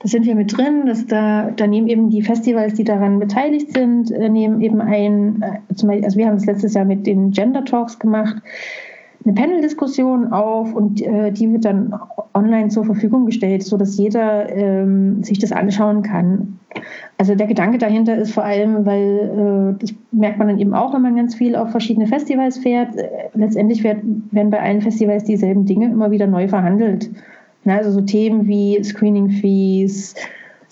Da 0.00 0.08
sind 0.08 0.26
wir 0.26 0.34
mit 0.34 0.54
drin, 0.54 0.86
dass 0.86 1.06
da, 1.06 1.50
da 1.50 1.66
nehmen 1.66 1.88
eben 1.88 2.10
die 2.10 2.20
Festivals, 2.20 2.74
die 2.74 2.84
daran 2.84 3.20
beteiligt 3.20 3.72
sind, 3.72 4.10
äh, 4.10 4.28
nehmen 4.28 4.60
eben 4.60 4.80
ein, 4.80 5.40
äh, 5.40 5.58
also 5.70 6.18
wir 6.18 6.26
haben 6.26 6.36
das 6.36 6.46
letztes 6.46 6.74
Jahr 6.74 6.84
mit 6.84 7.06
den 7.06 7.30
Gender 7.30 7.64
Talks 7.64 7.98
gemacht, 7.98 8.42
eine 9.24 9.34
Panel-Diskussion 9.34 10.32
auf 10.32 10.74
und 10.74 11.00
äh, 11.00 11.32
die 11.32 11.50
wird 11.52 11.64
dann 11.64 11.94
online 12.34 12.68
zur 12.68 12.84
Verfügung 12.84 13.26
gestellt, 13.26 13.62
sodass 13.62 13.96
jeder 13.96 14.54
ähm, 14.54 15.22
sich 15.22 15.38
das 15.38 15.52
anschauen 15.52 16.02
kann. 16.02 16.58
Also 17.16 17.34
der 17.34 17.46
Gedanke 17.46 17.78
dahinter 17.78 18.16
ist 18.16 18.32
vor 18.32 18.44
allem, 18.44 18.84
weil 18.84 19.76
äh, 19.76 19.80
das 19.80 19.94
merkt 20.12 20.38
man 20.38 20.48
dann 20.48 20.58
eben 20.58 20.74
auch, 20.74 20.92
wenn 20.92 21.02
man 21.02 21.16
ganz 21.16 21.34
viel 21.34 21.56
auf 21.56 21.70
verschiedene 21.70 22.06
Festivals 22.06 22.58
fährt. 22.58 22.96
Äh, 22.96 23.08
letztendlich 23.34 23.82
wird, 23.82 23.98
werden 24.30 24.50
bei 24.50 24.60
allen 24.60 24.82
Festivals 24.82 25.24
dieselben 25.24 25.64
Dinge 25.64 25.86
immer 25.86 26.10
wieder 26.10 26.26
neu 26.26 26.48
verhandelt. 26.48 27.10
Na, 27.64 27.76
also 27.78 27.92
so 27.92 28.02
Themen 28.02 28.46
wie 28.46 28.82
Screening-Fees, 28.82 30.16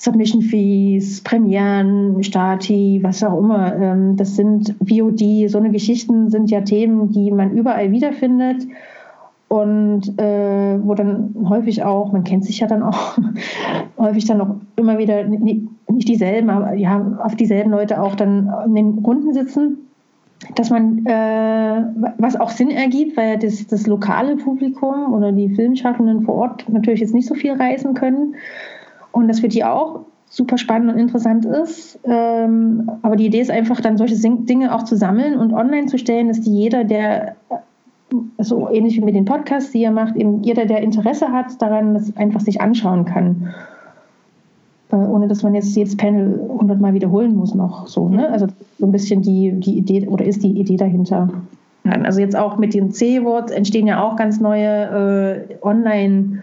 Submission 0.03 0.43
Fees, 0.43 1.21
Premieren, 1.21 2.25
Stati, 2.25 2.99
was 3.05 3.23
auch 3.23 3.39
immer. 3.39 3.73
Ähm, 3.77 4.17
das 4.17 4.35
sind 4.35 4.75
VOD, 4.85 5.49
so 5.49 5.59
eine 5.59 5.71
Geschichten 5.71 6.29
sind 6.29 6.51
ja 6.51 6.63
Themen, 6.63 7.13
die 7.13 7.31
man 7.31 7.53
überall 7.53 7.93
wiederfindet 7.93 8.67
und 9.47 10.19
äh, 10.19 10.79
wo 10.83 10.95
dann 10.95 11.47
häufig 11.49 11.85
auch, 11.85 12.11
man 12.11 12.25
kennt 12.25 12.45
sich 12.45 12.59
ja 12.59 12.67
dann 12.67 12.83
auch, 12.83 13.17
häufig 13.97 14.25
dann 14.25 14.41
auch 14.41 14.57
immer 14.75 14.99
wieder 14.99 15.23
nicht, 15.23 15.69
dieselben, 15.89 16.51
aber 16.51 16.75
ja, 16.75 17.21
auf 17.23 17.37
dieselben 17.37 17.71
Leute 17.71 18.03
auch 18.03 18.17
dann 18.17 18.53
in 18.67 18.75
den 18.75 18.99
Runden 18.99 19.33
sitzen 19.33 19.79
dass 20.57 20.71
man, 20.71 21.07
äh, 21.07 21.85
was 22.19 22.35
auch 22.35 22.51
Sinn 22.51 22.73
ergibt, 22.73 23.17
weil 23.17 23.39
das, 23.39 23.65
das 23.69 23.87
lokale 23.87 24.35
Publikum 24.35 25.15
oder 25.15 25.31
die 25.31 25.51
Filmschaffenden 25.51 26.23
vor 26.23 26.35
Ort 26.35 26.69
natürlich 26.69 26.99
jetzt 26.99 27.15
nicht 27.15 27.29
so 27.29 27.35
viel 27.35 27.53
reisen 27.53 27.95
können 27.95 28.35
und 29.13 29.29
das 29.29 29.41
für 29.41 29.49
die 29.49 29.65
auch 29.65 30.01
super 30.29 30.57
spannend 30.57 30.93
und 30.93 30.99
interessant 30.99 31.45
ist. 31.45 32.01
Ähm, 32.05 32.91
aber 33.03 33.17
die 33.17 33.27
Idee 33.27 33.41
ist 33.41 33.51
einfach 33.51 33.81
dann 33.81 33.99
solche 33.99 34.17
Dinge 34.17 34.75
auch 34.75 34.83
zu 34.83 34.97
sammeln 34.97 35.39
und 35.39 35.53
online 35.53 35.87
zu 35.87 35.99
stellen, 35.99 36.29
dass 36.29 36.41
die 36.41 36.57
jeder, 36.57 36.85
der 36.85 37.37
so 38.39 38.69
ähnlich 38.71 38.97
wie 38.97 39.05
mit 39.05 39.15
den 39.15 39.27
Podcasts, 39.27 39.73
die 39.73 39.83
ihr 39.83 39.91
macht, 39.91 40.17
eben 40.17 40.43
jeder, 40.43 40.65
der 40.65 40.81
Interesse 40.81 41.29
hat, 41.29 41.61
daran 41.61 41.95
das 41.95 42.17
einfach 42.17 42.41
sich 42.41 42.61
anschauen 42.61 43.05
kann. 43.05 43.55
Äh, 44.91 44.97
ohne 44.97 45.29
dass 45.29 45.43
man 45.43 45.55
jetzt 45.55 45.77
jedes 45.77 45.97
Panel 45.97 46.41
hundertmal 46.49 46.95
wiederholen 46.95 47.37
muss 47.37 47.55
noch 47.55 47.87
so. 47.87 48.09
Ne? 48.09 48.31
Also 48.31 48.47
so 48.79 48.87
ein 48.87 48.93
bisschen 48.93 49.21
die, 49.21 49.53
die 49.53 49.77
Idee 49.77 50.09
oder 50.09 50.25
ist 50.25 50.43
die 50.43 50.59
Idee 50.59 50.77
dahinter. 50.77 51.29
Also 51.85 52.21
jetzt 52.21 52.37
auch 52.37 52.59
mit 52.59 52.75
dem 52.75 52.91
C-Wort 52.91 53.51
entstehen 53.51 53.87
ja 53.87 54.03
auch 54.03 54.17
ganz 54.17 54.41
neue 54.41 55.47
äh, 55.51 55.57
Online- 55.63 56.43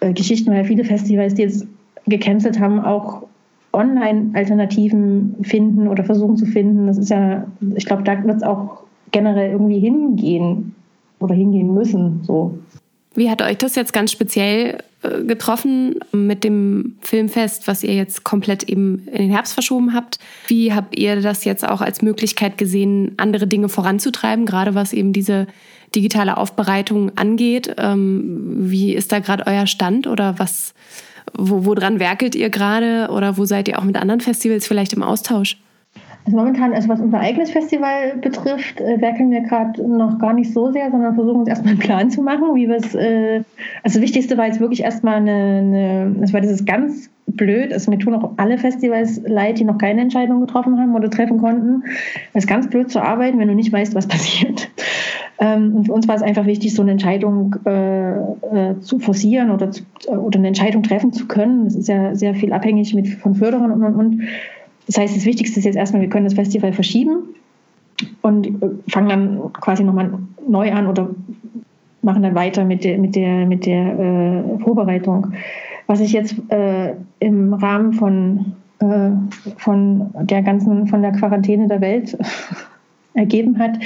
äh, 0.00 0.12
Geschichten, 0.12 0.50
weil 0.50 0.64
viele 0.64 0.84
Festivals, 0.84 1.34
die 1.34 1.42
jetzt 1.42 1.66
gecancelt 2.06 2.60
haben, 2.60 2.80
auch 2.80 3.26
Online-Alternativen 3.72 5.36
finden 5.42 5.88
oder 5.88 6.04
versuchen 6.04 6.36
zu 6.36 6.46
finden. 6.46 6.86
Das 6.86 6.98
ist 6.98 7.10
ja, 7.10 7.46
ich 7.74 7.86
glaube, 7.86 8.04
da 8.04 8.22
wird 8.24 8.36
es 8.36 8.42
auch 8.42 8.84
generell 9.10 9.50
irgendwie 9.52 9.80
hingehen 9.80 10.74
oder 11.18 11.34
hingehen 11.34 11.74
müssen. 11.74 12.20
So. 12.22 12.58
Wie 13.14 13.30
hat 13.30 13.42
euch 13.42 13.58
das 13.58 13.74
jetzt 13.76 13.92
ganz 13.92 14.10
speziell 14.10 14.78
äh, 15.02 15.22
getroffen 15.24 16.00
mit 16.12 16.44
dem 16.44 16.96
Filmfest, 17.00 17.68
was 17.68 17.84
ihr 17.84 17.94
jetzt 17.94 18.24
komplett 18.24 18.64
eben 18.64 19.06
in 19.06 19.18
den 19.18 19.30
Herbst 19.30 19.54
verschoben 19.54 19.94
habt? 19.94 20.18
Wie 20.48 20.72
habt 20.72 20.98
ihr 20.98 21.20
das 21.20 21.44
jetzt 21.44 21.66
auch 21.66 21.80
als 21.80 22.02
Möglichkeit 22.02 22.58
gesehen, 22.58 23.12
andere 23.16 23.46
Dinge 23.46 23.68
voranzutreiben, 23.68 24.46
gerade 24.46 24.74
was 24.74 24.92
eben 24.92 25.12
diese 25.12 25.46
digitale 25.94 26.36
Aufbereitung 26.36 27.12
angeht. 27.16 27.74
Ähm, 27.78 28.56
wie 28.70 28.94
ist 28.94 29.12
da 29.12 29.20
gerade 29.20 29.46
euer 29.46 29.66
Stand 29.66 30.06
oder 30.06 30.38
was, 30.38 30.74
wo, 31.32 31.64
woran 31.64 32.00
werkelt 32.00 32.34
ihr 32.34 32.50
gerade 32.50 33.08
oder 33.10 33.36
wo 33.38 33.44
seid 33.44 33.68
ihr 33.68 33.78
auch 33.78 33.84
mit 33.84 33.96
anderen 33.96 34.20
Festivals 34.20 34.66
vielleicht 34.66 34.92
im 34.92 35.02
Austausch? 35.02 35.58
Also 36.26 36.38
momentan, 36.38 36.72
also 36.72 36.88
was 36.88 37.00
unser 37.00 37.20
eigenes 37.20 37.50
Festival 37.50 38.16
betrifft, 38.16 38.80
äh, 38.80 38.98
werkeln 39.00 39.30
wir 39.30 39.42
gerade 39.42 39.86
noch 39.86 40.18
gar 40.18 40.32
nicht 40.32 40.52
so 40.54 40.72
sehr, 40.72 40.90
sondern 40.90 41.14
versuchen 41.14 41.40
uns 41.40 41.48
erstmal 41.48 41.72
einen 41.72 41.80
Plan 41.80 42.10
zu 42.10 42.22
machen, 42.22 42.54
wie 42.54 42.66
wir 42.66 42.76
es, 42.76 42.94
äh, 42.94 43.42
also 43.82 43.98
das 43.98 44.00
Wichtigste 44.00 44.38
war 44.38 44.46
jetzt 44.46 44.58
wirklich 44.58 44.82
erstmal 44.82 45.16
eine, 45.16 45.32
eine 45.32 46.16
das 46.20 46.32
war 46.32 46.40
dieses 46.40 46.64
ganz 46.64 47.10
blöd, 47.26 47.72
also 47.74 47.90
mir 47.90 47.98
tun 47.98 48.14
auch 48.14 48.32
alle 48.38 48.56
Festivals 48.56 49.20
leid, 49.26 49.58
die 49.58 49.64
noch 49.64 49.76
keine 49.76 50.00
Entscheidung 50.00 50.40
getroffen 50.40 50.78
haben 50.78 50.94
oder 50.94 51.10
treffen 51.10 51.38
konnten. 51.38 51.84
Es 52.32 52.44
ist 52.44 52.48
ganz 52.48 52.68
blöd 52.68 52.90
zu 52.90 53.02
arbeiten, 53.02 53.38
wenn 53.38 53.48
du 53.48 53.54
nicht 53.54 53.72
weißt, 53.72 53.94
was 53.94 54.06
passiert. 54.06 54.70
Ähm, 55.38 55.74
und 55.74 55.86
für 55.86 55.92
uns 55.92 56.06
war 56.06 56.14
es 56.14 56.22
einfach 56.22 56.46
wichtig, 56.46 56.74
so 56.74 56.82
eine 56.82 56.92
Entscheidung 56.92 57.56
äh, 57.66 58.12
äh, 58.12 58.80
zu 58.80 58.98
forcieren 58.98 59.50
oder, 59.50 59.70
zu, 59.70 59.82
oder 60.08 60.38
eine 60.38 60.48
Entscheidung 60.48 60.82
treffen 60.82 61.12
zu 61.12 61.26
können. 61.26 61.64
Das 61.64 61.74
ist 61.74 61.88
ja 61.88 62.14
sehr 62.14 62.34
viel 62.34 62.52
abhängig 62.52 62.94
mit, 62.94 63.08
von 63.08 63.34
Förderern 63.34 63.72
und, 63.72 63.82
und, 63.82 63.94
und. 63.94 64.22
Das 64.86 64.98
heißt, 64.98 65.16
das 65.16 65.24
Wichtigste 65.24 65.58
ist 65.58 65.64
jetzt 65.64 65.76
erstmal, 65.76 66.02
wir 66.02 66.08
können 66.08 66.24
das 66.24 66.34
Festival 66.34 66.72
verschieben 66.72 67.34
und 68.22 68.48
fangen 68.88 69.08
dann 69.08 69.52
quasi 69.54 69.82
nochmal 69.82 70.12
neu 70.46 70.72
an 70.72 70.86
oder 70.86 71.10
machen 72.02 72.22
dann 72.22 72.34
weiter 72.34 72.64
mit 72.64 72.84
der, 72.84 72.98
mit 72.98 73.16
der, 73.16 73.46
mit 73.46 73.66
der 73.66 73.98
äh, 73.98 74.58
Vorbereitung. 74.62 75.32
Was 75.86 76.00
ich 76.00 76.12
jetzt 76.12 76.34
äh, 76.50 76.94
im 77.18 77.54
Rahmen 77.54 77.92
von, 77.94 78.54
äh, 78.78 79.10
von 79.56 80.10
der 80.20 80.42
ganzen, 80.42 80.86
von 80.86 81.02
der 81.02 81.12
Quarantäne 81.12 81.66
der 81.66 81.80
Welt 81.80 82.16
ergeben 83.14 83.58
hat, 83.58 83.78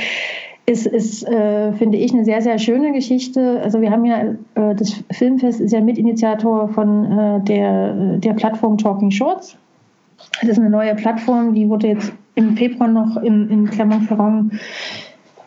ist, 0.69 0.87
ist 0.87 1.27
äh, 1.27 1.73
finde 1.73 1.97
ich, 1.97 2.13
eine 2.13 2.25
sehr, 2.25 2.43
sehr 2.43 2.59
schöne 2.59 2.93
Geschichte. 2.93 3.61
Also 3.63 3.81
wir 3.81 3.91
haben 3.91 4.05
ja, 4.05 4.23
äh, 4.55 4.75
das 4.75 5.03
Filmfest 5.11 5.61
ist 5.61 5.73
ja 5.73 5.81
Mitinitiator 5.81 6.69
von 6.69 7.11
äh, 7.11 7.41
der, 7.41 8.19
der 8.19 8.35
Plattform 8.35 8.77
Talking 8.77 9.11
Shorts. 9.11 9.57
Das 10.41 10.51
ist 10.51 10.59
eine 10.59 10.69
neue 10.69 10.95
Plattform, 10.95 11.55
die 11.55 11.69
wurde 11.69 11.89
jetzt 11.89 12.13
im 12.35 12.57
Februar 12.57 12.89
noch 12.89 13.17
in, 13.17 13.49
in 13.49 13.71
Clermont-Ferrand 13.71 14.53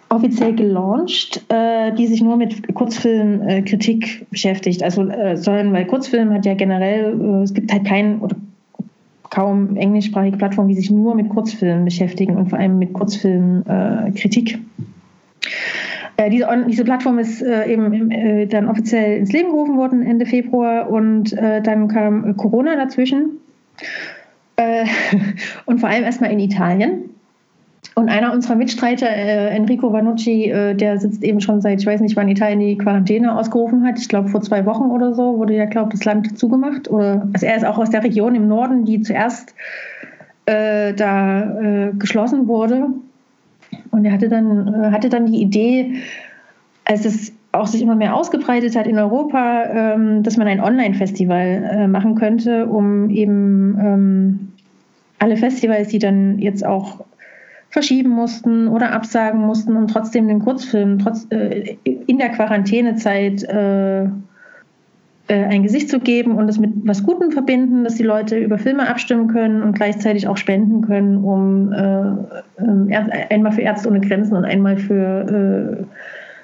offiziell 0.09 0.55
gelauncht, 0.55 1.41
äh, 1.49 1.93
die 1.93 2.07
sich 2.07 2.21
nur 2.21 2.35
mit 2.35 2.73
Kurzfilmkritik 2.73 4.21
äh, 4.21 4.25
beschäftigt. 4.29 4.83
Also 4.83 5.07
äh, 5.07 5.37
sollen, 5.37 5.71
weil 5.71 5.85
Kurzfilm 5.85 6.33
hat 6.33 6.45
ja 6.45 6.55
generell, 6.55 7.19
äh, 7.19 7.43
es 7.43 7.53
gibt 7.53 7.71
halt 7.71 7.85
keinen 7.85 8.19
oder 8.19 8.35
kaum 9.29 9.77
englischsprachige 9.77 10.37
Plattformen, 10.37 10.67
die 10.67 10.75
sich 10.75 10.91
nur 10.91 11.15
mit 11.15 11.29
Kurzfilmen 11.29 11.85
beschäftigen 11.85 12.35
und 12.35 12.49
vor 12.49 12.59
allem 12.59 12.79
mit 12.79 12.91
Kurzfilmkritik. 12.91 14.55
Äh, 14.55 14.59
diese, 16.29 16.65
diese, 16.67 16.83
Plattform 16.83 17.19
ist 17.19 17.41
äh, 17.41 17.71
eben 17.71 18.49
dann 18.49 18.67
offiziell 18.67 19.17
ins 19.17 19.31
Leben 19.31 19.49
gerufen 19.49 19.77
worden 19.77 20.05
Ende 20.05 20.25
Februar 20.25 20.89
und 20.89 21.35
dann 21.35 21.87
kam 21.87 22.37
Corona 22.37 22.75
dazwischen. 22.75 23.37
und 25.65 25.79
vor 25.79 25.89
allem 25.89 26.03
erstmal 26.03 26.31
in 26.31 26.39
Italien. 26.39 27.11
Und 27.93 28.09
einer 28.09 28.31
unserer 28.31 28.55
Mitstreiter, 28.55 29.09
äh, 29.09 29.49
Enrico 29.49 29.91
Vanucci, 29.91 30.45
äh, 30.45 30.75
der 30.75 30.97
sitzt 30.97 31.23
eben 31.23 31.41
schon 31.41 31.61
seit, 31.61 31.81
ich 31.81 31.85
weiß 31.85 31.99
nicht, 31.99 32.15
wann 32.15 32.29
Italien 32.29 32.59
die 32.59 32.77
Quarantäne 32.77 33.37
ausgerufen 33.37 33.85
hat. 33.85 33.99
Ich 33.99 34.07
glaube, 34.07 34.29
vor 34.29 34.41
zwei 34.41 34.65
Wochen 34.65 34.85
oder 34.91 35.13
so 35.13 35.37
wurde 35.37 35.55
ja, 35.55 35.65
glaube 35.65 35.91
das 35.91 36.05
Land 36.05 36.37
zugemacht. 36.37 36.89
Oder, 36.89 37.27
also 37.33 37.45
er 37.45 37.57
ist 37.57 37.65
auch 37.65 37.77
aus 37.77 37.89
der 37.89 38.03
Region 38.03 38.33
im 38.33 38.47
Norden, 38.47 38.85
die 38.85 39.01
zuerst 39.01 39.53
äh, 40.45 40.93
da 40.93 41.59
äh, 41.59 41.91
geschlossen 41.97 42.47
wurde. 42.47 42.87
Und 43.91 44.05
er 44.05 44.13
hatte 44.13 44.29
dann, 44.29 44.73
äh, 44.73 44.91
hatte 44.91 45.09
dann 45.09 45.25
die 45.25 45.41
Idee, 45.41 45.95
als 46.85 47.05
es 47.05 47.33
auch 47.51 47.67
sich 47.67 47.81
immer 47.81 47.95
mehr 47.95 48.15
ausgebreitet 48.15 48.75
hat 48.75 48.87
in 48.87 48.97
Europa, 48.97 49.65
ähm, 49.65 50.23
dass 50.23 50.37
man 50.37 50.47
ein 50.47 50.61
Online-Festival 50.61 51.69
äh, 51.71 51.87
machen 51.87 52.15
könnte, 52.15 52.67
um 52.67 53.09
eben 53.09 53.77
ähm, 53.79 54.51
alle 55.19 55.37
Festivals, 55.37 55.89
die 55.89 55.99
dann 55.99 56.39
jetzt 56.39 56.65
auch 56.65 57.03
verschieben 57.69 58.09
mussten 58.09 58.67
oder 58.67 58.91
absagen 58.91 59.41
mussten, 59.41 59.75
um 59.75 59.87
trotzdem 59.87 60.27
den 60.27 60.39
Kurzfilm 60.39 60.99
trotz, 60.99 61.27
äh, 61.29 61.77
in 61.83 62.17
der 62.17 62.29
Quarantänezeit 62.29 63.45
ein 65.33 65.63
Gesicht 65.63 65.89
zu 65.89 65.99
geben 65.99 66.35
und 66.35 66.49
es 66.49 66.59
mit 66.59 66.71
was 66.83 67.03
Gutem 67.03 67.31
verbinden, 67.31 67.83
dass 67.83 67.95
die 67.95 68.03
Leute 68.03 68.37
über 68.37 68.57
Filme 68.57 68.87
abstimmen 68.87 69.27
können 69.27 69.63
und 69.63 69.73
gleichzeitig 69.73 70.27
auch 70.27 70.37
spenden 70.37 70.81
können, 70.81 71.17
um 71.17 71.71
äh, 71.73 72.61
äh 72.63 73.27
einmal 73.29 73.51
für 73.51 73.61
Ärzte 73.61 73.89
ohne 73.89 74.01
Grenzen 74.01 74.35
und 74.35 74.45
einmal 74.45 74.77
für 74.77 75.79
äh, 75.79 75.83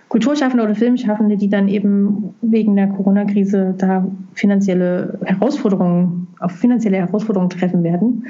Kulturschaffende 0.10 0.64
oder 0.64 0.76
Filmschaffende, 0.76 1.36
die 1.38 1.50
dann 1.50 1.68
eben 1.68 2.36
wegen 2.42 2.76
der 2.76 2.88
Corona-Krise 2.88 3.76
da 3.78 4.08
finanzielle 4.34 5.20
Herausforderungen, 5.26 6.28
auf 6.40 6.52
finanzielle 6.54 6.98
Herausforderungen 6.98 7.50
treffen 7.50 7.84
werden. 7.84 8.26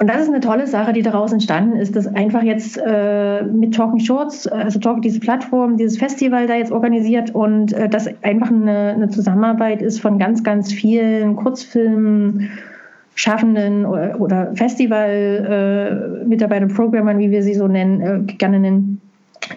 Und 0.00 0.08
das 0.08 0.22
ist 0.22 0.28
eine 0.28 0.40
tolle 0.40 0.66
Sache, 0.66 0.92
die 0.92 1.02
daraus 1.02 1.32
entstanden 1.32 1.76
ist, 1.76 1.94
dass 1.94 2.08
einfach 2.08 2.42
jetzt 2.42 2.76
äh, 2.84 3.44
mit 3.44 3.74
Talking 3.74 4.00
Shorts, 4.00 4.48
also 4.48 4.80
Talk, 4.80 5.02
diese 5.02 5.20
Plattform, 5.20 5.76
dieses 5.76 5.98
Festival 5.98 6.48
da 6.48 6.56
jetzt 6.56 6.72
organisiert 6.72 7.32
und 7.32 7.72
äh, 7.72 7.88
das 7.88 8.08
einfach 8.22 8.50
eine, 8.50 8.94
eine, 8.94 9.08
Zusammenarbeit 9.08 9.82
ist 9.82 10.00
von 10.00 10.18
ganz, 10.18 10.42
ganz 10.42 10.72
vielen 10.72 11.36
Kurzfilmen. 11.36 12.50
Schaffenden 13.16 13.86
oder, 13.86 14.20
oder 14.20 14.50
Festival-Mitarbeitern, 14.56 16.68
äh, 16.68 16.74
Programmern, 16.74 17.20
wie 17.20 17.30
wir 17.30 17.44
sie 17.44 17.54
so 17.54 17.68
nennen, 17.68 18.00
äh, 18.00 18.18
gerne 18.32 18.58
nennen, 18.58 19.00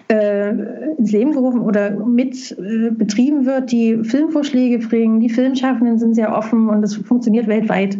äh, 0.08 0.50
ins 0.96 1.12
Leben 1.12 1.32
gerufen 1.32 1.60
oder 1.60 1.90
mit 1.90 2.52
äh, 2.52 2.90
betrieben 2.90 3.46
wird, 3.46 3.72
die 3.72 4.04
Filmvorschläge 4.04 4.78
bringen. 4.86 5.18
Die 5.18 5.28
Filmschaffenden 5.28 5.98
sind 5.98 6.14
sehr 6.14 6.32
offen 6.36 6.68
und 6.68 6.84
es 6.84 6.94
funktioniert 6.96 7.48
weltweit. 7.48 7.98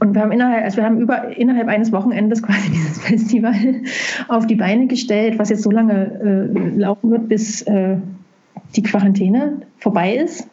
Und 0.00 0.14
wir 0.14 0.22
haben 0.22 0.32
innerhalb, 0.32 0.64
also 0.64 0.78
wir 0.78 0.84
haben 0.84 0.98
über, 0.98 1.36
innerhalb 1.36 1.68
eines 1.68 1.92
Wochenendes 1.92 2.42
quasi 2.42 2.70
dieses 2.72 3.00
Festival 3.00 3.54
auf 4.28 4.46
die 4.46 4.56
Beine 4.56 4.86
gestellt, 4.86 5.38
was 5.38 5.50
jetzt 5.50 5.62
so 5.62 5.70
lange 5.70 6.50
äh, 6.54 6.78
laufen 6.78 7.10
wird, 7.10 7.28
bis 7.28 7.62
äh, 7.62 7.96
die 8.76 8.82
Quarantäne 8.82 9.62
vorbei 9.78 10.16
ist. 10.16 10.48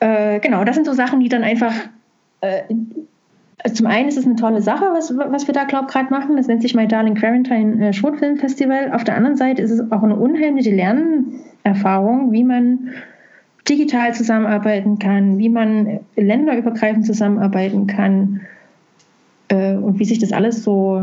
Äh, 0.00 0.40
genau, 0.40 0.64
das 0.64 0.76
sind 0.76 0.86
so 0.86 0.92
Sachen, 0.92 1.20
die 1.20 1.28
dann 1.28 1.42
einfach 1.42 1.74
äh, 2.40 2.62
also 3.62 3.76
zum 3.76 3.86
einen 3.86 4.08
ist 4.08 4.16
es 4.16 4.24
eine 4.24 4.36
tolle 4.36 4.62
Sache, 4.62 4.86
was, 4.92 5.16
was 5.16 5.46
wir 5.46 5.54
da, 5.54 5.64
glaube 5.64 5.86
ich, 5.88 5.92
gerade 5.92 6.10
machen. 6.10 6.36
Das 6.36 6.46
nennt 6.46 6.62
sich 6.62 6.74
My 6.74 6.86
Darling 6.86 7.14
Quarantine 7.14 7.88
äh, 7.88 7.92
Shortfilm 7.92 8.36
Festival. 8.36 8.92
Auf 8.92 9.04
der 9.04 9.16
anderen 9.16 9.36
Seite 9.36 9.62
ist 9.62 9.70
es 9.70 9.92
auch 9.92 10.02
eine 10.02 10.16
unheimliche 10.16 10.74
Lernerfahrung, 10.74 12.32
wie 12.32 12.44
man 12.44 12.90
digital 13.68 14.14
zusammenarbeiten 14.14 14.98
kann, 14.98 15.38
wie 15.38 15.48
man 15.48 16.00
länderübergreifend 16.16 17.06
zusammenarbeiten 17.06 17.86
kann 17.86 18.40
äh, 19.48 19.74
und 19.74 19.98
wie 19.98 20.04
sich 20.04 20.18
das 20.18 20.32
alles 20.32 20.62
so 20.62 21.02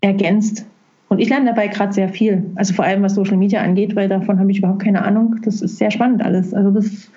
ergänzt. 0.00 0.66
Und 1.08 1.18
ich 1.18 1.28
lerne 1.28 1.46
dabei 1.46 1.68
gerade 1.68 1.92
sehr 1.92 2.08
viel, 2.08 2.50
also 2.54 2.72
vor 2.72 2.86
allem 2.86 3.02
was 3.02 3.14
Social 3.14 3.36
Media 3.36 3.60
angeht, 3.60 3.94
weil 3.94 4.08
davon 4.08 4.38
habe 4.38 4.50
ich 4.50 4.58
überhaupt 4.58 4.82
keine 4.82 5.04
Ahnung. 5.04 5.36
Das 5.44 5.60
ist 5.60 5.76
sehr 5.76 5.90
spannend 5.90 6.22
alles. 6.22 6.54
Also 6.54 6.70
das, 6.70 7.10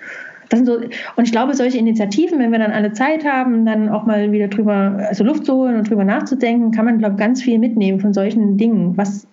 das 0.50 0.58
sind 0.58 0.66
so, 0.66 0.76
und 1.16 1.24
ich 1.24 1.32
glaube, 1.32 1.54
solche 1.54 1.78
Initiativen, 1.78 2.38
wenn 2.38 2.52
wir 2.52 2.58
dann 2.58 2.72
alle 2.72 2.92
Zeit 2.92 3.24
haben, 3.24 3.64
dann 3.64 3.88
auch 3.88 4.04
mal 4.04 4.32
wieder 4.32 4.48
drüber, 4.48 4.98
also 5.08 5.24
Luft 5.24 5.46
zu 5.46 5.54
holen 5.54 5.76
und 5.76 5.88
drüber 5.88 6.04
nachzudenken, 6.04 6.72
kann 6.72 6.84
man, 6.84 6.98
glaube 6.98 7.14
ich, 7.14 7.18
ganz 7.18 7.42
viel 7.42 7.58
mitnehmen 7.58 7.98
von 7.98 8.12
solchen 8.12 8.58
Dingen. 8.58 8.96
Was, 8.98 9.26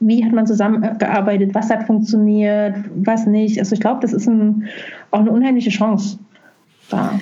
wie 0.00 0.24
hat 0.24 0.32
man 0.32 0.46
zusammengearbeitet, 0.46 1.54
was 1.54 1.70
hat 1.70 1.84
funktioniert, 1.84 2.76
was 2.94 3.26
nicht. 3.26 3.58
Also 3.58 3.74
ich 3.74 3.80
glaube, 3.80 4.00
das 4.00 4.12
ist 4.12 4.28
ein, 4.28 4.68
auch 5.10 5.20
eine 5.20 5.30
unheimliche 5.30 5.70
Chance. 5.70 6.18
Da. 6.88 7.18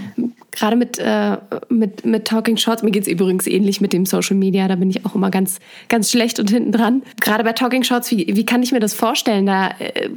Gerade 0.53 0.77
mit, 0.77 0.99
äh, 0.99 1.37
mit, 1.69 2.07
mit 2.07 2.25
Talking 2.27 2.57
Shorts, 2.57 2.83
mir 2.83 2.91
geht 2.91 3.03
es 3.03 3.09
übrigens 3.09 3.47
ähnlich 3.47 3.81
mit 3.81 3.93
dem 3.93 4.07
Social 4.07 4.37
Media, 4.37 4.69
da 4.69 4.77
bin 4.77 4.89
ich 4.89 5.05
auch 5.05 5.15
immer 5.15 5.31
ganz, 5.31 5.59
ganz 5.89 6.11
schlecht 6.11 6.39
und 6.39 6.51
hinten 6.51 6.73
dran. 6.73 7.03
Gerade 7.21 7.45
bei 7.45 7.53
Talking 7.53 7.83
Shorts, 7.83 8.11
wie, 8.11 8.27
wie 8.35 8.47
kann 8.47 8.63
ich 8.63 8.73
mir 8.73 8.81
das 8.81 8.95
vorstellen? 8.95 9.47
Da 9.47 9.71
äh, 9.79 10.11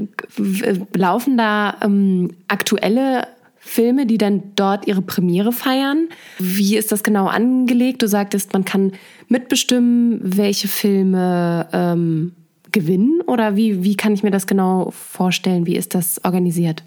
laufen 0.95 1.37
da 1.37 1.75
ähm, 1.83 2.29
aktuelle 2.47 3.27
Filme, 3.57 4.05
die 4.05 4.17
dann 4.17 4.43
dort 4.55 4.87
ihre 4.87 5.01
Premiere 5.01 5.51
feiern. 5.51 6.07
Wie 6.39 6.77
ist 6.77 6.91
das 6.91 7.03
genau 7.03 7.27
angelegt? 7.27 8.01
Du 8.01 8.07
sagtest, 8.07 8.53
man 8.53 8.65
kann 8.65 8.93
mitbestimmen, 9.27 10.19
welche 10.23 10.67
Filme 10.67 11.67
ähm, 11.73 12.31
gewinnen 12.71 13.21
oder 13.27 13.55
wie, 13.55 13.83
wie 13.83 13.95
kann 13.95 14.13
ich 14.13 14.23
mir 14.23 14.31
das 14.31 14.47
genau 14.47 14.91
vorstellen? 14.91 15.65
Wie 15.65 15.75
ist 15.75 15.95
das 15.95 16.23
organisiert? 16.23 16.83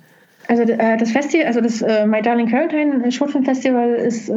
Also 0.49 0.65
äh, 0.65 0.97
das 0.97 1.13
Festival, 1.13 1.47
also 1.47 1.61
das 1.61 1.83
äh, 1.83 2.07
My 2.07 2.21
Darling 2.21 2.49
Quarantine 2.49 3.11
Shortfilm 3.11 3.45
Festival 3.45 3.95
ist 3.95 4.29
äh, 4.29 4.35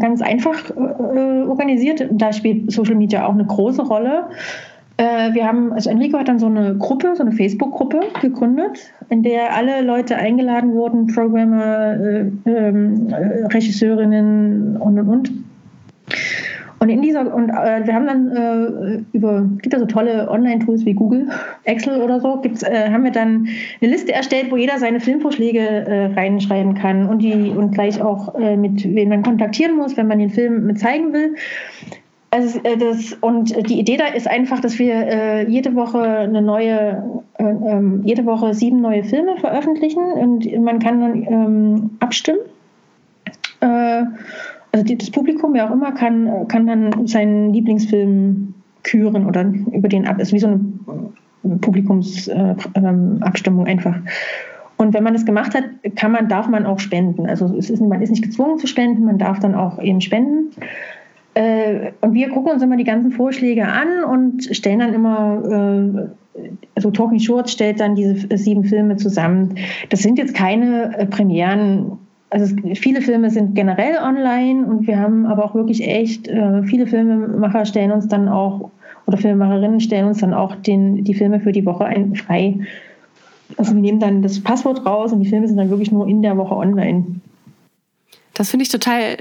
ganz 0.00 0.22
einfach 0.22 0.70
äh, 0.70 1.42
organisiert. 1.46 2.06
Da 2.12 2.32
spielt 2.32 2.70
Social 2.70 2.94
Media 2.94 3.26
auch 3.26 3.34
eine 3.34 3.44
große 3.44 3.82
Rolle. 3.82 4.28
Äh, 4.98 5.34
wir 5.34 5.46
haben, 5.46 5.72
also 5.72 5.90
Enrico 5.90 6.18
hat 6.18 6.28
dann 6.28 6.38
so 6.38 6.46
eine 6.46 6.76
Gruppe, 6.76 7.14
so 7.14 7.22
eine 7.22 7.32
Facebook-Gruppe 7.32 8.00
gegründet, 8.20 8.92
in 9.08 9.22
der 9.22 9.56
alle 9.56 9.82
Leute 9.82 10.16
eingeladen 10.16 10.72
wurden, 10.72 11.06
Programmer, 11.06 11.94
äh, 11.94 12.30
ähm, 12.46 13.08
Regisseurinnen 13.52 14.76
und 14.76 14.98
und 14.98 15.08
und 15.08 15.32
und 16.80 16.88
in 16.90 17.02
dieser, 17.02 17.34
und 17.34 17.50
äh, 17.50 17.86
wir 17.86 17.94
haben 17.94 18.06
dann 18.06 18.30
äh, 18.30 19.02
über, 19.12 19.48
gibt 19.60 19.72
ja 19.72 19.80
so 19.80 19.86
tolle 19.86 20.30
Online-Tools 20.30 20.84
wie 20.84 20.94
Google, 20.94 21.28
Excel 21.64 22.00
oder 22.00 22.20
so, 22.20 22.40
gibt's, 22.40 22.62
äh, 22.62 22.90
haben 22.90 23.04
wir 23.04 23.10
dann 23.10 23.48
eine 23.80 23.90
Liste 23.90 24.12
erstellt, 24.12 24.50
wo 24.50 24.56
jeder 24.56 24.78
seine 24.78 25.00
Filmvorschläge 25.00 25.58
äh, 25.58 26.06
reinschreiben 26.14 26.74
kann 26.74 27.08
und 27.08 27.20
die 27.20 27.50
und 27.50 27.72
gleich 27.72 28.00
auch 28.00 28.34
äh, 28.36 28.56
mit 28.56 28.84
wen 28.84 29.08
man 29.08 29.22
kontaktieren 29.22 29.76
muss, 29.76 29.96
wenn 29.96 30.06
man 30.06 30.18
den 30.18 30.30
Film 30.30 30.66
mit 30.66 30.78
zeigen 30.78 31.12
will. 31.12 31.34
Also 32.30 32.60
äh, 32.62 32.76
das, 32.76 33.14
und 33.20 33.68
die 33.68 33.80
Idee 33.80 33.96
da 33.96 34.06
ist 34.06 34.28
einfach, 34.28 34.60
dass 34.60 34.78
wir 34.78 34.94
äh, 34.94 35.48
jede 35.48 35.74
Woche 35.74 36.00
eine 36.00 36.42
neue, 36.42 37.22
äh, 37.38 37.44
ähm, 37.44 38.02
jede 38.04 38.26
Woche 38.26 38.54
sieben 38.54 38.80
neue 38.80 39.02
Filme 39.02 39.36
veröffentlichen 39.38 40.02
und 40.02 40.46
man 40.60 40.78
kann 40.78 41.00
dann 41.00 41.22
ähm, 41.24 41.90
abstimmen. 42.00 42.40
Äh, 44.78 44.80
also 44.80 44.94
das 44.94 45.10
Publikum, 45.10 45.54
wer 45.54 45.68
auch 45.68 45.72
immer, 45.72 45.92
kann, 45.92 46.48
kann 46.48 46.66
dann 46.66 47.06
seinen 47.06 47.52
Lieblingsfilm 47.52 48.54
küren 48.82 49.26
oder 49.26 49.44
über 49.72 49.88
den 49.88 50.06
ab. 50.06 50.20
ist 50.20 50.32
wie 50.32 50.38
so 50.38 50.46
eine 50.46 50.60
Publikumsabstimmung 51.60 53.66
äh, 53.66 53.70
einfach. 53.70 53.96
Und 54.76 54.94
wenn 54.94 55.02
man 55.02 55.12
das 55.12 55.26
gemacht 55.26 55.54
hat, 55.54 55.64
kann 55.96 56.12
man, 56.12 56.28
darf 56.28 56.48
man 56.48 56.64
auch 56.64 56.78
spenden. 56.78 57.26
Also 57.26 57.52
es 57.56 57.68
ist, 57.68 57.80
man 57.80 58.00
ist 58.00 58.10
nicht 58.10 58.22
gezwungen 58.22 58.58
zu 58.58 58.68
spenden, 58.68 59.04
man 59.04 59.18
darf 59.18 59.40
dann 59.40 59.56
auch 59.56 59.82
eben 59.82 60.00
spenden. 60.00 60.52
Äh, 61.34 61.90
und 62.00 62.14
wir 62.14 62.30
gucken 62.30 62.52
uns 62.52 62.62
immer 62.62 62.76
die 62.76 62.84
ganzen 62.84 63.10
Vorschläge 63.10 63.66
an 63.66 64.04
und 64.04 64.44
stellen 64.56 64.78
dann 64.78 64.94
immer, 64.94 66.12
äh, 66.36 66.50
also 66.76 66.92
Talking 66.92 67.18
Shorts 67.18 67.50
stellt 67.52 67.80
dann 67.80 67.96
diese 67.96 68.38
sieben 68.38 68.64
Filme 68.64 68.96
zusammen. 68.96 69.56
Das 69.90 70.00
sind 70.00 70.18
jetzt 70.18 70.34
keine 70.34 70.96
äh, 70.96 71.06
Premieren. 71.06 71.98
Also 72.30 72.54
viele 72.74 73.00
Filme 73.00 73.30
sind 73.30 73.54
generell 73.54 73.96
online 73.98 74.66
und 74.66 74.86
wir 74.86 74.98
haben 74.98 75.24
aber 75.26 75.44
auch 75.44 75.54
wirklich 75.54 75.82
echt, 75.86 76.28
viele 76.64 76.86
Filmemacher 76.86 77.64
stellen 77.64 77.90
uns 77.90 78.06
dann 78.06 78.28
auch, 78.28 78.70
oder 79.06 79.16
Filmemacherinnen 79.16 79.80
stellen 79.80 80.08
uns 80.08 80.18
dann 80.18 80.34
auch 80.34 80.54
den, 80.56 81.04
die 81.04 81.14
Filme 81.14 81.40
für 81.40 81.52
die 81.52 81.64
Woche 81.64 81.86
ein, 81.86 82.14
frei. 82.14 82.58
Also 83.56 83.74
wir 83.74 83.80
nehmen 83.80 83.98
dann 83.98 84.20
das 84.20 84.40
Passwort 84.40 84.84
raus 84.84 85.12
und 85.12 85.20
die 85.20 85.28
Filme 85.28 85.48
sind 85.48 85.56
dann 85.56 85.70
wirklich 85.70 85.90
nur 85.90 86.06
in 86.06 86.20
der 86.20 86.36
Woche 86.36 86.54
online. 86.54 87.06
Das 88.34 88.50
finde 88.50 88.64
ich 88.64 88.68
total 88.68 89.16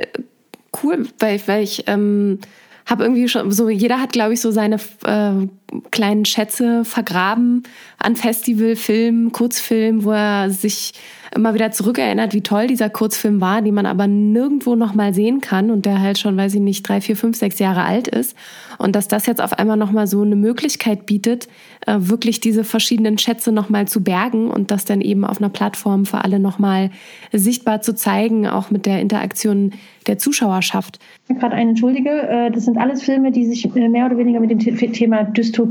cool, 0.84 1.08
weil, 1.20 1.40
weil 1.48 1.64
ich 1.64 1.86
ähm, 1.88 2.40
habe 2.86 3.04
irgendwie 3.04 3.28
schon 3.28 3.52
so, 3.52 3.70
jeder 3.70 4.02
hat, 4.02 4.12
glaube 4.12 4.34
ich, 4.34 4.42
so 4.42 4.52
seine 4.52 4.76
äh, 5.06 5.48
kleinen 5.92 6.26
Schätze 6.26 6.86
vergraben 6.86 7.64
an 7.98 8.16
Festival, 8.16 8.76
Film, 8.76 9.32
Kurzfilm, 9.32 10.04
wo 10.04 10.12
er 10.12 10.50
sich 10.50 10.94
immer 11.36 11.54
wieder 11.54 11.72
zurückerinnert, 11.72 12.34
wie 12.34 12.42
toll 12.42 12.68
dieser 12.68 12.90
Kurzfilm 12.90 13.42
war, 13.42 13.62
den 13.62 13.74
man 13.74 13.86
aber 13.86 14.08
nirgendwo 14.08 14.76
noch 14.76 14.94
mal 14.94 15.14
sehen 15.14 15.42
kann 15.42 15.72
und 15.72 15.86
der 15.86 16.02
halt 16.02 16.18
schon, 16.18 16.38
weiß 16.38 16.56
ich 16.56 16.62
nicht, 16.62 16.88
drei, 16.88 17.02
vier, 17.02 17.16
fünf, 17.16 17.38
sechs 17.38 17.60
Jahre 17.60 17.84
alt 17.84 18.08
ist. 18.08 18.36
Und 18.78 18.96
dass 18.96 19.08
das 19.08 19.26
jetzt 19.26 19.42
auf 19.42 19.54
einmal 19.54 19.78
noch 19.78 19.92
mal 19.92 20.08
so 20.08 20.22
eine 20.22 20.36
Möglichkeit 20.36 21.06
bietet, 21.06 21.48
äh, 21.86 21.96
wirklich 22.00 22.40
diese 22.40 22.64
verschiedenen 22.64 23.18
Schätze 23.18 23.52
noch 23.52 23.70
mal 23.70 23.88
zu 23.88 24.04
bergen 24.04 24.50
und 24.50 24.72
das 24.72 24.86
dann 24.86 25.02
eben 25.02 25.26
auf 25.26 25.40
einer 25.40 25.50
Plattform 25.50 26.06
für 26.06 26.24
alle 26.24 26.40
noch 26.40 26.60
mal 26.60 26.92
sichtbar 27.32 27.82
zu 27.82 27.96
zeigen, 27.96 28.48
auch 28.48 28.72
mit 28.72 28.86
der 28.86 29.02
Interaktion 29.02 29.74
der 30.08 30.18
Zuschauerschaft. 30.18 31.00
Gerade 31.28 31.56
eine 31.56 31.72
Entschuldige, 31.72 32.10
äh, 32.10 32.52
das 32.52 32.66
sind 32.66 32.78
alles 32.78 33.04
Filme, 33.04 33.32
die 33.32 33.46
sich 33.46 33.66
äh, 33.76 33.90
mehr 33.90 34.06
oder 34.06 34.18
weniger 34.18 34.40
mit 34.40 34.52
dem 34.52 34.60
Thema 34.94 35.24
Dystopie 35.24 35.67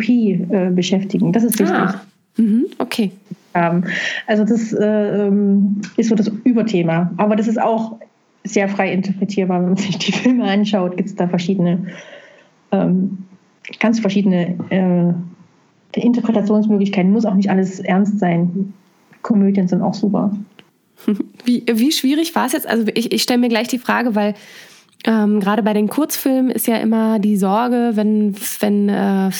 beschäftigen. 0.74 1.32
Das 1.32 1.44
ist 1.44 1.58
wichtig. 1.58 1.76
Ah. 1.76 2.00
Mhm, 2.36 2.66
okay 2.78 3.12
haben. 3.56 3.84
Also 4.26 4.44
das 4.44 4.72
äh, 4.72 5.26
ähm, 5.26 5.80
ist 5.96 6.10
so 6.10 6.14
das 6.14 6.30
Überthema. 6.44 7.10
Aber 7.16 7.36
das 7.36 7.48
ist 7.48 7.60
auch 7.60 7.98
sehr 8.44 8.68
frei 8.68 8.92
interpretierbar, 8.92 9.60
wenn 9.60 9.70
man 9.70 9.76
sich 9.76 9.98
die 9.98 10.12
Filme 10.12 10.44
anschaut, 10.44 10.96
gibt 10.96 11.08
es 11.08 11.16
da 11.16 11.26
verschiedene, 11.26 11.86
ähm, 12.70 13.18
ganz 13.80 13.98
verschiedene 13.98 14.54
äh, 14.70 16.00
Interpretationsmöglichkeiten. 16.00 17.10
Muss 17.10 17.24
auch 17.24 17.34
nicht 17.34 17.50
alles 17.50 17.80
ernst 17.80 18.20
sein. 18.20 18.72
Komödien 19.22 19.66
sind 19.66 19.82
auch 19.82 19.94
super. 19.94 20.36
Wie, 21.44 21.64
wie 21.70 21.92
schwierig 21.92 22.34
war 22.34 22.46
es 22.46 22.52
jetzt? 22.52 22.66
Also 22.66 22.86
ich, 22.94 23.12
ich 23.12 23.22
stelle 23.22 23.38
mir 23.38 23.48
gleich 23.48 23.68
die 23.68 23.78
Frage, 23.78 24.16
weil 24.16 24.34
ähm, 25.04 25.38
Gerade 25.38 25.62
bei 25.62 25.72
den 25.72 25.88
Kurzfilmen 25.88 26.50
ist 26.50 26.66
ja 26.66 26.78
immer 26.78 27.20
die 27.20 27.36
Sorge, 27.36 27.92
wenn, 27.94 28.34
wenn 28.60 28.88
äh, 28.88 29.30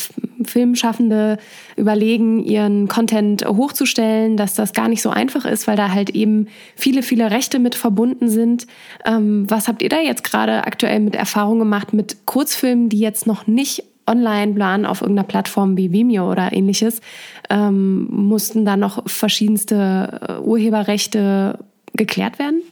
Filmschaffende 0.44 1.38
überlegen, 1.76 2.44
ihren 2.44 2.86
Content 2.86 3.44
hochzustellen, 3.44 4.36
dass 4.36 4.54
das 4.54 4.72
gar 4.72 4.88
nicht 4.88 5.02
so 5.02 5.11
einfach 5.11 5.44
ist, 5.44 5.66
weil 5.66 5.76
da 5.76 5.90
halt 5.90 6.11
eben 6.11 6.46
viele, 6.76 7.02
viele 7.02 7.32
Rechte 7.32 7.59
mit 7.59 7.74
verbunden 7.74 8.28
sind. 8.28 8.68
Ähm, 9.04 9.50
was 9.50 9.66
habt 9.66 9.82
ihr 9.82 9.88
da 9.88 9.98
jetzt 9.98 10.22
gerade 10.22 10.64
aktuell 10.64 11.00
mit 11.00 11.16
Erfahrung 11.16 11.59
gemacht 11.59 11.92
mit 11.92 12.26
Kurzfilmen, 12.26 12.88
die 12.88 13.00
jetzt 13.00 13.26
noch 13.26 13.48
nicht 13.48 13.82
online 14.07 14.54
planen 14.54 14.86
auf 14.86 15.00
irgendeiner 15.00 15.26
Plattform 15.26 15.76
wie 15.76 15.90
Vimeo 15.90 16.30
oder 16.30 16.52
ähnliches? 16.52 17.00
Ähm, 17.50 18.07
mussten 18.11 18.64
da 18.64 18.76
noch 18.76 19.09
verschiedenste 19.09 20.20
äh, 20.28 20.40
Urheberrechte 20.40 21.59
geklärt 21.94 22.38
werden? 22.38 22.62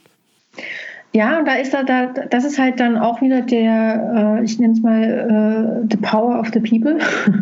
Ja, 1.15 1.39
und 1.39 1.47
da 1.47 1.53
ist 1.53 1.73
da, 1.73 1.83
da, 1.83 2.07
das 2.07 2.43
ist 2.43 2.59
halt 2.59 2.81
dann 2.81 2.97
auch 2.97 3.21
wieder 3.21 3.41
der, 3.41 4.39
äh, 4.41 4.43
ich 4.43 4.59
nenne 4.59 4.73
es 4.73 4.81
mal 4.81 5.85
äh, 5.85 5.87
the 5.89 5.95
power 5.95 6.37
of 6.41 6.49
the 6.53 6.59
people. 6.59 6.97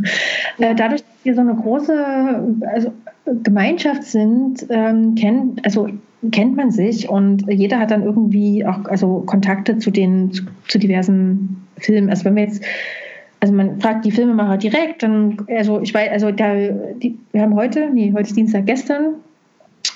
äh, 0.59 0.75
dadurch, 0.75 1.01
dass 1.01 1.23
wir 1.23 1.33
so 1.33 1.41
eine 1.41 1.55
große 1.55 2.55
also 2.71 2.93
Gemeinschaft 3.41 4.03
sind, 4.03 4.67
ähm, 4.69 5.15
kennt, 5.15 5.65
also 5.65 5.89
kennt 6.31 6.55
man 6.55 6.69
sich 6.69 7.09
und 7.09 7.51
jeder 7.51 7.79
hat 7.79 7.89
dann 7.89 8.03
irgendwie 8.03 8.63
auch 8.63 8.85
also 8.85 9.23
Kontakte 9.25 9.79
zu 9.79 9.89
den 9.89 10.31
zu, 10.31 10.43
zu 10.67 10.77
diversen 10.77 11.65
Filmen. 11.77 12.11
Also 12.11 12.25
wenn 12.25 12.35
wir 12.35 12.43
jetzt 12.43 12.63
also 13.39 13.55
man 13.55 13.81
fragt 13.81 14.05
die 14.05 14.11
Filmemacher 14.11 14.57
direkt, 14.57 15.01
dann, 15.01 15.37
also 15.49 15.81
ich 15.81 15.93
weiß, 15.93 16.11
also 16.11 16.31
da, 16.31 16.53
die, 16.53 17.17
wir 17.31 17.41
haben 17.41 17.55
heute, 17.55 17.89
nee, 17.91 18.13
heute 18.13 18.27
ist 18.27 18.37
Dienstag, 18.37 18.67
gestern 18.67 19.15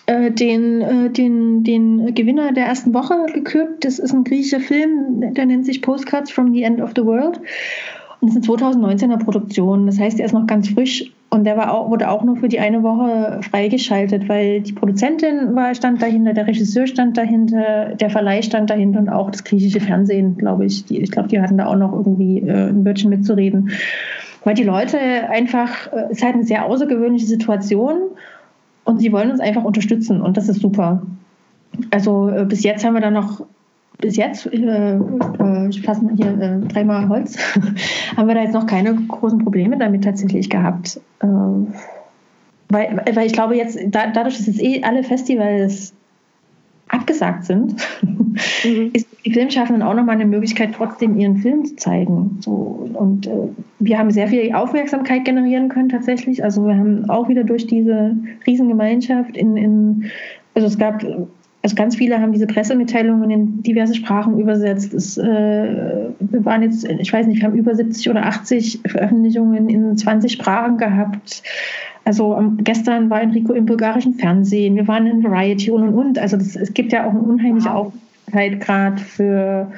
den, 0.08 0.82
äh, 0.82 1.10
den, 1.10 1.64
den 1.64 2.16
Gewinner 2.16 2.54
der 2.54 2.66
ersten 2.66 2.94
Woche 2.94 3.26
gekürt. 3.34 3.84
Das 3.84 4.00
ist 4.00 4.14
ein 4.14 4.24
griechischer 4.24 4.60
Film, 4.60 5.34
der 5.34 5.46
nennt 5.46 5.66
sich 5.66 5.82
Postcards 5.82 6.32
from 6.32 6.54
the 6.54 6.64
End 6.64 6.82
of 6.82 6.92
the 6.96 7.04
World. 7.04 7.40
Und 8.20 8.30
das 8.30 8.38
ist 8.38 8.50
eine 8.50 8.96
2019er 8.96 9.24
Produktion. 9.24 9.86
Das 9.86 10.00
heißt, 10.00 10.20
er 10.20 10.26
ist 10.26 10.34
noch 10.34 10.48
ganz 10.48 10.70
frisch 10.70 11.12
und 11.30 11.44
der 11.44 11.58
war 11.58 11.74
auch, 11.74 11.90
wurde 11.90 12.10
auch 12.10 12.24
nur 12.24 12.38
für 12.38 12.48
die 12.48 12.60
eine 12.60 12.84
Woche 12.84 13.42
freigeschaltet, 13.42 14.30
weil 14.30 14.62
die 14.62 14.72
Produzentin 14.72 15.56
war, 15.56 15.76
stand 15.76 16.02
dahinter, 16.02 16.34
der 16.34 16.48
Regisseur 16.48 16.88
stand 16.88 17.18
dahinter, 17.18 17.96
der 17.96 18.10
Verleih 18.10 18.42
stand 18.42 18.70
dahinter 18.70 19.00
und 19.00 19.10
auch 19.10 19.30
das 19.30 19.44
griechische 19.44 19.82
Fernsehen, 19.82 20.38
glaube 20.38 20.66
ich. 20.66 20.86
Die, 20.86 21.00
ich 21.00 21.12
glaube, 21.12 21.28
die 21.28 21.42
hatten 21.42 21.58
da 21.58 21.68
auch 21.68 21.76
noch 21.76 21.92
irgendwie 21.92 22.40
äh, 22.40 22.70
ein 22.70 22.86
Wörtchen 22.86 23.10
mitzureden. 23.10 23.72
Weil 24.46 24.56
die 24.56 24.64
Leute 24.64 24.98
einfach, 25.30 25.92
äh, 25.92 26.06
es 26.06 26.20
ist 26.20 26.24
halt 26.24 26.36
eine 26.36 26.44
sehr 26.44 26.66
außergewöhnliche 26.66 27.26
Situation 27.26 27.98
und 28.88 29.00
sie 29.00 29.12
wollen 29.12 29.32
uns 29.32 29.42
einfach 29.42 29.66
unterstützen 29.66 30.22
und 30.22 30.38
das 30.38 30.48
ist 30.48 30.62
super. 30.62 31.02
Also 31.92 32.30
äh, 32.30 32.46
bis 32.46 32.64
jetzt 32.64 32.86
haben 32.86 32.94
wir 32.94 33.02
da 33.02 33.12
noch, 33.12 33.46
bis 34.00 34.16
jetzt, 34.16 34.46
äh, 34.48 34.96
äh, 34.96 35.70
ich 35.70 35.82
fasse 35.82 36.06
mal 36.06 36.16
hier 36.16 36.40
äh, 36.40 36.60
dreimal 36.68 37.10
Holz, 37.10 37.38
haben 38.18 38.28
wir 38.28 38.36
da 38.36 38.42
jetzt 38.42 38.54
noch 38.54 38.66
keine 38.66 38.96
großen 38.96 39.40
Probleme 39.40 39.78
damit 39.78 40.06
tatsächlich 40.06 40.50
gehabt. 40.50 41.02
Äh, 41.20 41.28
weil, 42.70 43.02
weil 43.14 43.26
ich 43.26 43.34
glaube 43.34 43.58
jetzt, 43.58 43.78
da, 43.88 44.08
dadurch, 44.08 44.38
dass 44.38 44.48
jetzt 44.48 44.62
eh 44.62 44.84
alle 44.84 45.04
Festivals 45.04 45.94
abgesagt 46.90 47.46
sind, 47.46 47.76
mhm. 48.64 48.92
ist 48.94 49.08
die 49.26 49.34
Filmschaffenden 49.34 49.84
auch 49.84 49.94
nochmal 49.94 50.16
eine 50.16 50.26
Möglichkeit, 50.26 50.74
trotzdem 50.76 51.20
ihren 51.20 51.38
Film 51.38 51.66
zu 51.66 51.76
zeigen. 51.76 52.38
So, 52.42 52.90
und 52.94 53.28
äh, 53.28 53.50
wir 53.80 53.98
haben 53.98 54.12
sehr 54.12 54.28
viel 54.28 54.54
Aufmerksamkeit 54.54 55.26
generieren 55.26 55.70
können 55.70 55.90
tatsächlich. 55.90 56.44
Also 56.44 56.66
wir 56.66 56.76
haben 56.76 57.10
auch 57.10 57.28
wieder 57.30 57.44
durch 57.44 57.68
diese 57.68 58.16
Riesengemeinschaft 58.46 59.36
in, 59.36 59.58
in 59.58 60.12
also 60.54 60.68
es 60.68 60.78
gab 60.80 61.06
also 61.68 61.76
ganz 61.76 61.98
viele 61.98 62.22
haben 62.22 62.32
diese 62.32 62.48
Pressemitteilungen 62.48 63.30
in 63.30 63.62
diverse 63.62 63.94
Sprachen 63.94 64.40
übersetzt. 64.40 64.94
Es, 64.94 65.18
äh, 65.18 65.26
wir 66.18 66.46
waren 66.46 66.64
jetzt, 66.64 66.88
ich 66.88 67.12
weiß 67.12 67.28
nicht, 67.28 67.42
wir 67.42 67.46
haben 67.46 67.58
über 67.58 67.76
70 67.76 68.10
oder 68.10 68.26
80 68.26 68.80
Veröffentlichungen 68.88 69.68
in 69.68 69.98
20 69.98 70.32
Sprachen 70.32 70.78
gehabt. 70.78 71.44
Also 72.06 72.34
um, 72.34 72.56
gestern 72.64 73.10
war 73.10 73.22
Enrico 73.22 73.52
im 73.52 73.66
bulgarischen 73.66 74.14
Fernsehen, 74.14 74.78
wir 74.78 74.88
waren 74.88 75.08
in 75.08 75.22
Variety 75.26 75.70
und 75.70 75.90
und 75.90 75.94
und. 75.94 76.20
Also 76.20 76.38
das, 76.38 76.56
es 76.56 76.74
gibt 76.74 76.94
ja 76.94 77.06
auch 77.06 77.12
eine 77.12 77.20
unheimliche 77.20 77.68
wow. 77.68 77.92
Aufmerksamkeit 78.28 78.62
gerade 78.62 79.02
für, 79.02 79.70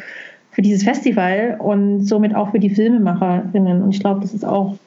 für 0.51 0.61
dieses 0.61 0.83
Festival 0.83 1.57
und 1.57 2.05
somit 2.05 2.35
auch 2.35 2.51
für 2.51 2.59
die 2.59 2.69
Filmemacherinnen. 2.69 3.81
Und 3.81 3.95
ich 3.95 3.99
glaube, 3.99 4.21
das 4.21 4.35
ist 4.35 4.45
auch 4.45 4.77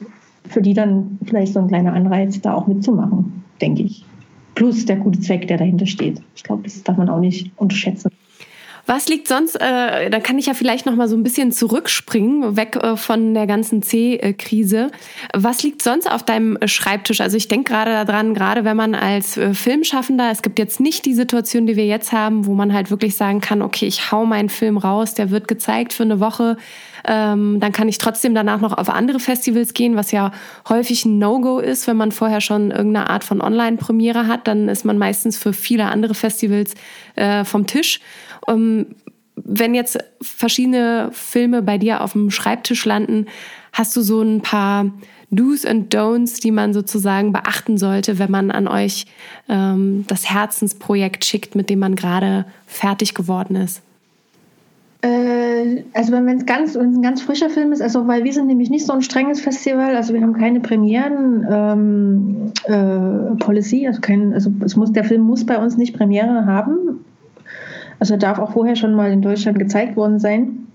für 0.48 0.62
die 0.62 0.74
dann 0.74 1.18
vielleicht 1.24 1.52
so 1.52 1.58
ein 1.58 1.66
kleiner 1.66 1.94
Anreiz, 1.94 2.40
da 2.40 2.54
auch 2.54 2.68
mitzumachen, 2.68 3.42
denke 3.60 3.82
ich. 3.82 4.04
Plus 4.54 4.84
der 4.84 4.96
gute 4.96 5.20
Zweck, 5.20 5.48
der 5.48 5.58
dahinter 5.58 5.86
steht. 5.86 6.20
Ich 6.36 6.42
glaube, 6.42 6.64
das 6.64 6.82
darf 6.82 6.96
man 6.96 7.08
auch 7.08 7.20
nicht 7.20 7.50
unterschätzen. 7.56 8.10
Was 8.86 9.08
liegt 9.08 9.28
sonst, 9.28 9.54
äh, 9.56 10.10
da 10.10 10.18
kann 10.18 10.38
ich 10.38 10.46
ja 10.46 10.54
vielleicht 10.54 10.86
noch 10.86 10.96
mal 10.96 11.06
so 11.06 11.16
ein 11.16 11.22
bisschen 11.22 11.52
zurückspringen, 11.52 12.56
weg 12.56 12.76
äh, 12.76 12.96
von 12.96 13.32
der 13.32 13.46
ganzen 13.46 13.80
C-Krise. 13.80 14.90
Was 15.32 15.62
liegt 15.62 15.82
sonst 15.82 16.10
auf 16.10 16.24
deinem 16.24 16.58
Schreibtisch? 16.64 17.20
Also 17.20 17.36
ich 17.36 17.46
denke 17.46 17.72
gerade 17.72 18.04
daran, 18.04 18.34
gerade 18.34 18.64
wenn 18.64 18.76
man 18.76 18.96
als 18.96 19.36
äh, 19.36 19.54
Filmschaffender, 19.54 20.30
es 20.32 20.42
gibt 20.42 20.58
jetzt 20.58 20.80
nicht 20.80 21.06
die 21.06 21.14
Situation, 21.14 21.66
die 21.66 21.76
wir 21.76 21.86
jetzt 21.86 22.10
haben, 22.10 22.46
wo 22.46 22.54
man 22.54 22.72
halt 22.72 22.90
wirklich 22.90 23.14
sagen 23.16 23.40
kann, 23.40 23.62
okay, 23.62 23.86
ich 23.86 24.10
hau 24.10 24.26
meinen 24.26 24.48
Film 24.48 24.78
raus, 24.78 25.14
der 25.14 25.30
wird 25.30 25.46
gezeigt 25.46 25.92
für 25.92 26.02
eine 26.02 26.18
Woche, 26.18 26.56
ähm, 27.04 27.60
dann 27.60 27.72
kann 27.72 27.88
ich 27.88 27.98
trotzdem 27.98 28.34
danach 28.34 28.60
noch 28.60 28.76
auf 28.76 28.88
andere 28.88 29.20
Festivals 29.20 29.74
gehen, 29.74 29.96
was 29.96 30.12
ja 30.12 30.32
häufig 30.68 31.04
ein 31.04 31.18
No-Go 31.18 31.58
ist, 31.58 31.86
wenn 31.86 31.96
man 31.96 32.12
vorher 32.12 32.40
schon 32.40 32.70
irgendeine 32.70 33.10
Art 33.10 33.24
von 33.24 33.40
Online-Premiere 33.40 34.26
hat, 34.26 34.46
dann 34.46 34.68
ist 34.68 34.84
man 34.84 34.98
meistens 34.98 35.38
für 35.38 35.52
viele 35.52 35.86
andere 35.86 36.14
Festivals 36.14 36.74
äh, 37.16 37.44
vom 37.44 37.66
Tisch. 37.66 38.00
Um, 38.46 38.86
wenn 39.34 39.74
jetzt 39.74 39.98
verschiedene 40.20 41.10
Filme 41.12 41.62
bei 41.62 41.78
dir 41.78 42.02
auf 42.02 42.12
dem 42.12 42.30
Schreibtisch 42.30 42.84
landen, 42.84 43.26
hast 43.72 43.96
du 43.96 44.02
so 44.02 44.20
ein 44.20 44.42
paar 44.42 44.86
Do's 45.30 45.64
and 45.64 45.94
Don'ts, 45.94 46.40
die 46.40 46.50
man 46.50 46.74
sozusagen 46.74 47.32
beachten 47.32 47.78
sollte, 47.78 48.18
wenn 48.18 48.30
man 48.30 48.50
an 48.50 48.68
euch 48.68 49.06
ähm, 49.48 50.04
das 50.06 50.28
Herzensprojekt 50.28 51.24
schickt, 51.24 51.54
mit 51.54 51.70
dem 51.70 51.78
man 51.78 51.96
gerade 51.96 52.44
fertig 52.66 53.14
geworden 53.14 53.56
ist? 53.56 53.82
Äh, 55.02 55.82
also 55.94 56.12
wenn 56.12 56.28
es 56.28 56.46
ganz, 56.46 56.76
ein 56.76 57.02
ganz 57.02 57.22
frischer 57.22 57.50
Film 57.50 57.72
ist, 57.72 57.82
also 57.82 58.06
weil 58.06 58.22
wir 58.22 58.32
sind 58.32 58.46
nämlich 58.46 58.70
nicht 58.70 58.86
so 58.86 58.92
ein 58.92 59.02
strenges 59.02 59.40
Festival, 59.40 59.96
also 59.96 60.14
wir 60.14 60.22
haben 60.22 60.34
keine 60.34 60.60
Premieren 60.60 61.46
ähm, 61.50 62.52
äh, 62.64 63.86
also 63.86 64.00
kein, 64.00 64.32
also 64.32 64.50
es 64.64 64.76
muss, 64.76 64.92
der 64.92 65.04
Film 65.04 65.22
muss 65.22 65.44
bei 65.44 65.58
uns 65.58 65.76
nicht 65.76 65.96
Premiere 65.96 66.46
haben. 66.46 67.04
Also 67.98 68.14
er 68.14 68.18
darf 68.18 68.38
auch 68.38 68.52
vorher 68.52 68.76
schon 68.76 68.94
mal 68.94 69.12
in 69.12 69.22
Deutschland 69.22 69.58
gezeigt 69.58 69.96
worden 69.96 70.18
sein. 70.18 70.66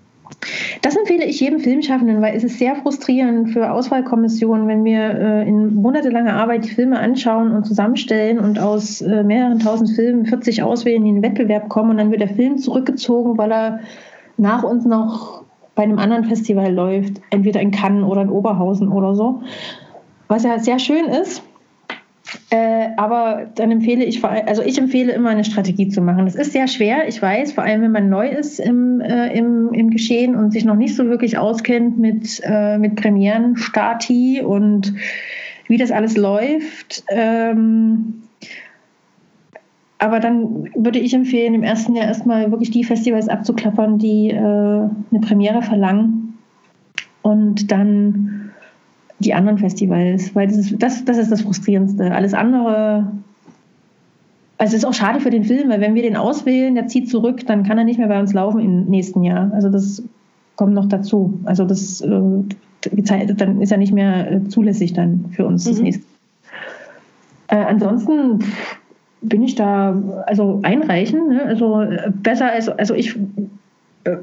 Das 0.82 0.96
empfehle 0.96 1.26
ich 1.26 1.40
jedem 1.40 1.60
Filmschaffenden, 1.60 2.22
weil 2.22 2.36
es 2.36 2.44
ist 2.44 2.60
sehr 2.60 2.76
frustrierend 2.76 3.52
für 3.52 3.72
Auswahlkommissionen, 3.72 4.68
wenn 4.68 4.84
wir 4.84 5.00
äh, 5.00 5.48
in 5.48 5.76
monatelanger 5.76 6.34
Arbeit 6.34 6.66
die 6.66 6.70
Filme 6.70 7.00
anschauen 7.00 7.52
und 7.52 7.66
zusammenstellen 7.66 8.40
und 8.40 8.60
aus 8.60 9.02
äh, 9.02 9.24
mehreren 9.24 9.60
tausend 9.60 9.92
Filmen 9.92 10.26
40 10.26 10.64
auswählen, 10.64 11.04
die 11.04 11.10
in 11.10 11.16
den 11.16 11.24
Wettbewerb 11.24 11.70
kommen 11.70 11.92
und 11.92 11.98
dann 11.98 12.12
wird 12.12 12.22
der 12.22 12.30
Film 12.30 12.58
zurückgezogen, 12.58 13.38
weil 13.38 13.52
er 13.52 13.80
nach 14.38 14.64
uns 14.64 14.86
noch 14.86 15.44
bei 15.76 15.84
einem 15.84 16.00
anderen 16.00 16.26
Festival 16.26 16.74
läuft, 16.74 17.22
entweder 17.30 17.62
in 17.62 17.72
Cannes 17.72 18.04
oder 18.04 18.24
in 18.24 18.30
Oberhausen 18.30 18.90
oder 18.92 19.16
so. 19.16 19.42
Was 20.28 20.44
ja 20.44 20.60
sehr 20.60 20.80
schön 20.80 21.06
ist, 21.06 21.44
äh, 22.50 22.90
aber 22.98 23.48
dann 23.56 23.72
empfehle 23.72 24.04
ich, 24.04 24.24
also 24.24 24.62
ich 24.62 24.78
empfehle 24.78 25.14
immer 25.14 25.30
eine 25.30 25.44
Strategie 25.44 25.90
zu 25.90 26.02
machen. 26.02 26.26
Das 26.26 26.36
ist 26.36 26.52
sehr 26.52 26.68
schwer, 26.68 27.08
ich 27.08 27.22
weiß, 27.22 27.54
vor 27.54 27.64
allem 27.64 27.82
wenn 27.82 27.92
man 27.92 28.10
neu 28.10 28.28
ist 28.28 28.60
im, 28.60 29.02
äh, 29.02 29.38
im, 29.38 29.74
im 29.74 29.90
Geschehen 29.90 30.36
und 30.36 30.52
sich 30.52 30.66
noch 30.66 30.76
nicht 30.76 30.96
so 30.96 31.06
wirklich 31.06 31.38
auskennt 31.38 31.98
mit, 31.98 32.42
äh, 32.44 32.78
mit 32.78 32.96
Premieren, 32.96 33.56
Stati 33.56 34.42
und 34.42 34.94
wie 35.68 35.78
das 35.78 35.92
alles 35.92 36.18
läuft. 36.18 37.04
Ähm, 37.10 38.24
aber 40.00 40.20
dann 40.20 40.70
würde 40.76 41.00
ich 41.00 41.14
empfehlen, 41.14 41.54
im 41.54 41.64
ersten 41.64 41.96
Jahr 41.96 42.06
erstmal 42.06 42.52
wirklich 42.52 42.72
die 42.72 42.84
Festivals 42.84 43.30
abzuklappern, 43.30 43.98
die 43.98 44.30
äh, 44.30 44.38
eine 44.38 45.22
Premiere 45.22 45.62
verlangen 45.62 46.38
und 47.24 47.72
dann 47.72 48.52
die 49.20 49.34
anderen 49.34 49.58
Festivals, 49.58 50.36
weil 50.36 50.48
das 50.48 50.58
ist 50.58 50.76
das, 50.78 51.04
das 51.06 51.18
ist 51.18 51.32
das 51.32 51.42
Frustrierendste. 51.42 52.14
Alles 52.14 52.36
andere, 52.36 53.12
also 54.60 54.76
es 54.76 54.84
ist 54.84 54.86
auch 54.86 54.94
schade 54.94 55.20
für 55.20 55.32
den 55.32 55.44
Film, 55.44 55.70
weil 55.70 55.82
wenn 55.82 55.96
wir 55.96 56.04
den 56.04 56.16
auswählen, 56.16 56.76
der 56.76 56.88
zieht 56.88 57.10
zurück, 57.10 57.46
dann 57.48 57.64
kann 57.64 57.80
er 57.80 57.84
nicht 57.84 57.98
mehr 57.98 58.08
bei 58.08 58.20
uns 58.20 58.34
laufen 58.34 58.60
im 58.60 58.86
nächsten 58.86 59.24
Jahr. 59.24 59.52
Also 59.54 59.70
das 59.70 60.04
kommt 60.56 60.74
noch 60.74 60.88
dazu. 60.88 61.40
Also 61.46 61.66
das 61.66 62.02
äh, 62.02 62.44
dann 62.82 63.62
ist 63.62 63.72
er 63.72 63.78
nicht 63.78 63.94
mehr 63.94 64.32
äh, 64.32 64.44
zulässig 64.48 64.94
dann 64.94 65.26
für 65.32 65.48
uns 65.48 65.66
mhm. 65.66 65.70
das 65.72 65.80
nächste. 65.82 66.04
Äh, 67.48 67.56
ansonsten 67.56 68.40
bin 69.22 69.44
ich 69.44 69.56
da, 69.56 70.24
also 70.26 70.60
einreichen, 70.64 71.30
ne? 71.30 71.44
also 71.44 71.82
äh, 71.82 72.12
besser 72.12 72.52
als, 72.52 72.70
also 72.70 72.94
ich 72.94 73.16
äh, 74.04 74.18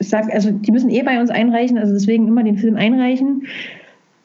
sage, 0.00 0.32
also 0.32 0.50
die 0.50 0.72
müssen 0.72 0.90
eh 0.90 1.02
bei 1.02 1.20
uns 1.20 1.30
einreichen, 1.30 1.78
also 1.78 1.92
deswegen 1.92 2.26
immer 2.28 2.42
den 2.42 2.58
Film 2.58 2.76
einreichen. 2.76 3.46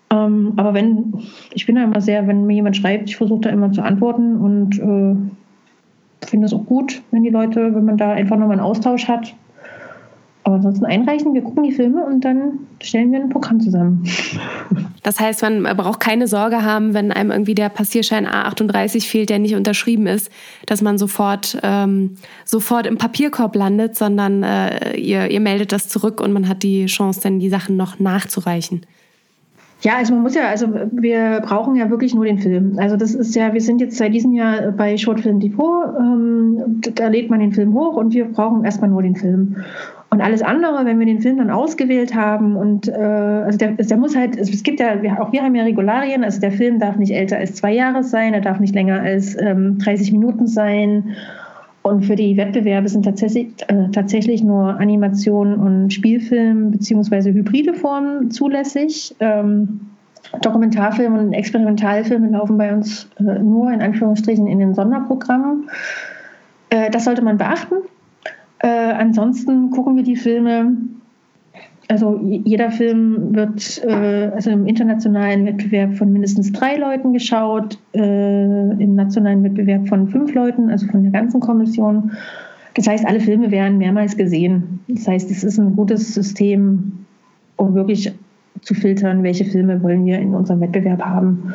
Ähm, 0.10 0.54
aber 0.56 0.74
wenn, 0.74 1.14
ich 1.54 1.66
bin 1.66 1.76
da 1.76 1.84
immer 1.84 2.02
sehr, 2.02 2.28
wenn 2.28 2.46
mir 2.46 2.56
jemand 2.56 2.78
schreibt, 2.78 3.10
ich 3.10 3.18
versuche 3.18 3.42
da 3.42 3.50
immer 3.50 3.72
zu 3.72 3.82
antworten 3.82 4.38
und 4.38 4.80
äh, 4.80 6.26
finde 6.26 6.46
es 6.46 6.54
auch 6.54 6.66
gut, 6.66 7.02
wenn 7.12 7.24
die 7.24 7.30
Leute, 7.30 7.76
wenn 7.76 7.86
man 7.86 7.98
da 7.98 8.12
einfach 8.12 8.38
nochmal 8.38 8.58
einen 8.58 8.66
Austausch 8.66 9.08
hat. 9.08 9.36
Aber 10.48 10.56
ansonsten 10.56 10.86
einreichen, 10.86 11.34
wir 11.34 11.42
gucken 11.42 11.64
die 11.64 11.74
Filme 11.74 12.06
und 12.06 12.24
dann 12.24 12.60
stellen 12.82 13.12
wir 13.12 13.20
ein 13.20 13.28
Programm 13.28 13.60
zusammen. 13.60 14.04
Das 15.04 15.22
heißt, 15.22 15.42
man 15.42 15.64
braucht 15.78 16.02
keine 16.02 16.28
Sorge 16.28 16.64
haben, 16.64 16.94
wenn 16.94 17.14
einem 17.14 17.32
irgendwie 17.32 17.56
der 17.56 17.70
Passierschein 17.70 18.28
A38 18.28 19.08
fehlt, 19.08 19.30
der 19.30 19.40
nicht 19.40 19.56
unterschrieben 19.56 20.06
ist, 20.06 20.30
dass 20.66 20.82
man 20.82 20.98
sofort, 20.98 21.58
ähm, 21.64 22.16
sofort 22.44 22.86
im 22.86 22.98
Papierkorb 22.98 23.56
landet, 23.56 23.96
sondern 23.96 24.44
äh, 24.44 24.98
ihr, 24.98 25.32
ihr 25.32 25.40
meldet 25.40 25.72
das 25.72 25.88
zurück 25.88 26.20
und 26.20 26.34
man 26.34 26.50
hat 26.50 26.62
die 26.62 26.88
Chance, 26.88 27.22
dann 27.24 27.40
die 27.40 27.48
Sachen 27.48 27.78
noch 27.78 28.00
nachzureichen. 28.00 28.82
Ja, 29.82 29.96
also 29.96 30.14
man 30.14 30.24
muss 30.24 30.36
ja, 30.36 30.50
also 30.50 30.68
wir 30.92 31.42
brauchen 31.42 31.76
ja 31.76 31.90
wirklich 31.90 32.14
nur 32.14 32.26
den 32.26 32.40
Film. 32.40 32.78
Also 32.78 32.98
das 32.98 33.14
ist 33.16 33.34
ja, 33.34 33.54
wir 33.54 33.62
sind 33.62 33.80
jetzt 33.80 33.96
seit 33.96 34.14
diesem 34.14 34.34
Jahr 34.34 34.72
bei 34.72 34.98
Shortfilm 34.98 35.40
Depot, 35.40 35.86
ähm, 35.98 36.82
da 36.82 37.08
lädt 37.08 37.30
man 37.30 37.40
den 37.40 37.54
Film 37.54 37.74
hoch 37.74 37.96
und 37.96 38.14
wir 38.14 38.26
brauchen 38.26 38.66
erstmal 38.66 38.90
nur 38.90 39.04
den 39.04 39.16
Film. 39.16 39.56
Und 40.10 40.22
alles 40.22 40.42
andere, 40.42 40.86
wenn 40.86 41.00
wir 41.00 41.06
den 41.06 41.20
Film 41.20 41.38
dann 41.38 41.50
ausgewählt 41.50 42.16
haben 42.16 42.56
und 42.56 42.88
äh, 42.88 42.94
also 42.94 43.58
der, 43.58 43.74
der 43.74 43.98
muss 43.98 44.16
halt, 44.16 44.38
es 44.38 44.64
gibt 44.64 44.80
ja, 44.80 44.96
auch 45.20 45.34
wir 45.34 45.44
haben 45.44 45.54
ja 45.54 45.64
Regularien, 45.64 46.24
also 46.24 46.40
der 46.40 46.52
Film 46.52 46.80
darf 46.80 46.96
nicht 46.96 47.12
älter 47.12 47.38
als 47.38 47.56
zwei 47.56 47.74
Jahre 47.74 48.04
sein, 48.04 48.34
er 48.34 48.40
darf 48.40 48.60
nicht 48.60 48.74
länger 48.74 49.02
als 49.02 49.36
ähm, 49.40 49.78
30 49.80 50.14
Minuten 50.14 50.48
sein 50.48 51.16
und 51.88 52.06
für 52.06 52.16
die 52.16 52.36
Wettbewerbe 52.36 52.90
sind 52.90 53.04
tatsächlich, 53.04 53.48
äh, 53.68 53.90
tatsächlich 53.94 54.44
nur 54.44 54.78
Animationen 54.78 55.60
und 55.60 55.94
Spielfilm 55.94 56.72
bzw. 56.72 57.32
hybride 57.32 57.74
Formen 57.74 58.30
zulässig. 58.30 59.16
Ähm, 59.20 59.80
Dokumentarfilme 60.42 61.18
und 61.18 61.32
Experimentalfilme 61.34 62.30
laufen 62.30 62.58
bei 62.58 62.74
uns 62.74 63.10
äh, 63.20 63.40
nur 63.40 63.72
in 63.72 63.82
Anführungsstrichen 63.82 64.48
in 64.48 64.60
den 64.60 64.74
Sonderprogrammen. 64.74 65.70
Äh, 66.70 66.92
das 66.92 67.06
sollte 67.06 67.22
man 67.22 67.38
beachten. 67.38 67.76
Äh, 68.60 68.68
ansonsten 68.68 69.70
gucken 69.72 69.96
wir 69.96 70.04
die 70.04 70.16
Filme 70.16 70.78
also 71.90 72.20
jeder 72.22 72.72
Film 72.72 73.34
wird 73.34 73.82
äh, 73.86 74.32
also 74.36 74.50
im 74.50 74.68
internationalen 74.68 75.46
Wettbewerb 75.46 75.94
von 75.96 76.12
mindestens 76.12 76.52
drei 76.52 76.76
Leuten 76.76 77.14
geschaut, 77.14 77.80
äh, 77.94 78.72
im 78.72 78.96
nationalen 78.96 79.44
Wettbewerb 79.44 79.88
von 79.88 80.08
fünf 80.08 80.34
Leuten, 80.34 80.70
also 80.70 80.86
von 80.88 81.04
der 81.04 81.12
ganzen 81.12 81.40
Kommission. 81.40 82.12
Das 82.74 82.88
heißt, 82.88 83.08
alle 83.08 83.20
Filme 83.20 83.52
werden 83.52 83.78
mehrmals 83.78 84.18
gesehen. 84.18 84.82
Das 84.88 85.08
heißt, 85.08 85.32
es 85.32 85.44
ist 85.44 85.58
ein 85.60 85.76
gutes 85.76 86.14
System, 86.14 87.06
um 87.56 87.74
wirklich 87.74 88.14
zu 88.62 88.74
filtern, 88.74 89.24
welche 89.24 89.46
Filme 89.46 89.82
wollen 89.82 90.06
wir 90.06 90.20
in 90.20 90.36
unserem 90.36 90.60
Wettbewerb 90.60 91.02
haben. 91.02 91.54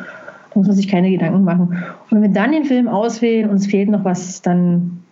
Da 0.51 0.59
muss 0.59 0.67
man 0.67 0.75
sich 0.75 0.87
keine 0.87 1.11
Gedanken 1.11 1.43
machen. 1.43 1.77
Und 2.09 2.11
wenn 2.11 2.21
wir 2.23 2.29
dann 2.29 2.51
den 2.51 2.65
Film 2.65 2.87
auswählen 2.87 3.49
und 3.49 3.57
es 3.57 3.67
fehlt 3.67 3.89
noch 3.89 4.03
was, 4.03 4.41
dann 4.41 5.03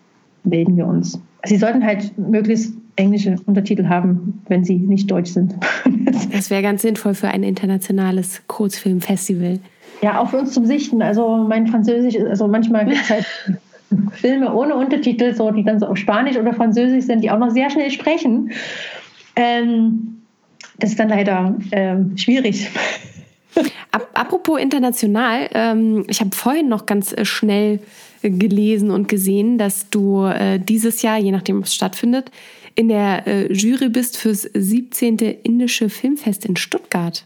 melden 0.43 0.75
wir 0.77 0.87
uns. 0.87 1.21
Sie 1.43 1.57
sollten 1.57 1.83
halt 1.83 2.17
möglichst 2.17 2.73
englische 2.95 3.35
Untertitel 3.45 3.87
haben, 3.87 4.41
wenn 4.47 4.63
sie 4.63 4.75
nicht 4.75 5.09
deutsch 5.09 5.31
sind. 5.31 5.55
das 6.31 6.49
wäre 6.49 6.61
ganz 6.61 6.81
sinnvoll 6.81 7.13
für 7.13 7.29
ein 7.29 7.43
internationales 7.43 8.41
Kurzfilmfestival. 8.47 9.59
Ja, 10.01 10.19
auch 10.19 10.29
für 10.29 10.37
uns 10.37 10.53
zum 10.53 10.65
Sichten. 10.65 11.01
Also 11.01 11.37
mein 11.37 11.67
Französisch, 11.67 12.19
also 12.19 12.47
manchmal 12.47 12.85
gibt 12.85 13.01
es 13.01 13.09
halt 13.09 13.25
Filme 14.13 14.53
ohne 14.53 14.75
Untertitel, 14.75 15.33
so, 15.33 15.51
die 15.51 15.63
dann 15.63 15.79
so 15.79 15.87
auf 15.87 15.97
Spanisch 15.97 16.37
oder 16.37 16.53
Französisch 16.53 17.05
sind, 17.05 17.23
die 17.23 17.31
auch 17.31 17.39
noch 17.39 17.51
sehr 17.51 17.69
schnell 17.69 17.91
sprechen. 17.91 18.51
Ähm, 19.35 20.21
das 20.79 20.91
ist 20.91 20.99
dann 20.99 21.09
leider 21.09 21.55
ähm, 21.71 22.17
schwierig. 22.17 22.69
Apropos 24.13 24.59
international, 24.59 25.49
ähm, 25.53 26.05
ich 26.07 26.21
habe 26.21 26.31
vorhin 26.33 26.69
noch 26.69 26.85
ganz 26.85 27.11
äh, 27.11 27.25
schnell 27.25 27.79
gelesen 28.21 28.91
und 28.91 29.07
gesehen, 29.07 29.57
dass 29.57 29.89
du 29.89 30.25
äh, 30.25 30.59
dieses 30.59 31.01
Jahr, 31.01 31.17
je 31.17 31.31
nachdem, 31.31 31.61
was 31.61 31.73
stattfindet, 31.73 32.31
in 32.75 32.87
der 32.87 33.27
äh, 33.27 33.51
Jury 33.51 33.89
bist 33.89 34.17
fürs 34.17 34.43
17. 34.53 35.17
Indische 35.17 35.89
Filmfest 35.89 36.45
in 36.45 36.55
Stuttgart. 36.55 37.25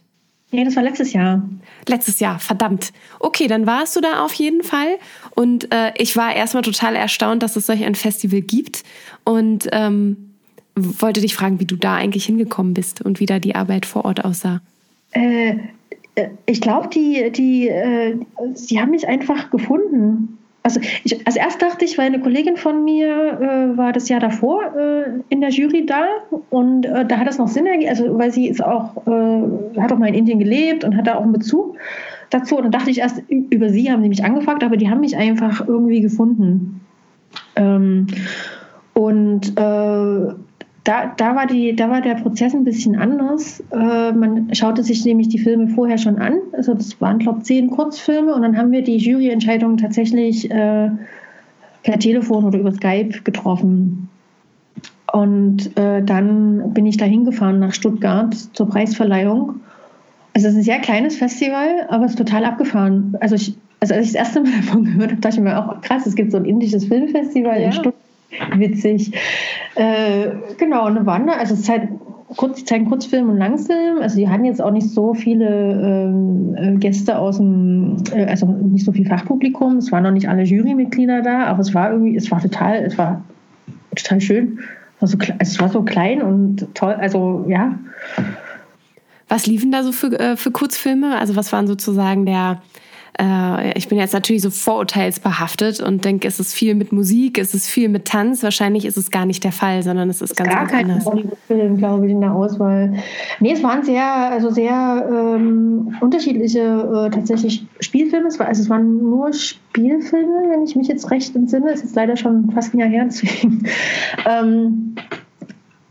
Ja, 0.52 0.64
das 0.64 0.76
war 0.76 0.84
letztes 0.84 1.14
Jahr. 1.14 1.48
Letztes 1.88 2.20
Jahr, 2.20 2.39
verdammt. 2.39 2.93
Okay, 3.20 3.48
dann 3.48 3.66
warst 3.66 3.96
du 3.96 4.02
da 4.02 4.24
auf 4.24 4.34
jeden 4.34 4.64
Fall. 4.64 4.98
Und 5.36 5.72
äh, 5.74 5.91
ich 5.98 6.16
war 6.16 6.34
erstmal 6.34 6.64
total 6.64 6.96
erstaunt, 6.96 7.43
dass 7.43 7.56
es 7.56 7.66
solch 7.66 7.84
ein 7.84 7.96
Festival 7.96 8.41
gibt. 8.41 8.84
Und 9.24 9.68
ähm, 9.72 10.36
wollte 10.76 11.22
dich 11.22 11.36
fragen, 11.36 11.60
wie 11.60 11.66
du 11.66 11.76
da 11.76 11.96
eigentlich 11.96 12.26
hingekommen 12.26 12.74
bist 12.74 13.02
und 13.02 13.20
wie 13.20 13.26
da 13.26 13.39
die 13.39 13.56
Arbeit 13.56 13.86
vor 13.86 14.06
Ort 14.06 14.24
aussah. 14.24 14.62
Äh, 15.12 15.58
äh 16.16 16.30
ich 16.46 16.62
glaube, 16.62 16.89
die, 16.89 17.32
die, 17.32 17.68
äh, 17.68 18.18
sie 18.54 18.80
haben 18.80 18.91
mich 18.91 19.08
einfach 19.08 19.50
gefunden. 19.50 20.38
Also, 20.66 20.80
ich, 21.03 21.28
also 21.28 21.38
erst 21.38 21.61
dachte 21.61 21.86
ich, 21.86 21.95
weil 21.99 22.07
eine 22.07 22.20
Kollegin 22.20 22.57
von 22.57 22.84
mir 22.84 23.07
äh, 23.07 23.78
war 23.78 23.93
das 23.93 24.09
Jahr 24.09 24.20
davor 24.20 24.63
äh, 24.76 25.11
in 25.30 25.39
der 25.39 25.51
Jury 25.51 25.86
da 25.86 26.07
und 26.49 26.88
äh, 26.88 27.05
da 27.05 27.20
hat 27.20 27.28
es 27.28 27.38
noch 27.38 27.47
Sinn 27.47 27.68
ergeben, 27.68 27.89
also 27.89 28.18
weil 28.18 28.32
sie 28.32 28.47
ist 28.47 28.63
auch, 28.63 29.05
äh, 29.05 29.80
hat 29.80 29.93
auch 29.93 29.99
mal 29.99 30.07
in 30.07 30.16
Indien 30.16 30.39
gelebt 30.39 30.84
und 30.84 30.97
hat 30.97 31.05
da 31.05 31.18
auch 31.18 31.22
einen 31.22 31.34
Bezug 31.34 31.78
dazu. 32.32 32.57
Und 32.57 32.63
dann 32.63 32.72
dachte 32.72 32.89
ich 32.89 32.97
erst, 32.97 33.22
über 33.30 33.70
sie 33.70 33.91
haben 33.91 34.01
sie 34.01 34.09
mich 34.09 34.26
angefragt, 34.26 34.63
aber 34.63 34.76
die 34.76 34.89
haben 34.89 35.01
mich 35.01 35.16
einfach 35.16 35.68
irgendwie 35.68 36.01
gefunden. 36.01 36.82
Ähm, 37.55 38.07
und 38.95 39.59
äh, 39.59 40.34
da, 40.86 41.12
da, 41.18 41.36
war 41.36 41.48
die, 41.48 41.76
da 41.76 41.90
war 41.90 42.02
der 42.02 42.14
Prozess 42.14 42.54
ein 42.54 42.64
bisschen 42.64 42.96
anders. 42.96 43.62
Äh, 43.72 44.12
man 44.12 44.54
schaute 44.54 44.84
sich 44.84 45.04
nämlich 45.04 45.28
die 45.30 45.40
Filme 45.40 45.68
vorher 45.70 45.98
schon 45.98 46.20
an. 46.20 46.38
Also 46.54 46.76
das 46.76 47.02
waren, 47.02 47.18
glaube 47.18 47.40
ich, 47.40 47.46
zehn 47.46 47.72
Kurzfilme 47.72 48.34
und 48.34 48.44
dann 48.44 48.56
haben 48.56 48.72
wir 48.72 48.84
die 48.84 48.98
Juryentscheidung 48.98 49.78
tatsächlich 49.78 50.50
äh, 50.52 50.92
per 51.82 52.00
Telefon 52.00 52.46
oder 52.46 52.60
über 52.60 52.72
Skype 52.72 53.22
getroffen. 53.24 54.10
Und 55.12 55.76
äh, 55.76 56.04
dann 56.04 56.74
bin 56.74 56.86
ich 56.86 56.98
da 56.98 57.06
hingefahren 57.06 57.60
nach 57.60 57.74
Stuttgart 57.74 58.36
zur 58.54 58.70
Preisverleihung. 58.70 59.62
Also 60.36 60.48
es 60.48 60.54
ist 60.54 60.60
ein 60.60 60.64
sehr 60.64 60.80
kleines 60.80 61.18
Festival, 61.18 61.88
aber 61.90 62.06
es 62.06 62.12
ist 62.12 62.18
total 62.18 62.46
abgefahren. 62.46 63.18
Also, 63.22 63.36
ich, 63.36 63.56
also 63.80 63.96
als 63.96 64.06
ich 64.08 64.14
das 64.14 64.28
erste 64.28 64.42
Mal 64.42 64.52
davon 64.58 64.86
gehört 64.86 65.12
habe, 65.12 65.22
dachte 65.22 65.38
ich 65.38 65.44
mir 65.44 65.58
auch, 65.58 65.82
krass, 65.82 66.06
es 66.06 66.14
gibt 66.14 66.32
so 66.32 66.38
ein 66.38 66.46
indisches 66.46 66.86
Filmfestival 66.86 67.60
ja. 67.60 67.68
in 67.68 67.72
Stuttgart 67.72 68.05
Witzig. 68.56 69.14
Äh, 69.76 70.32
genau, 70.58 70.86
eine 70.86 71.06
Wanne, 71.06 71.38
also 71.38 71.54
es 71.54 71.62
ist 71.62 71.70
halt 71.70 71.90
kurz, 72.36 72.60
die 72.60 72.66
zeigen 72.66 72.86
Kurzfilm 72.86 73.30
und 73.30 73.38
Langfilm. 73.38 74.00
Also 74.02 74.18
die 74.18 74.30
hatten 74.30 74.46
jetzt 74.46 74.62
auch 74.62 74.72
nicht 74.72 74.90
so 74.90 75.14
viele 75.14 75.48
ähm, 75.48 76.56
äh, 76.58 76.76
Gäste 76.78 77.18
aus 77.18 77.38
dem, 77.38 77.98
äh, 78.12 78.26
also 78.26 78.48
nicht 78.48 78.86
so 78.86 78.92
viel 78.92 79.08
Fachpublikum. 79.08 79.78
Es 79.78 79.92
waren 79.92 80.04
noch 80.04 80.12
nicht 80.12 80.28
alle 80.28 80.44
Jurymitglieder 80.44 81.22
da, 81.22 81.46
aber 81.46 81.60
es 81.60 81.74
war 81.74 81.92
irgendwie, 81.92 82.16
es 82.16 82.30
war 82.32 82.42
total, 82.42 82.84
es 82.84 82.98
war 82.98 83.24
total 83.96 84.22
schön. 84.22 84.60
Es 85.00 85.02
war 85.02 85.08
so, 85.08 85.18
es 85.40 85.60
war 85.60 85.70
so 85.70 85.84
klein 85.84 86.22
und 86.22 86.68
toll, 86.74 86.94
also 86.94 87.46
ja. 87.48 87.78
Was 89.28 89.48
liefen 89.48 89.72
da 89.72 89.84
so 89.84 89.92
für, 89.92 90.20
äh, 90.20 90.38
für 90.38 90.52
Kurzfilme? 90.52 91.18
Also 91.18 91.36
was 91.36 91.52
waren 91.52 91.68
sozusagen 91.68 92.26
der, 92.26 92.62
äh, 93.20 93.78
ich 93.78 93.88
bin 93.88 93.97
jetzt 93.97 94.13
natürlich 94.13 94.41
so 94.41 94.49
vorurteilsbehaftet 94.49 95.80
und 95.80 96.05
denke, 96.05 96.28
es 96.28 96.39
ist 96.39 96.53
viel 96.53 96.76
mit 96.76 96.91
Musik, 96.91 97.38
es 97.38 97.53
ist 97.53 97.68
viel 97.68 97.89
mit 97.89 98.05
Tanz. 98.05 98.43
Wahrscheinlich 98.43 98.86
ist 98.86 98.97
es 98.97 99.11
gar 99.11 99.26
nicht 99.26 99.43
der 99.43 99.51
Fall, 99.51 99.84
sondern 99.84 100.09
es 100.09 100.22
ist 100.22 100.32
es 100.32 100.36
ganz, 100.36 100.49
gar 100.49 100.68
kein 100.68 100.89
anders. 100.89 101.07
Film, 101.47 101.78
glaube 101.78 102.05
ich, 102.05 102.11
in 102.11 102.22
der 102.22 102.34
Auswahl. 102.34 102.93
Nee, 103.39 103.53
es 103.53 103.63
waren 103.63 103.84
sehr, 103.84 104.05
also 104.05 104.49
sehr 104.49 105.07
ähm, 105.09 105.95
unterschiedliche 106.01 106.59
äh, 106.59 107.09
tatsächlich 107.09 107.66
Spielfilme. 107.80 108.28
Es, 108.28 108.39
war, 108.39 108.47
also 108.47 108.61
es 108.61 108.70
waren 108.70 108.97
nur 108.97 109.34
Spielfilme, 109.34 110.49
wenn 110.49 110.63
ich 110.63 110.76
mich 110.76 110.88
jetzt 110.88 111.09
recht 111.11 111.36
entsinne. 111.36 111.72
Es 111.72 111.78
ist 111.78 111.84
jetzt 111.86 111.95
leider 111.95 112.18
schon 112.18 112.51
fast 112.51 112.74
ein 112.74 112.80
Jahr 112.80 112.89
her, 112.89 113.05
deswegen. 113.05 113.66
ähm, 114.30 114.95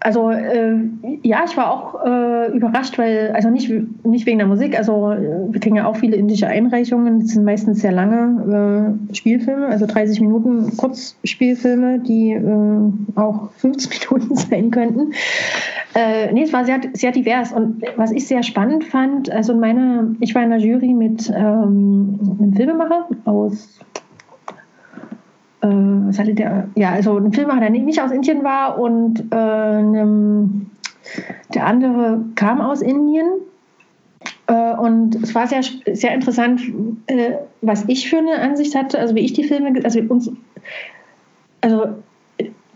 also 0.05 0.31
äh, 0.31 0.77
ja, 1.23 1.45
ich 1.49 1.57
war 1.57 1.73
auch 1.73 2.05
äh, 2.05 2.53
überrascht, 2.55 2.99
weil, 2.99 3.33
also 3.35 3.49
nicht, 3.49 3.73
nicht 4.05 4.27
wegen 4.27 4.37
der 4.37 4.47
Musik, 4.47 4.77
also 4.77 5.15
wir 5.49 5.61
kriegen 5.61 5.77
ja 5.77 5.87
auch 5.87 5.97
viele 5.97 6.17
indische 6.17 6.47
Einreichungen, 6.47 7.21
das 7.21 7.31
sind 7.31 7.45
meistens 7.45 7.81
sehr 7.81 7.91
lange 7.91 8.99
äh, 9.11 9.15
Spielfilme, 9.15 9.67
also 9.67 9.87
30 9.87 10.21
Minuten 10.21 10.77
Kurzspielfilme, 10.77 12.01
die 12.01 12.33
äh, 12.33 13.19
auch 13.19 13.51
50 13.53 14.11
Minuten 14.11 14.37
sein 14.37 14.71
könnten. 14.71 15.15
Äh, 15.95 16.31
nee, 16.33 16.43
es 16.43 16.53
war 16.53 16.67
sehr, 16.67 16.81
sehr 16.93 17.13
divers 17.13 17.53
und 17.53 17.83
was 17.97 18.13
ich 18.13 18.27
sehr 18.27 18.43
spannend 18.43 18.85
fand, 18.85 19.31
also 19.31 19.55
in 19.55 19.61
meiner, 19.61 20.15
ich 20.21 20.35
war 20.35 20.43
in 20.43 20.51
der 20.51 20.59
Jury 20.59 20.93
mit 20.93 21.31
ähm, 21.35 22.19
einem 22.39 22.53
Filmemacher 22.53 23.09
aus 23.25 23.81
äh, 25.65 26.09
was 26.09 26.19
hatte 26.19 26.35
der? 26.35 26.69
Ja, 26.75 26.91
also 26.91 27.17
ein 27.17 27.33
Filmemacher, 27.33 27.61
der 27.61 27.71
nicht 27.71 28.01
aus 28.01 28.11
Indien 28.11 28.45
war 28.45 28.79
und 28.79 29.25
äh, 29.33 29.37
einem, 29.37 30.71
der 31.55 31.67
andere 31.67 32.21
kam 32.35 32.61
aus 32.61 32.83
Indien. 32.83 33.27
Äh, 34.47 34.75
und 34.75 35.17
es 35.17 35.35
war 35.35 35.47
sehr, 35.47 35.63
sehr 35.93 36.15
interessant, 36.15 36.61
äh, 37.07 37.33
was 37.63 37.85
ich 37.89 38.09
für 38.11 38.19
eine 38.19 38.41
Ansicht 38.41 38.75
hatte, 38.75 38.99
also 38.99 39.15
wie 39.15 39.21
ich 39.21 39.33
die 39.33 39.45
Filme, 39.45 39.73
also 39.85 40.01
uns, 40.01 40.31
also 41.61 41.89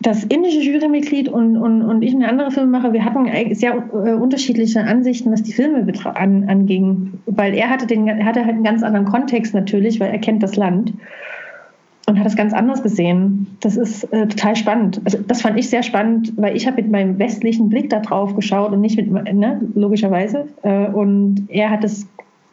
das 0.00 0.24
indische 0.24 0.60
Jurymitglied 0.60 1.28
und, 1.28 1.56
und, 1.56 1.82
und 1.82 2.02
ich 2.02 2.14
eine 2.14 2.28
andere 2.28 2.52
Filmemacher, 2.52 2.92
wir 2.92 3.04
hatten 3.04 3.26
sehr 3.54 3.72
äh, 3.72 4.12
unterschiedliche 4.12 4.80
Ansichten, 4.82 5.32
was 5.32 5.42
die 5.42 5.52
Filme 5.52 5.84
an, 6.14 6.48
anging. 6.48 7.14
Weil 7.26 7.54
er 7.54 7.68
hatte, 7.68 7.86
den, 7.86 8.24
hatte 8.24 8.44
halt 8.44 8.54
einen 8.54 8.64
ganz 8.64 8.82
anderen 8.82 9.06
Kontext 9.06 9.54
natürlich, 9.54 9.98
weil 9.98 10.10
er 10.10 10.18
kennt 10.18 10.42
das 10.42 10.56
Land 10.56 10.92
und 12.08 12.18
hat 12.18 12.24
das 12.24 12.36
ganz 12.36 12.54
anders 12.54 12.82
gesehen. 12.82 13.46
Das 13.60 13.76
ist 13.76 14.04
äh, 14.14 14.26
total 14.26 14.56
spannend. 14.56 15.00
Also 15.04 15.18
das 15.18 15.42
fand 15.42 15.58
ich 15.58 15.68
sehr 15.68 15.82
spannend, 15.82 16.32
weil 16.36 16.56
ich 16.56 16.66
habe 16.66 16.80
mit 16.80 16.90
meinem 16.90 17.18
westlichen 17.18 17.68
Blick 17.68 17.90
da 17.90 18.00
drauf 18.00 18.34
geschaut 18.34 18.72
und 18.72 18.80
nicht 18.80 18.96
mit, 18.96 19.10
ne, 19.10 19.60
logischerweise. 19.74 20.48
Äh, 20.62 20.86
und 20.86 21.46
er 21.50 21.68
hat 21.68 21.84
es 21.84 22.06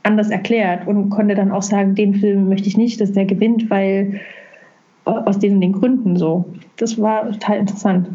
anders 0.04 0.30
erklärt 0.30 0.86
und 0.88 1.10
konnte 1.10 1.36
dann 1.36 1.52
auch 1.52 1.62
sagen, 1.62 1.96
den 1.96 2.16
Film 2.16 2.50
möchte 2.50 2.68
ich 2.68 2.76
nicht, 2.76 3.00
dass 3.00 3.14
der 3.14 3.24
gewinnt, 3.24 3.70
weil 3.70 4.20
äh, 5.06 5.10
aus 5.10 5.40
den, 5.40 5.62
den 5.62 5.72
Gründen 5.72 6.18
so. 6.18 6.44
Das 6.76 7.00
war 7.02 7.32
total 7.32 7.60
interessant. 7.60 8.10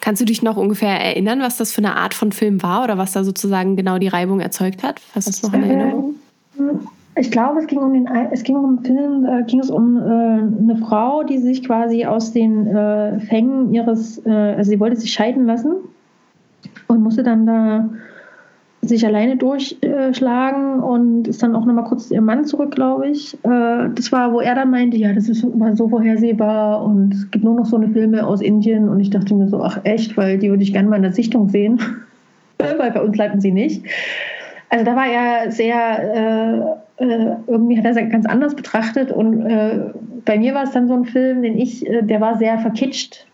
Kannst 0.00 0.22
du 0.22 0.24
dich 0.24 0.42
noch 0.42 0.56
ungefähr 0.56 0.98
erinnern, 0.98 1.40
was 1.40 1.56
das 1.56 1.72
für 1.72 1.82
eine 1.82 1.96
Art 1.96 2.14
von 2.14 2.30
Film 2.30 2.62
war 2.62 2.84
oder 2.84 2.96
was 2.96 3.10
da 3.12 3.24
sozusagen 3.24 3.74
genau 3.74 3.98
die 3.98 4.08
Reibung 4.08 4.38
erzeugt 4.38 4.84
hat? 4.84 5.00
Hast 5.12 5.26
du 5.26 5.30
es 5.30 5.42
noch 5.42 5.52
in 5.52 5.64
Erinnerung? 5.64 6.14
Ähm, 6.56 6.80
ich 7.20 7.30
glaube, 7.30 7.60
es 7.60 7.66
ging 7.66 7.78
um 7.78 7.92
den, 7.92 8.08
es 8.32 8.42
ging 8.44 8.56
um 8.56 8.82
Film, 8.82 9.26
äh, 9.26 9.42
ging 9.44 9.60
es 9.60 9.70
um 9.70 9.98
äh, 9.98 10.00
eine 10.00 10.76
Frau, 10.80 11.22
die 11.22 11.36
sich 11.36 11.62
quasi 11.62 12.06
aus 12.06 12.32
den 12.32 12.66
äh, 12.66 13.20
Fängen 13.20 13.74
ihres, 13.74 14.24
äh, 14.24 14.30
also 14.30 14.70
sie 14.70 14.80
wollte 14.80 14.96
sich 14.96 15.12
scheiden 15.12 15.44
lassen 15.44 15.74
und 16.88 17.02
musste 17.02 17.22
dann 17.22 17.44
da 17.44 17.90
sich 18.80 19.04
alleine 19.04 19.36
durchschlagen 19.36 20.80
und 20.80 21.28
ist 21.28 21.42
dann 21.42 21.54
auch 21.54 21.66
nochmal 21.66 21.84
kurz 21.84 22.08
zu 22.08 22.14
ihrem 22.14 22.24
Mann 22.24 22.46
zurück, 22.46 22.74
glaube 22.74 23.08
ich. 23.08 23.34
Äh, 23.44 23.90
das 23.94 24.10
war, 24.12 24.32
wo 24.32 24.40
er 24.40 24.54
dann 24.54 24.70
meinte, 24.70 24.96
ja, 24.96 25.12
das 25.12 25.28
ist 25.28 25.44
immer 25.44 25.76
so 25.76 25.90
vorhersehbar 25.90 26.82
und 26.82 27.12
es 27.12 27.30
gibt 27.30 27.44
nur 27.44 27.54
noch 27.54 27.66
so 27.66 27.76
eine 27.76 27.90
Filme 27.90 28.26
aus 28.26 28.40
Indien 28.40 28.88
und 28.88 28.98
ich 28.98 29.10
dachte 29.10 29.34
mir 29.34 29.48
so, 29.48 29.62
ach 29.62 29.78
echt, 29.84 30.16
weil 30.16 30.38
die 30.38 30.48
würde 30.48 30.62
ich 30.62 30.72
gerne 30.72 30.88
mal 30.88 30.96
in 30.96 31.02
der 31.02 31.12
Sichtung 31.12 31.50
sehen, 31.50 31.78
weil 32.58 32.92
bei 32.92 33.02
uns 33.02 33.14
landen 33.18 33.42
sie 33.42 33.52
nicht. 33.52 33.84
Also 34.70 34.86
da 34.86 34.96
war 34.96 35.06
er 35.06 35.52
sehr 35.52 36.79
äh, 37.00 37.36
irgendwie 37.46 37.78
hat 37.78 37.84
er 37.84 37.90
es 37.92 38.10
ganz 38.10 38.26
anders 38.26 38.54
betrachtet. 38.54 39.10
Und 39.10 39.46
äh, 39.46 39.80
bei 40.24 40.38
mir 40.38 40.54
war 40.54 40.64
es 40.64 40.72
dann 40.72 40.86
so 40.86 40.94
ein 40.94 41.06
Film, 41.06 41.42
den 41.42 41.58
ich, 41.58 41.86
äh, 41.86 42.02
der 42.02 42.20
war 42.20 42.36
sehr 42.38 42.58
verkitscht, 42.58 43.26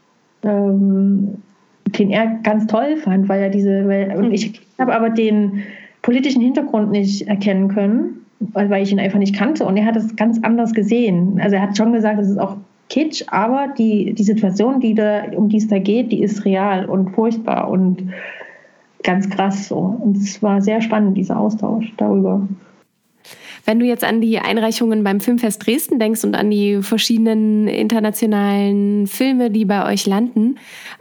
ähm, 0.45 1.43
den 1.87 2.11
er 2.11 2.27
ganz 2.43 2.67
toll 2.67 2.97
fand, 2.97 3.29
weil 3.29 3.43
er 3.43 3.51
diese, 3.51 3.87
weil, 3.89 4.17
und 4.17 4.33
ich 4.33 4.61
habe 4.79 4.95
aber 4.95 5.11
den 5.11 5.65
politischen 6.03 6.43
Hintergrund 6.43 6.93
nicht 6.93 7.27
erkennen 7.27 7.69
können, 7.69 8.25
weil, 8.39 8.71
weil 8.71 8.83
ich 8.85 8.93
ihn 8.93 9.01
einfach 9.01 9.19
nicht 9.19 9.35
kannte. 9.35 9.65
Und 9.65 9.77
er 9.77 9.85
hat 9.85 9.97
es 9.97 10.15
ganz 10.15 10.39
anders 10.43 10.73
gesehen. 10.73 11.41
Also 11.43 11.57
er 11.57 11.63
hat 11.63 11.77
schon 11.77 11.93
gesagt, 11.93 12.21
es 12.21 12.31
ist 12.31 12.39
auch 12.39 12.57
Kitsch, 12.89 13.25
aber 13.29 13.75
die, 13.77 14.15
die 14.15 14.23
Situation, 14.23 14.79
die 14.79 14.95
da, 14.95 15.25
um 15.35 15.49
die 15.49 15.57
es 15.57 15.67
da 15.67 15.81
geht, 15.81 16.13
die 16.13 16.23
ist 16.23 16.45
real 16.45 16.87
und 16.87 17.11
furchtbar 17.11 17.69
und 17.69 18.13
ganz 19.03 19.29
krass 19.29 19.67
so. 19.67 19.77
Und 19.77 20.17
es 20.19 20.41
war 20.41 20.61
sehr 20.63 20.81
spannend, 20.81 21.17
dieser 21.17 21.37
Austausch 21.37 21.93
darüber. 21.97 22.47
Wenn 23.67 23.81
du 23.81 23.85
jetzt 23.85 24.05
an 24.05 24.21
die 24.21 24.39
Einreichungen 24.39 25.03
beim 25.03 25.19
Filmfest 25.19 25.67
Dresden 25.67 25.99
denkst 25.99 26.23
und 26.23 26.37
an 26.37 26.51
die 26.51 26.83
verschiedenen 26.83 27.67
internationalen 27.67 29.09
Filme, 29.09 29.51
die 29.51 29.65
bei 29.65 29.93
euch 29.93 30.07
landen, 30.07 30.55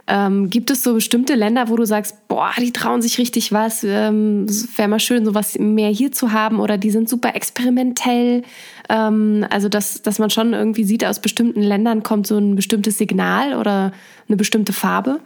ähm, 0.08 0.50
gibt 0.50 0.70
es 0.70 0.82
so 0.82 0.94
bestimmte 0.94 1.36
Länder, 1.36 1.68
wo 1.68 1.76
du 1.76 1.84
sagst, 1.84 2.26
boah, 2.26 2.50
die 2.58 2.72
trauen 2.72 3.02
sich 3.02 3.18
richtig 3.18 3.52
was, 3.52 3.84
ähm, 3.84 4.46
wäre 4.76 4.88
mal 4.88 4.98
schön, 4.98 5.24
sowas 5.24 5.56
mehr 5.60 5.90
hier 5.90 6.10
zu 6.10 6.32
haben 6.32 6.58
oder 6.58 6.76
die 6.76 6.90
sind 6.90 7.08
super 7.08 7.36
experimentell. 7.36 8.42
Ähm, 8.88 9.46
also, 9.48 9.68
dass, 9.68 10.02
dass 10.02 10.18
man 10.18 10.30
schon 10.30 10.52
irgendwie 10.52 10.84
sieht, 10.84 11.04
aus 11.04 11.20
bestimmten 11.20 11.62
Ländern 11.62 12.02
kommt 12.02 12.26
so 12.26 12.36
ein 12.36 12.56
bestimmtes 12.56 12.98
Signal 12.98 13.54
oder 13.54 13.92
eine 14.26 14.36
bestimmte 14.36 14.72
Farbe? 14.72 15.20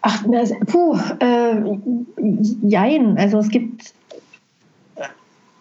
Ach, 0.00 0.24
puh, 0.66 0.96
äh, 1.18 1.56
jein. 2.62 3.18
Also 3.18 3.38
es 3.38 3.48
gibt 3.48 3.92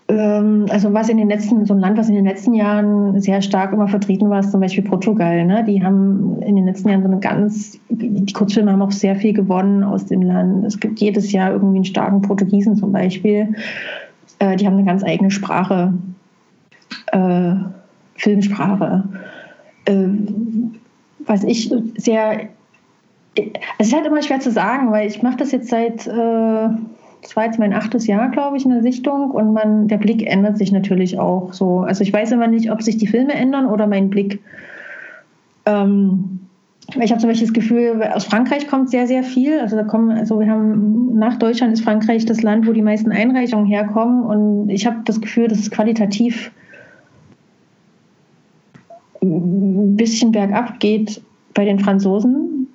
also 0.07 0.93
was 0.93 1.09
in 1.09 1.17
den 1.17 1.29
letzten, 1.29 1.65
so 1.65 1.73
ein 1.73 1.79
Land, 1.79 1.97
was 1.97 2.09
in 2.09 2.15
den 2.15 2.25
letzten 2.25 2.53
Jahren 2.53 3.19
sehr 3.19 3.41
stark 3.41 3.73
immer 3.73 3.87
vertreten 3.87 4.29
war, 4.29 4.39
ist 4.39 4.51
zum 4.51 4.61
Beispiel 4.61 4.83
Portugal. 4.83 5.43
Ne? 5.45 5.63
Die 5.63 5.83
haben 5.83 6.41
in 6.43 6.55
den 6.55 6.65
letzten 6.65 6.89
Jahren 6.89 7.01
so 7.01 7.07
eine 7.07 7.19
ganz, 7.19 7.79
die 7.89 8.31
Kurzfilme 8.31 8.71
haben 8.71 8.83
auch 8.83 8.91
sehr 8.91 9.15
viel 9.15 9.33
gewonnen 9.33 9.83
aus 9.83 10.05
dem 10.05 10.21
Land. 10.21 10.63
Es 10.63 10.79
gibt 10.79 10.99
jedes 10.99 11.31
Jahr 11.31 11.51
irgendwie 11.51 11.77
einen 11.77 11.85
starken 11.85 12.21
Portugiesen 12.21 12.75
zum 12.75 12.91
Beispiel. 12.91 13.55
Äh, 14.37 14.57
die 14.57 14.67
haben 14.67 14.75
eine 14.75 14.85
ganz 14.85 15.03
eigene 15.03 15.31
Sprache, 15.31 15.93
äh, 17.11 17.55
Filmsprache. 18.15 19.05
Äh, 19.85 20.07
was 21.25 21.43
ich 21.43 21.73
sehr, 21.97 22.41
es 23.79 23.87
ist 23.87 23.95
halt 23.95 24.05
immer 24.05 24.21
schwer 24.21 24.39
zu 24.39 24.51
sagen, 24.51 24.91
weil 24.91 25.07
ich 25.07 25.23
mache 25.23 25.37
das 25.37 25.51
jetzt 25.51 25.69
seit 25.69 26.05
äh, 26.05 26.69
das 27.25 27.35
war 27.35 27.45
jetzt 27.45 27.57
mein 27.57 27.73
achtes 27.73 28.05
Jahr, 28.05 28.29
glaube 28.29 28.55
ich, 28.55 28.65
in 28.65 28.71
der 28.71 28.83
Sichtung 28.83 29.31
und 29.31 29.51
man, 29.51 29.87
der 29.87 29.97
Blick 29.97 30.29
ändert 30.29 30.59
sich 30.59 30.71
natürlich 30.71 31.17
auch 31.17 31.53
so. 31.53 31.79
Also 31.79 32.03
ich 32.03 32.13
weiß 32.13 32.31
immer 32.31 32.45
nicht, 32.45 32.71
ob 32.71 32.83
sich 32.83 32.97
die 32.97 33.07
Filme 33.07 33.33
ändern 33.33 33.65
oder 33.65 33.87
mein 33.87 34.11
Blick. 34.11 34.43
Ähm, 35.65 36.41
ich 37.01 37.09
habe 37.09 37.19
zum 37.19 37.29
Beispiel 37.29 37.47
das 37.47 37.53
Gefühl, 37.53 38.03
aus 38.13 38.25
Frankreich 38.25 38.67
kommt 38.67 38.91
sehr, 38.91 39.07
sehr 39.07 39.23
viel. 39.23 39.59
Also 39.59 39.75
da 39.75 39.81
kommen, 39.81 40.11
also 40.11 40.39
wir 40.39 40.47
haben 40.47 41.17
nach 41.17 41.37
Deutschland 41.37 41.73
ist 41.73 41.81
Frankreich 41.81 42.27
das 42.27 42.43
Land, 42.43 42.67
wo 42.67 42.73
die 42.73 42.83
meisten 42.83 43.11
Einreichungen 43.11 43.65
herkommen. 43.65 44.23
Und 44.23 44.69
ich 44.69 44.85
habe 44.85 44.97
das 45.05 45.19
Gefühl, 45.19 45.47
dass 45.47 45.57
es 45.57 45.71
qualitativ 45.71 46.51
ein 49.23 49.95
bisschen 49.95 50.31
bergab 50.31 50.79
geht 50.79 51.23
bei 51.55 51.65
den 51.65 51.79
Franzosen. 51.79 52.67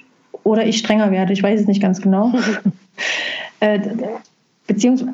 Oder 0.43 0.67
ich 0.67 0.79
strenger 0.79 1.13
werde, 1.13 1.33
ich 1.33 1.43
weiß 1.43 1.61
es 1.61 1.69
nicht 1.69 1.81
ganz 1.81 2.03
genau. 2.03 2.33
Äh, 4.71 4.75
Beziehungsweise, 4.75 5.13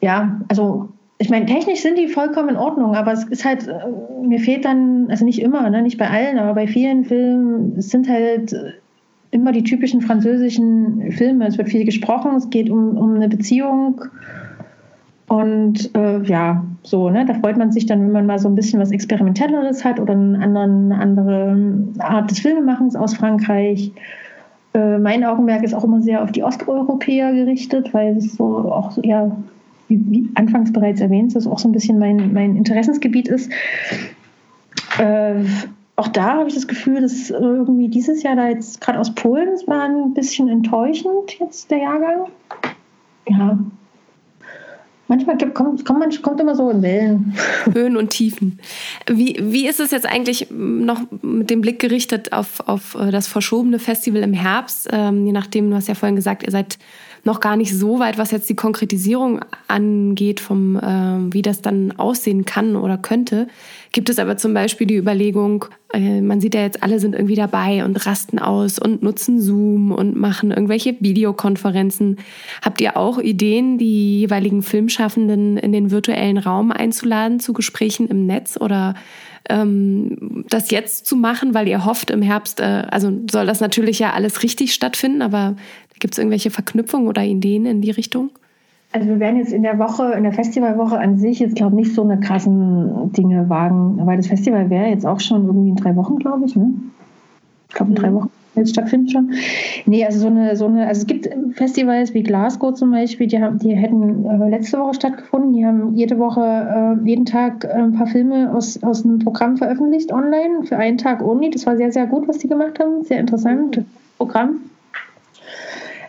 ja, 0.00 0.40
also 0.48 0.88
ich 1.18 1.30
meine, 1.30 1.46
technisch 1.46 1.80
sind 1.80 1.96
die 1.98 2.08
vollkommen 2.08 2.50
in 2.50 2.56
Ordnung, 2.56 2.94
aber 2.94 3.12
es 3.12 3.24
ist 3.24 3.44
halt, 3.44 3.68
äh, 3.68 3.72
mir 4.26 4.40
fehlt 4.40 4.64
dann, 4.64 5.06
also 5.10 5.24
nicht 5.24 5.40
immer, 5.40 5.68
ne, 5.70 5.82
nicht 5.82 5.98
bei 5.98 6.08
allen, 6.08 6.38
aber 6.38 6.54
bei 6.54 6.66
vielen 6.66 7.04
Filmen 7.04 7.80
sind 7.80 8.08
halt 8.08 8.54
immer 9.30 9.52
die 9.52 9.64
typischen 9.64 10.00
französischen 10.00 11.12
Filme. 11.12 11.46
Es 11.46 11.58
wird 11.58 11.68
viel 11.68 11.84
gesprochen, 11.84 12.36
es 12.36 12.50
geht 12.50 12.70
um, 12.70 12.96
um 12.96 13.14
eine 13.14 13.28
Beziehung 13.28 14.00
Und 15.26 15.90
äh, 15.96 16.22
ja, 16.24 16.64
so, 16.82 17.10
ne, 17.10 17.24
da 17.24 17.34
freut 17.34 17.56
man 17.56 17.72
sich 17.72 17.86
dann, 17.86 18.00
wenn 18.02 18.12
man 18.12 18.26
mal 18.26 18.38
so 18.38 18.48
ein 18.48 18.54
bisschen 18.54 18.80
was 18.80 18.90
Experimentelleres 18.90 19.84
hat 19.84 19.98
oder 19.98 20.12
eine 20.14 20.96
andere 21.00 21.56
Art 21.98 22.30
des 22.30 22.40
Filmemachens 22.40 22.94
aus 22.94 23.14
Frankreich. 23.14 23.90
Äh, 24.74 24.98
mein 24.98 25.24
Augenmerk 25.24 25.62
ist 25.62 25.74
auch 25.74 25.84
immer 25.84 26.02
sehr 26.02 26.22
auf 26.22 26.32
die 26.32 26.42
Osteuropäer 26.42 27.32
gerichtet, 27.32 27.94
weil 27.94 28.16
es 28.16 28.34
so 28.34 28.44
auch 28.72 28.98
ja, 29.02 29.34
wie, 29.88 30.02
wie 30.10 30.28
anfangs 30.34 30.72
bereits 30.72 31.00
erwähnt, 31.00 31.34
das 31.34 31.46
auch 31.46 31.58
so 31.58 31.68
ein 31.68 31.72
bisschen 31.72 31.98
mein, 31.98 32.32
mein 32.32 32.56
Interessensgebiet 32.56 33.28
ist. 33.28 33.50
Äh, 34.98 35.44
auch 35.96 36.08
da 36.08 36.38
habe 36.38 36.48
ich 36.48 36.54
das 36.54 36.66
Gefühl, 36.66 37.02
dass 37.02 37.30
irgendwie 37.30 37.88
dieses 37.88 38.24
Jahr 38.24 38.34
da 38.34 38.48
jetzt 38.48 38.80
gerade 38.80 38.98
aus 38.98 39.14
Polen, 39.14 39.48
es 39.50 39.68
war 39.68 39.82
ein 39.82 40.12
bisschen 40.12 40.48
enttäuschend 40.48 41.38
jetzt 41.38 41.70
der 41.70 41.78
Jahrgang. 41.78 42.26
Ja, 43.28 43.58
Manchmal 45.06 45.36
kommt, 45.52 45.84
kommt, 45.84 46.22
kommt 46.22 46.40
immer 46.40 46.54
so 46.54 46.70
in 46.70 46.82
Wellen. 46.82 47.34
Höhen 47.72 47.96
und 47.96 48.10
Tiefen. 48.10 48.58
Wie, 49.06 49.38
wie 49.40 49.68
ist 49.68 49.80
es 49.80 49.90
jetzt 49.90 50.06
eigentlich 50.06 50.48
noch 50.50 51.02
mit 51.20 51.50
dem 51.50 51.60
Blick 51.60 51.78
gerichtet 51.78 52.32
auf, 52.32 52.66
auf 52.66 52.94
äh, 52.94 53.10
das 53.10 53.26
verschobene 53.26 53.78
Festival 53.78 54.22
im 54.22 54.32
Herbst? 54.32 54.88
Ähm, 54.90 55.26
je 55.26 55.32
nachdem, 55.32 55.70
du 55.70 55.76
hast 55.76 55.88
ja 55.88 55.94
vorhin 55.94 56.16
gesagt, 56.16 56.42
ihr 56.42 56.50
seid 56.50 56.78
noch 57.24 57.40
gar 57.40 57.56
nicht 57.56 57.74
so 57.74 57.98
weit, 57.98 58.18
was 58.18 58.30
jetzt 58.30 58.48
die 58.48 58.54
Konkretisierung 58.54 59.40
angeht, 59.66 60.40
vom, 60.40 60.76
äh, 60.76 61.32
wie 61.32 61.42
das 61.42 61.62
dann 61.62 61.92
aussehen 61.92 62.44
kann 62.44 62.76
oder 62.76 62.98
könnte. 62.98 63.48
Gibt 63.92 64.08
es 64.10 64.18
aber 64.18 64.36
zum 64.36 64.54
Beispiel 64.54 64.86
die 64.86 64.96
Überlegung, 64.96 65.64
äh, 65.92 66.20
man 66.20 66.40
sieht 66.40 66.54
ja 66.54 66.60
jetzt, 66.60 66.82
alle 66.82 67.00
sind 67.00 67.14
irgendwie 67.14 67.36
dabei 67.36 67.84
und 67.84 68.04
rasten 68.06 68.38
aus 68.38 68.78
und 68.78 69.02
nutzen 69.02 69.40
Zoom 69.40 69.92
und 69.92 70.16
machen 70.16 70.50
irgendwelche 70.50 70.96
Videokonferenzen. 71.00 72.18
Habt 72.62 72.80
ihr 72.80 72.96
auch 72.96 73.18
Ideen, 73.18 73.78
die 73.78 74.20
jeweiligen 74.20 74.62
Filmschaffenden 74.62 75.56
in 75.56 75.72
den 75.72 75.90
virtuellen 75.90 76.38
Raum 76.38 76.72
einzuladen 76.72 77.40
zu 77.40 77.52
Gesprächen 77.52 78.08
im 78.08 78.26
Netz 78.26 78.58
oder 78.60 78.94
ähm, 79.48 80.44
das 80.48 80.70
jetzt 80.70 81.06
zu 81.06 81.16
machen, 81.16 81.54
weil 81.54 81.68
ihr 81.68 81.84
hofft 81.84 82.10
im 82.10 82.22
Herbst, 82.22 82.60
äh, 82.60 82.84
also 82.90 83.12
soll 83.30 83.46
das 83.46 83.60
natürlich 83.60 83.98
ja 83.98 84.12
alles 84.12 84.42
richtig 84.42 84.72
stattfinden, 84.72 85.22
aber 85.22 85.56
Gibt 85.98 86.14
es 86.14 86.18
irgendwelche 86.18 86.50
Verknüpfungen 86.50 87.08
oder 87.08 87.22
Ideen 87.22 87.66
in 87.66 87.80
die 87.80 87.90
Richtung? 87.90 88.30
Also 88.92 89.08
wir 89.08 89.18
werden 89.18 89.38
jetzt 89.38 89.52
in 89.52 89.62
der 89.62 89.78
Woche, 89.78 90.12
in 90.12 90.22
der 90.22 90.32
Festivalwoche 90.32 90.98
an 90.98 91.18
sich 91.18 91.40
jetzt 91.40 91.56
glaube 91.56 91.80
ich 91.80 91.86
nicht 91.86 91.94
so 91.94 92.02
eine 92.02 92.20
krassen 92.20 93.12
Dinge 93.12 93.48
wagen, 93.48 93.98
weil 94.06 94.16
das 94.16 94.28
Festival 94.28 94.70
wäre 94.70 94.86
jetzt 94.86 95.04
auch 95.04 95.18
schon 95.18 95.46
irgendwie 95.46 95.70
in 95.70 95.76
drei 95.76 95.96
Wochen, 95.96 96.16
glaube 96.16 96.44
ich, 96.46 96.54
ne? 96.54 96.72
Ich 97.68 97.74
glaube 97.74 97.90
in 97.90 97.96
drei 97.96 98.10
mhm. 98.10 98.14
Wochen 98.14 98.30
jetzt 98.56 98.70
stattfindet 98.70 99.12
schon. 99.12 99.32
Nee, 99.86 100.04
also 100.04 100.20
so 100.20 100.26
eine, 100.28 100.56
so 100.56 100.66
eine, 100.66 100.86
also 100.86 101.00
es 101.00 101.06
gibt 101.06 101.28
Festivals 101.54 102.14
wie 102.14 102.22
Glasgow 102.22 102.74
zum 102.74 102.90
Beispiel, 102.90 103.26
die 103.26 103.40
haben, 103.40 103.58
die 103.58 103.74
hätten 103.74 104.24
äh, 104.24 104.48
letzte 104.48 104.78
Woche 104.78 104.94
stattgefunden, 104.94 105.52
die 105.52 105.66
haben 105.66 105.94
jede 105.94 106.18
Woche, 106.18 106.40
äh, 106.40 107.08
jeden 107.08 107.24
Tag 107.24 107.64
äh, 107.64 107.72
ein 107.72 107.94
paar 107.94 108.06
Filme 108.06 108.54
aus, 108.54 108.82
aus 108.82 109.04
einem 109.04 109.18
Programm 109.18 109.56
veröffentlicht 109.56 110.12
online 110.12 110.64
für 110.64 110.76
einen 110.76 110.98
Tag 110.98 111.22
only. 111.22 111.50
Das 111.50 111.66
war 111.66 111.76
sehr, 111.76 111.92
sehr 111.92 112.06
gut, 112.06 112.28
was 112.28 112.38
die 112.38 112.48
gemacht 112.48 112.78
haben. 112.78 113.02
Sehr 113.04 113.20
interessant 113.20 113.84
Programm. 114.18 114.60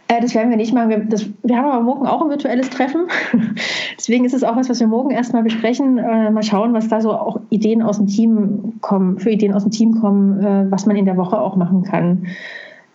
Äh, 0.07 0.21
das 0.21 0.35
werden 0.35 0.49
wir 0.49 0.57
nicht 0.57 0.73
machen. 0.73 0.89
Wir, 0.89 0.99
das, 0.99 1.27
wir, 1.43 1.57
haben 1.57 1.69
aber 1.69 1.83
morgen 1.83 2.05
auch 2.05 2.21
ein 2.21 2.29
virtuelles 2.29 2.69
Treffen. 2.69 3.07
Deswegen 3.97 4.25
ist 4.25 4.33
es 4.33 4.43
auch 4.43 4.55
was, 4.55 4.69
was 4.69 4.79
wir 4.79 4.87
morgen 4.87 5.11
erstmal 5.11 5.43
besprechen. 5.43 5.97
Äh, 5.97 6.31
mal 6.31 6.43
schauen, 6.43 6.73
was 6.73 6.87
da 6.87 7.01
so 7.01 7.11
auch 7.13 7.39
Ideen 7.49 7.81
aus 7.81 7.97
dem 7.97 8.07
Team 8.07 8.73
kommen, 8.81 9.19
für 9.19 9.31
Ideen 9.31 9.53
aus 9.53 9.63
dem 9.63 9.71
Team 9.71 9.99
kommen, 9.99 10.39
äh, 10.43 10.69
was 10.69 10.85
man 10.85 10.95
in 10.95 11.05
der 11.05 11.17
Woche 11.17 11.39
auch 11.39 11.55
machen 11.55 11.83
kann. 11.83 12.27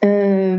Äh, 0.01 0.59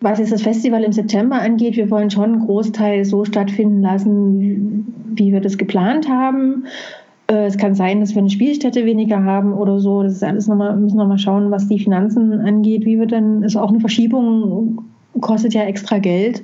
was 0.00 0.20
jetzt 0.20 0.32
das 0.32 0.42
Festival 0.42 0.84
im 0.84 0.92
September 0.92 1.40
angeht, 1.40 1.76
wir 1.76 1.90
wollen 1.90 2.10
schon 2.10 2.24
einen 2.24 2.46
Großteil 2.46 3.04
so 3.04 3.24
stattfinden 3.24 3.82
lassen, 3.82 4.94
wie 5.16 5.32
wir 5.32 5.40
das 5.40 5.58
geplant 5.58 6.08
haben. 6.08 6.66
Äh, 7.26 7.46
es 7.46 7.58
kann 7.58 7.74
sein, 7.74 8.00
dass 8.00 8.14
wir 8.14 8.20
eine 8.20 8.30
Spielstätte 8.30 8.86
weniger 8.86 9.24
haben 9.24 9.52
oder 9.52 9.80
so. 9.80 10.02
Das 10.02 10.12
ist 10.12 10.24
alles 10.24 10.46
nochmal, 10.46 10.76
müssen 10.76 10.96
nochmal 10.96 11.18
schauen, 11.18 11.50
was 11.50 11.68
die 11.68 11.78
Finanzen 11.80 12.32
angeht, 12.32 12.86
wie 12.86 12.98
wir 12.98 13.06
dann, 13.06 13.42
ist 13.42 13.56
auch 13.56 13.70
eine 13.70 13.80
Verschiebung 13.80 14.82
kostet 15.20 15.54
ja 15.54 15.64
extra 15.64 15.98
Geld. 15.98 16.42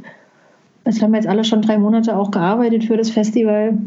Das 0.84 1.00
haben 1.00 1.12
wir 1.12 1.18
jetzt 1.18 1.28
alle 1.28 1.44
schon 1.44 1.62
drei 1.62 1.78
Monate 1.78 2.16
auch 2.16 2.30
gearbeitet 2.30 2.84
für 2.84 2.96
das 2.96 3.10
Festival. 3.10 3.78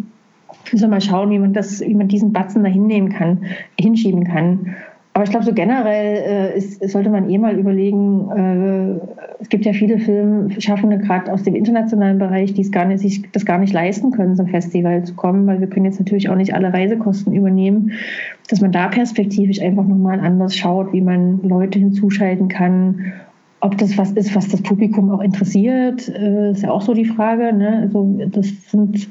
Müssen 0.72 0.86
wir 0.86 0.90
mal 0.90 1.02
schauen, 1.02 1.30
wie 1.30 1.40
man, 1.40 1.54
das, 1.54 1.82
wie 1.82 1.94
man 1.94 2.08
diesen 2.08 2.34
Batzen 2.34 2.64
da 2.64 2.70
hinnehmen 2.70 3.10
kann, 3.10 3.46
hinschieben 3.80 4.24
kann. 4.24 4.76
Aber 5.18 5.24
ich 5.24 5.32
glaube, 5.32 5.48
so 5.48 5.54
generell 5.54 6.52
äh, 6.54 6.58
ist, 6.58 6.88
sollte 6.90 7.10
man 7.10 7.28
eh 7.28 7.40
mal 7.40 7.58
überlegen, 7.58 8.30
äh, 8.30 9.42
es 9.42 9.50
gibt 9.50 9.66
ja 9.66 9.74
viele 9.74 9.98
Filmschaffende, 9.98 11.00
gerade 11.00 11.34
aus 11.34 11.42
dem 11.42 11.56
internationalen 11.56 12.20
Bereich, 12.20 12.54
die 12.54 12.62
es 12.62 12.72
gar 12.72 12.86
nicht, 12.86 13.00
sich 13.00 13.24
das 13.32 13.44
gar 13.44 13.58
nicht 13.58 13.74
leisten 13.74 14.12
können, 14.12 14.36
zum 14.36 14.46
Festival 14.46 15.06
zu 15.06 15.16
kommen, 15.16 15.48
weil 15.48 15.60
wir 15.60 15.68
können 15.68 15.86
jetzt 15.86 15.98
natürlich 15.98 16.30
auch 16.30 16.36
nicht 16.36 16.54
alle 16.54 16.72
Reisekosten 16.72 17.34
übernehmen, 17.34 17.94
dass 18.48 18.62
man 18.62 18.72
da 18.72 18.90
perspektivisch 18.90 19.60
einfach 19.60 19.88
nochmal 19.88 20.20
anders 20.20 20.56
schaut, 20.56 20.94
wie 20.94 21.02
man 21.02 21.42
Leute 21.42 21.80
hinzuschalten 21.80 22.48
kann 22.48 23.14
ob 23.60 23.78
das 23.78 23.98
was 23.98 24.12
ist, 24.12 24.36
was 24.36 24.48
das 24.50 24.62
Publikum 24.62 25.12
auch 25.12 25.22
interessiert, 25.22 26.08
äh, 26.10 26.52
ist 26.52 26.64
ja 26.64 26.72
auch 26.72 26.82
so 26.82 26.94
die 26.94 27.06
Frage. 27.06 27.54
Ne? 27.54 27.80
Also 27.84 28.20
das 28.32 28.48
sind 28.70 29.08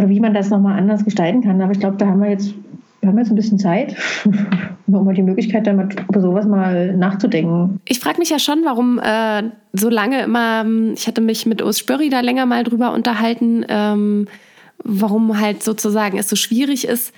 oder 0.00 0.08
wie 0.08 0.20
man 0.20 0.32
das 0.32 0.50
nochmal 0.50 0.78
anders 0.78 1.04
gestalten 1.04 1.42
kann. 1.42 1.60
Aber 1.60 1.72
ich 1.72 1.80
glaube, 1.80 1.96
da 1.98 2.06
haben 2.06 2.22
wir 2.22 2.30
jetzt, 2.30 2.54
wir 3.00 3.08
haben 3.08 3.18
jetzt 3.18 3.30
ein 3.30 3.36
bisschen 3.36 3.58
Zeit, 3.58 3.94
um 4.86 5.04
mal 5.04 5.14
die 5.14 5.22
Möglichkeit, 5.22 5.66
damit 5.66 5.94
über 6.08 6.20
sowas 6.20 6.46
mal 6.46 6.96
nachzudenken. 6.96 7.80
Ich 7.84 8.00
frage 8.00 8.18
mich 8.18 8.30
ja 8.30 8.38
schon, 8.38 8.60
warum 8.64 8.98
äh, 8.98 9.42
so 9.72 9.90
lange 9.90 10.22
immer, 10.22 10.64
ich 10.94 11.06
hatte 11.06 11.20
mich 11.20 11.44
mit 11.44 11.60
Urs 11.62 11.78
Spörri 11.78 12.08
da 12.08 12.20
länger 12.20 12.46
mal 12.46 12.64
drüber 12.64 12.94
unterhalten, 12.94 13.64
ähm, 13.68 14.26
warum 14.82 15.38
halt 15.38 15.62
sozusagen 15.62 16.18
es 16.18 16.28
so 16.28 16.36
schwierig 16.36 16.86
ist, 16.86 17.12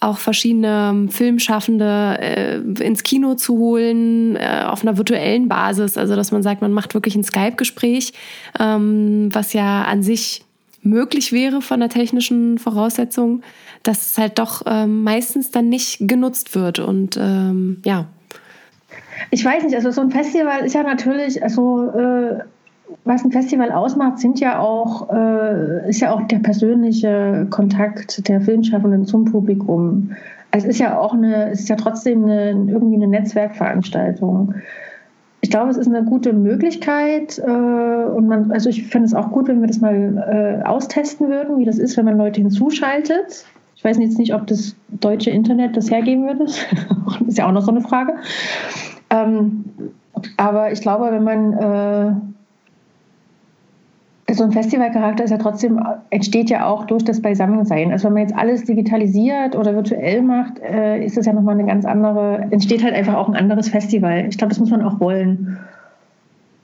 auch 0.00 0.18
verschiedene 0.18 0.90
ähm, 0.90 1.08
Filmschaffende 1.08 2.18
äh, 2.20 2.56
ins 2.84 3.02
Kino 3.02 3.34
zu 3.34 3.56
holen, 3.56 4.36
äh, 4.36 4.64
auf 4.66 4.82
einer 4.82 4.96
virtuellen 4.98 5.48
Basis. 5.48 5.96
Also, 5.96 6.16
dass 6.16 6.32
man 6.32 6.42
sagt, 6.42 6.60
man 6.60 6.72
macht 6.72 6.94
wirklich 6.94 7.16
ein 7.16 7.24
Skype-Gespräch, 7.24 8.12
ähm, 8.60 9.30
was 9.32 9.52
ja 9.52 9.84
an 9.84 10.02
sich 10.02 10.44
möglich 10.82 11.32
wäre 11.32 11.62
von 11.62 11.80
der 11.80 11.88
technischen 11.88 12.58
Voraussetzung, 12.58 13.42
dass 13.82 14.12
es 14.12 14.18
halt 14.18 14.38
doch 14.38 14.62
ähm, 14.66 15.02
meistens 15.02 15.50
dann 15.50 15.68
nicht 15.68 15.98
genutzt 16.00 16.54
wird. 16.54 16.78
Und 16.78 17.16
ähm, 17.16 17.80
ja. 17.84 18.06
Ich 19.30 19.44
weiß 19.44 19.64
nicht, 19.64 19.74
also 19.74 19.90
so 19.90 20.02
ein 20.02 20.10
Festival 20.10 20.64
ist 20.64 20.74
ja 20.74 20.82
natürlich, 20.82 21.42
also 21.42 21.90
äh, 21.90 22.40
was 23.04 23.24
ein 23.24 23.32
Festival 23.32 23.72
ausmacht, 23.72 24.18
sind 24.18 24.40
ja 24.40 24.58
auch, 24.58 25.10
äh, 25.10 25.88
ist 25.88 26.00
ja 26.00 26.12
auch 26.12 26.22
der 26.22 26.38
persönliche 26.38 27.46
Kontakt 27.50 28.28
der 28.28 28.40
Filmschaffenden 28.40 29.06
zum 29.06 29.24
Publikum. 29.24 30.12
Es 30.50 30.64
ist 30.64 30.78
ja 30.78 30.98
auch 30.98 31.12
eine, 31.12 31.50
es 31.50 31.60
ist 31.60 31.68
ja 31.68 31.76
trotzdem 31.76 32.24
eine, 32.24 32.50
irgendwie 32.50 32.96
eine 32.96 33.08
Netzwerkveranstaltung. 33.08 34.54
Ich 35.40 35.50
glaube, 35.50 35.70
es 35.70 35.76
ist 35.76 35.86
eine 35.86 36.04
gute 36.04 36.32
Möglichkeit 36.32 37.38
äh, 37.38 37.50
und 37.50 38.26
man, 38.26 38.50
also 38.50 38.68
ich 38.68 38.84
finde 38.88 39.06
es 39.06 39.14
auch 39.14 39.30
gut, 39.30 39.48
wenn 39.48 39.60
wir 39.60 39.68
das 39.68 39.80
mal 39.80 40.60
äh, 40.62 40.66
austesten 40.66 41.28
würden, 41.28 41.58
wie 41.58 41.64
das 41.64 41.78
ist, 41.78 41.96
wenn 41.96 42.04
man 42.04 42.16
Leute 42.16 42.40
hinzuschaltet. 42.40 43.44
Ich 43.76 43.84
weiß 43.84 43.98
jetzt 43.98 44.18
nicht, 44.18 44.34
ob 44.34 44.46
das 44.46 44.74
deutsche 44.88 45.30
Internet 45.30 45.76
das 45.76 45.90
hergeben 45.90 46.26
würde. 46.26 46.46
das 46.46 47.28
ist 47.28 47.38
ja 47.38 47.46
auch 47.46 47.52
noch 47.52 47.62
so 47.62 47.70
eine 47.70 47.82
Frage. 47.82 48.14
Ähm, 49.10 49.64
aber 50.36 50.72
ich 50.72 50.80
glaube, 50.80 51.12
wenn 51.12 51.22
man 51.22 51.52
äh, 51.52 52.12
so 54.32 54.42
ein 54.42 54.52
Festivalcharakter 54.52 55.24
ist 55.24 55.30
ja 55.30 55.38
trotzdem, 55.38 55.80
entsteht 56.10 56.50
ja 56.50 56.66
auch 56.66 56.84
durch 56.86 57.04
das 57.04 57.22
Beisammensein. 57.22 57.92
Also 57.92 58.06
wenn 58.06 58.14
man 58.14 58.22
jetzt 58.22 58.36
alles 58.36 58.64
digitalisiert 58.64 59.54
oder 59.54 59.74
virtuell 59.74 60.22
macht, 60.22 60.58
äh, 60.58 61.04
ist 61.04 61.16
das 61.16 61.26
ja 61.26 61.32
nochmal 61.32 61.54
eine 61.54 61.66
ganz 61.66 61.84
andere, 61.84 62.46
entsteht 62.50 62.82
halt 62.82 62.94
einfach 62.94 63.14
auch 63.14 63.28
ein 63.28 63.36
anderes 63.36 63.68
Festival. 63.68 64.26
Ich 64.28 64.36
glaube, 64.36 64.48
das 64.48 64.58
muss 64.58 64.70
man 64.70 64.82
auch 64.82 64.98
wollen. 64.98 65.58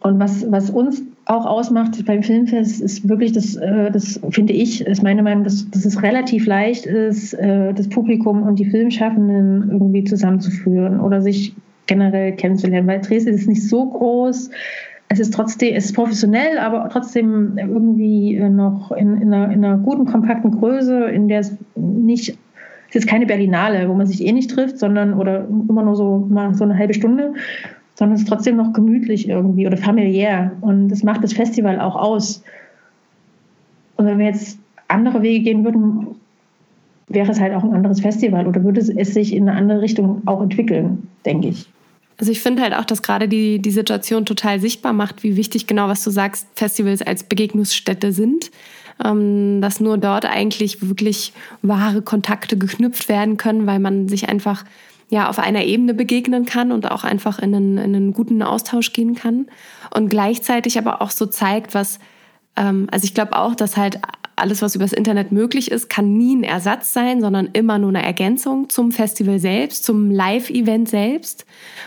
Und 0.01 0.19
was, 0.19 0.51
was 0.51 0.71
uns 0.71 1.05
auch 1.27 1.47
ausmacht 1.47 2.05
beim 2.05 2.25
Filmfest, 2.25 2.81
ist 2.81 3.09
wirklich, 3.09 3.31
das, 3.31 3.55
äh, 3.55 3.93
das 3.93 4.21
finde 4.31 4.53
ich, 4.53 4.85
ist 4.85 5.05
meine 5.05 5.23
Meinung, 5.23 5.45
dass, 5.45 5.71
dass 5.71 5.85
es 5.85 6.03
relativ 6.03 6.47
leicht 6.47 6.87
ist, 6.87 7.35
äh, 7.35 7.73
das 7.73 7.89
Publikum 7.89 8.43
und 8.43 8.59
die 8.59 8.65
Filmschaffenden 8.65 9.71
irgendwie 9.71 10.03
zusammenzuführen 10.03 10.99
oder 10.99 11.23
sich 11.23 11.55
generell 11.87 12.33
kennenzulernen, 12.33 12.89
weil 12.89 13.01
Dresden 13.01 13.35
ist 13.35 13.49
nicht 13.49 13.69
so 13.69 13.87
groß 13.87 14.51
es 15.13 15.21
ist 15.21 15.35
trotzdem, 15.35 15.75
es 15.75 15.85
ist 15.85 15.95
professionell, 15.95 16.59
aber 16.59 16.89
trotzdem 16.89 17.59
irgendwie 17.59 18.41
noch 18.41 18.93
in, 18.93 19.21
in, 19.21 19.35
einer, 19.35 19.53
in 19.53 19.63
einer 19.63 19.77
guten, 19.77 20.07
kompakten 20.07 20.59
Größe, 20.59 21.05
in 21.05 21.29
der 21.29 21.41
es 21.41 21.55
nicht, 21.75 22.39
es 22.89 22.97
ist 22.97 23.07
keine 23.07 23.27
Berlinale, 23.27 23.91
wo 23.91 23.95
man 23.95 24.07
sich 24.07 24.25
eh 24.25 24.33
nicht 24.33 24.51
trifft, 24.51 24.79
sondern 24.79 25.13
oder 25.13 25.47
immer 25.69 25.83
nur 25.83 25.97
so 25.97 26.27
mal 26.31 26.55
so 26.55 26.65
eine 26.65 26.79
halbe 26.79 26.95
Stunde, 26.95 27.35
sondern 27.95 28.15
es 28.15 28.23
ist 28.23 28.29
trotzdem 28.29 28.57
noch 28.57 28.73
gemütlich 28.73 29.29
irgendwie 29.29 29.67
oder 29.67 29.77
familiär. 29.77 30.53
Und 30.63 30.89
das 30.89 31.03
macht 31.03 31.23
das 31.23 31.35
Festival 31.35 31.79
auch 31.79 31.97
aus. 31.97 32.43
Und 33.97 34.07
wenn 34.07 34.19
wir 34.19 34.27
jetzt 34.27 34.59
andere 34.89 35.21
Wege 35.21 35.45
gehen 35.45 35.63
würden, 35.63 36.07
wäre 37.09 37.31
es 37.31 37.39
halt 37.39 37.53
auch 37.53 37.65
ein 37.65 37.75
anderes 37.75 38.01
Festival 38.01 38.47
oder 38.47 38.65
würde 38.65 38.81
es 38.81 39.13
sich 39.13 39.37
in 39.37 39.47
eine 39.47 39.59
andere 39.59 39.83
Richtung 39.83 40.23
auch 40.25 40.41
entwickeln, 40.41 41.07
denke 41.27 41.49
ich. 41.49 41.69
Also 42.19 42.31
ich 42.31 42.41
finde 42.41 42.63
halt 42.63 42.75
auch, 42.75 42.85
dass 42.85 43.03
gerade 43.03 43.29
die, 43.29 43.61
die 43.61 43.71
Situation 43.71 44.27
total 44.27 44.61
sichtbar 44.61 44.93
macht, 44.93 45.23
wie 45.23 45.37
wichtig 45.37 45.67
genau, 45.67 45.89
was 45.89 46.05
du 46.05 46.11
sagst, 46.11 46.47
Festivals 46.55 47.03
als 47.03 47.25
Begegnungsstätte 47.25 48.13
sind. 48.13 48.51
ähm, 49.05 49.61
dass 49.61 49.81
nur 49.81 49.99
dort 49.99 50.27
eigentlich 50.27 50.87
wirklich 50.87 51.33
wahre 51.63 52.03
Kontakte 52.03 52.57
geknüpft 52.57 53.09
werden 53.09 53.37
können, 53.37 53.67
weil 53.67 53.79
man 53.79 54.09
sich 54.09 54.29
einfach 54.29 54.65
ja 55.09 55.29
auf 55.29 55.39
einer 55.39 55.65
Ebene 55.65 55.95
begegnen 55.95 56.47
kann 56.47 56.73
und 56.73 56.91
auch 56.91 57.05
einfach 57.05 57.39
in 57.39 57.55
einen, 57.55 57.79
in 57.79 57.95
einen 57.95 58.13
guten 58.13 58.43
Austausch 58.43 58.93
gehen 58.93 59.15
kann 59.15 59.47
und 59.95 60.09
gleichzeitig 60.09 60.79
aber 60.79 61.03
auch 61.03 61.11
so 61.11 61.27
zeigt, 61.27 61.75
was 61.75 61.99
ähm, 62.57 62.89
also 62.91 63.05
ich 63.05 63.15
glaube 63.15 63.37
auch, 63.37 63.55
dass 63.55 63.77
halt 63.77 63.99
alles, 64.37 64.63
was 64.63 64.75
übers 64.75 64.93
Internet 64.93 65.33
möglich 65.33 65.71
ist, 65.71 65.89
kann 65.89 66.17
nie 66.17 66.37
ein 66.37 66.45
Ersatz 66.45 66.93
sein, 66.93 67.21
sondern 67.21 67.51
immer 67.53 67.79
nur 67.79 67.91
eine 67.91 68.03
Ergänzung 68.03 68.69
zum 68.69 68.93
Festival 68.93 69.39
selbst, 69.39 69.85
zum 69.85 70.11
Live-Event 70.11 70.89
selbst. 70.89 71.45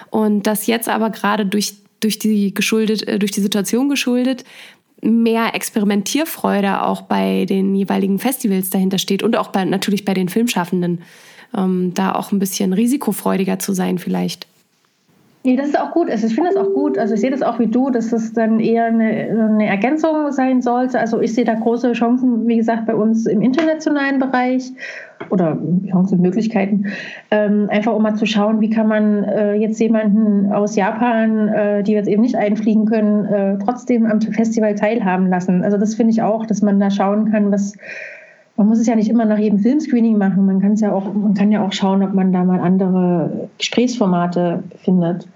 Und 0.10 0.48
das 0.48 0.68
jetzt 0.68 0.90
aber 0.90 1.10
gerade 1.10 1.46
durch, 1.46 1.76
durch, 2.00 2.20
die 2.20 2.54
geschuldet, 2.54 3.08
äh, 3.08 3.20
durch 3.20 3.32
die 3.32 3.42
Situation 3.42 3.90
geschuldet, 3.90 4.44
mehr 5.02 5.54
Experimentierfreude 5.54 6.82
auch 6.82 7.04
bei 7.04 7.46
den 7.46 7.76
jeweiligen 7.76 8.20
Festivals 8.20 8.70
dahinter 8.70 8.98
steht 8.98 9.24
und 9.24 9.36
auch 9.36 9.50
bei, 9.50 9.66
natürlich 9.66 10.06
bei 10.06 10.14
den 10.14 10.30
Filmschaffenden, 10.30 11.02
ähm, 11.56 11.94
da 11.94 12.14
auch 12.16 12.32
ein 12.32 12.40
bisschen 12.40 12.74
risikofreudiger 12.74 13.60
zu 13.60 13.74
sein 13.74 14.00
vielleicht. 14.00 14.48
Nee, 15.46 15.58
das 15.58 15.68
ist 15.68 15.80
auch 15.80 15.92
gut. 15.92 16.10
Also 16.10 16.26
ich 16.26 16.34
finde 16.34 16.50
das 16.52 16.58
auch 16.58 16.74
gut. 16.74 16.98
Also 16.98 17.14
ich 17.14 17.22
sehe 17.22 17.30
das 17.30 17.44
auch 17.44 17.60
wie 17.60 17.68
du, 17.68 17.92
dass 17.92 18.10
das 18.10 18.34
dann 18.34 18.60
eher 18.60 18.86
eine, 18.86 19.06
eine, 19.06 19.68
Ergänzung 19.68 20.32
sein 20.32 20.64
sollte. 20.64 21.00
Also 21.00 21.22
ich 21.22 21.36
sehe 21.36 21.46
da 21.46 21.54
große 21.54 21.94
Chancen, 21.94 22.48
wie 22.48 22.58
gesagt, 22.58 22.88
bei 22.88 22.96
uns 22.96 23.28
im 23.28 23.44
internationalen 23.44 24.18
Bereich 24.18 24.74
oder 25.30 25.56
Chancen, 25.88 26.20
Möglichkeiten, 26.22 26.88
ähm, 27.30 27.68
einfach 27.70 27.94
um 27.94 28.02
mal 28.02 28.16
zu 28.16 28.26
schauen, 28.26 28.60
wie 28.60 28.72
kann 28.72 28.88
man 28.88 29.24
äh, 29.24 29.54
jetzt 29.54 29.80
jemanden 29.80 30.52
aus 30.52 30.76
Japan, 30.76 31.48
äh, 31.50 31.84
die 31.84 31.92
jetzt 31.92 32.10
eben 32.10 32.24
nicht 32.24 32.36
einfliegen 32.36 32.86
können, 32.86 33.26
äh, 33.26 33.58
trotzdem 33.64 34.08
am 34.08 34.22
Festival 34.22 34.74
teilhaben 34.74 35.30
lassen. 35.30 35.64
Also 35.64 35.78
das 35.78 35.94
finde 35.94 36.12
ich 36.12 36.24
auch, 36.24 36.48
dass 36.48 36.64
man 36.64 36.80
da 36.80 36.90
schauen 36.90 37.32
kann, 37.32 37.52
was 37.52 37.78
man 38.58 38.68
muss 38.68 38.80
es 38.80 38.88
ja 38.88 38.96
nicht 38.96 39.10
immer 39.10 39.26
nach 39.26 39.38
jedem 39.38 39.60
Filmscreening 39.60 40.18
machen. 40.18 40.46
Man 40.46 40.62
kann 40.62 40.74
es 40.74 40.82
ja 40.82 40.94
auch, 40.94 41.14
man 41.14 41.34
kann 41.34 41.52
ja 41.52 41.66
auch 41.66 41.74
schauen, 41.74 42.04
ob 42.04 42.14
man 42.14 42.32
da 42.32 42.44
mal 42.44 42.60
andere 42.60 43.50
Gesprächsformate 43.58 44.64
findet. 44.78 45.28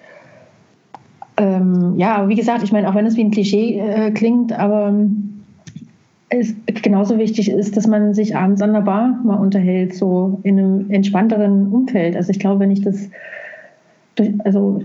Ähm, 1.37 1.95
ja, 1.97 2.27
wie 2.29 2.35
gesagt, 2.35 2.63
ich 2.63 2.71
meine, 2.71 2.89
auch 2.89 2.95
wenn 2.95 3.05
es 3.05 3.17
wie 3.17 3.23
ein 3.23 3.31
Klischee 3.31 3.79
äh, 3.79 4.11
klingt, 4.11 4.57
aber 4.57 4.93
es 6.29 6.53
genauso 6.81 7.17
wichtig 7.17 7.49
ist, 7.49 7.75
dass 7.75 7.87
man 7.87 8.13
sich 8.13 8.35
abends 8.35 8.61
an 8.61 8.73
der 8.73 8.81
Bar 8.81 9.19
mal 9.23 9.35
unterhält, 9.35 9.95
so 9.95 10.39
in 10.43 10.59
einem 10.59 10.91
entspannteren 10.91 11.71
Umfeld. 11.71 12.15
Also 12.15 12.29
ich 12.31 12.39
glaube, 12.39 12.59
wenn 12.59 12.71
ich 12.71 12.81
das, 12.81 13.09
also 14.43 14.83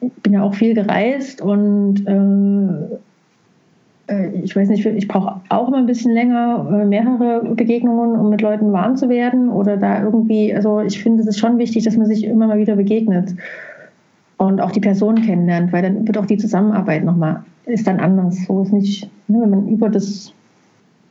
ich 0.00 0.12
bin 0.22 0.32
ja 0.32 0.42
auch 0.42 0.54
viel 0.54 0.74
gereist 0.74 1.42
und 1.42 2.06
äh, 2.06 2.14
äh 2.14 2.98
ich 4.44 4.54
weiß 4.54 4.68
nicht, 4.68 4.86
ich 4.86 5.08
brauche 5.08 5.40
auch 5.48 5.68
immer 5.68 5.78
ein 5.78 5.86
bisschen 5.86 6.12
länger, 6.12 6.66
äh, 6.70 6.84
mehrere 6.84 7.54
Begegnungen, 7.54 8.18
um 8.18 8.30
mit 8.30 8.40
Leuten 8.40 8.72
warm 8.72 8.96
zu 8.96 9.08
werden 9.08 9.48
oder 9.48 9.76
da 9.76 10.02
irgendwie, 10.02 10.54
also 10.54 10.80
ich 10.80 11.02
finde, 11.02 11.22
es 11.22 11.28
ist 11.28 11.38
schon 11.38 11.58
wichtig, 11.58 11.84
dass 11.84 11.96
man 11.96 12.06
sich 12.06 12.24
immer 12.24 12.46
mal 12.46 12.58
wieder 12.58 12.76
begegnet 12.76 13.34
und 14.36 14.60
auch 14.60 14.70
die 14.70 14.80
Person 14.80 15.16
kennenlernt, 15.16 15.72
weil 15.72 15.82
dann 15.82 16.06
wird 16.06 16.18
auch 16.18 16.26
die 16.26 16.36
Zusammenarbeit 16.36 17.04
nochmal, 17.04 17.42
ist 17.64 17.86
dann 17.86 17.98
anders. 17.98 18.44
So 18.46 18.62
ist 18.62 18.72
nicht, 18.72 19.10
ne, 19.26 19.40
wenn 19.40 19.50
man 19.50 19.68
über 19.68 19.88
das 19.88 20.32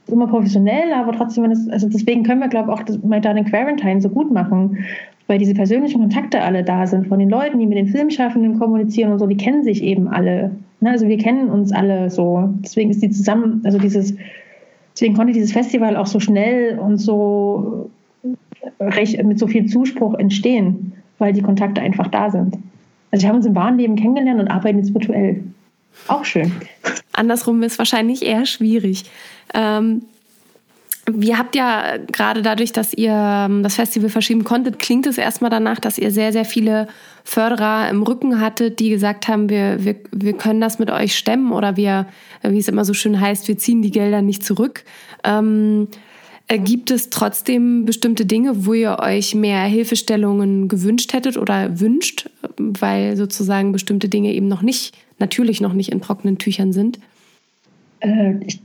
immer 0.08 0.28
professionell, 0.28 0.94
aber 0.94 1.12
trotzdem, 1.14 1.44
wenn 1.44 1.52
es, 1.52 1.68
also 1.70 1.90
deswegen 1.90 2.24
können 2.24 2.40
wir, 2.40 2.48
glaube 2.48 2.72
ich, 2.72 2.78
auch 2.78 2.84
das 2.84 3.02
My 3.04 3.20
Darling 3.20 3.46
Quarantine 3.46 4.00
so 4.02 4.10
gut 4.10 4.32
machen, 4.32 4.78
weil 5.28 5.40
diese 5.40 5.56
persönlichen 5.56 6.00
Kontakte 6.00 6.42
alle 6.42 6.64
da 6.64 6.86
sind 6.86 7.08
von 7.08 7.20
den 7.20 7.30
Leuten, 7.30 7.60
die 7.60 7.66
mit 7.66 7.78
den 7.78 7.88
Filmschaffenden 7.88 8.60
kommunizieren 8.60 9.12
und 9.12 9.20
so, 9.20 9.26
die 9.26 9.38
kennen 9.38 9.64
sich 9.64 9.82
eben 9.84 10.08
alle. 10.08 10.52
Ne? 10.80 10.92
Also 10.92 11.08
wir 11.08 11.18
kennen 11.18 11.50
uns 11.50 11.72
alle 11.72 12.10
so. 12.10 12.50
Deswegen 12.64 12.92
ist 12.92 13.02
die 13.02 13.10
zusammen, 13.10 13.62
also 13.64 13.78
dieses, 13.78 14.16
deswegen 14.94 15.16
konnte 15.16 15.34
dieses 15.34 15.52
Festival 15.52 15.96
auch 15.96 16.08
so 16.08 16.20
schnell 16.20 16.80
und 16.80 16.98
so 16.98 17.90
recht, 18.80 19.24
mit 19.24 19.40
so 19.40 19.48
viel 19.48 19.68
Zuspruch 19.68 20.16
entstehen, 20.16 20.94
weil 21.18 21.34
die 21.34 21.42
Kontakte 21.42 21.82
einfach 21.82 22.08
da 22.08 22.30
sind. 22.30 22.58
Also 23.12 23.24
wir 23.24 23.30
haben 23.30 23.38
uns 23.38 23.46
im 23.46 23.56
wahren 23.56 23.78
Leben 23.78 23.96
kennengelernt 23.96 24.40
und 24.40 24.48
arbeiten 24.48 24.80
jetzt 24.80 24.94
virtuell. 24.94 25.44
Auch 26.08 26.26
schön. 26.26 26.52
Andersrum 27.14 27.64
ist 27.64 27.80
wahrscheinlich 27.80 28.26
eher 28.26 28.46
schwierig. 28.46 29.06
Ähm, 29.54 30.02
Ihr 31.22 31.38
habt 31.38 31.56
ja 31.56 31.98
gerade 31.98 32.42
dadurch, 32.42 32.72
dass 32.72 32.94
ihr 32.94 33.12
ähm, 33.12 33.62
das 33.62 33.76
Festival 33.76 34.10
verschieben 34.10 34.44
konntet, 34.44 34.80
klingt 34.80 35.06
es 35.06 35.20
erstmal 35.20 35.52
danach, 35.52 35.80
dass 35.80 36.00
ihr 36.00 36.10
sehr, 36.10 36.32
sehr 36.32 36.46
viele 36.46 36.88
Förderer 37.24 37.90
im 37.90 38.02
Rücken 38.02 38.42
hattet, 38.42 38.80
die 38.80 38.90
gesagt 38.90 39.28
haben, 39.28 39.48
wir, 39.50 39.84
wir, 39.86 39.96
wir 40.12 40.34
können 40.34 40.62
das 40.62 40.80
mit 40.80 40.90
euch 40.90 41.16
stemmen 41.16 41.52
oder 41.52 41.78
wir, 41.78 42.08
wie 42.42 42.58
es 42.58 42.68
immer 42.68 42.86
so 42.86 42.94
schön 42.94 43.22
heißt, 43.22 43.48
wir 43.48 43.58
ziehen 43.58 43.84
die 43.84 43.92
Gelder 43.92 44.24
nicht 44.24 44.44
zurück. 44.44 44.84
Ähm, 45.24 45.90
äh, 46.48 46.58
gibt 46.58 46.90
es 46.90 47.12
trotzdem 47.12 47.86
bestimmte 47.86 48.26
Dinge, 48.26 48.66
wo 48.66 48.74
ihr 48.74 48.98
euch 49.00 49.36
mehr 49.36 49.64
Hilfestellungen 49.64 50.68
gewünscht 50.68 51.14
hättet 51.14 51.38
oder 51.38 51.80
wünscht, 51.80 52.30
weil 52.58 53.16
sozusagen 53.16 53.72
bestimmte 53.72 54.10
Dinge 54.10 54.34
eben 54.34 54.48
noch 54.48 54.64
nicht, 54.64 54.96
natürlich 55.20 55.62
noch 55.62 55.74
nicht 55.74 55.92
in 55.92 56.02
trockenen 56.02 56.40
Tüchern 56.40 56.74
sind? 56.74 57.00
Äh, 58.00 58.36
ich 58.46 58.60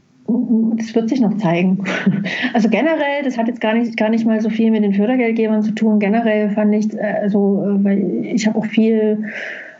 das 0.77 0.95
wird 0.95 1.09
sich 1.09 1.21
noch 1.21 1.37
zeigen. 1.37 1.85
Also 2.53 2.69
generell, 2.69 3.23
das 3.25 3.39
hat 3.39 3.49
jetzt 3.49 3.61
gar 3.61 3.75
nicht, 3.75 3.97
gar 3.97 4.09
nicht 4.09 4.27
mal 4.27 4.41
so 4.41 4.51
viel 4.51 4.71
mit 4.71 4.83
den 4.83 4.93
Fördergeldgebern 4.93 5.63
zu 5.63 5.73
tun. 5.73 6.01
Generell 6.01 6.51
fand 6.51 6.75
ich, 6.75 6.93
äh, 6.95 7.21
also, 7.23 7.63
weil 7.83 8.25
ich 8.25 8.47
habe 8.47 8.59
auch 8.59 8.67
viel, 8.67 9.25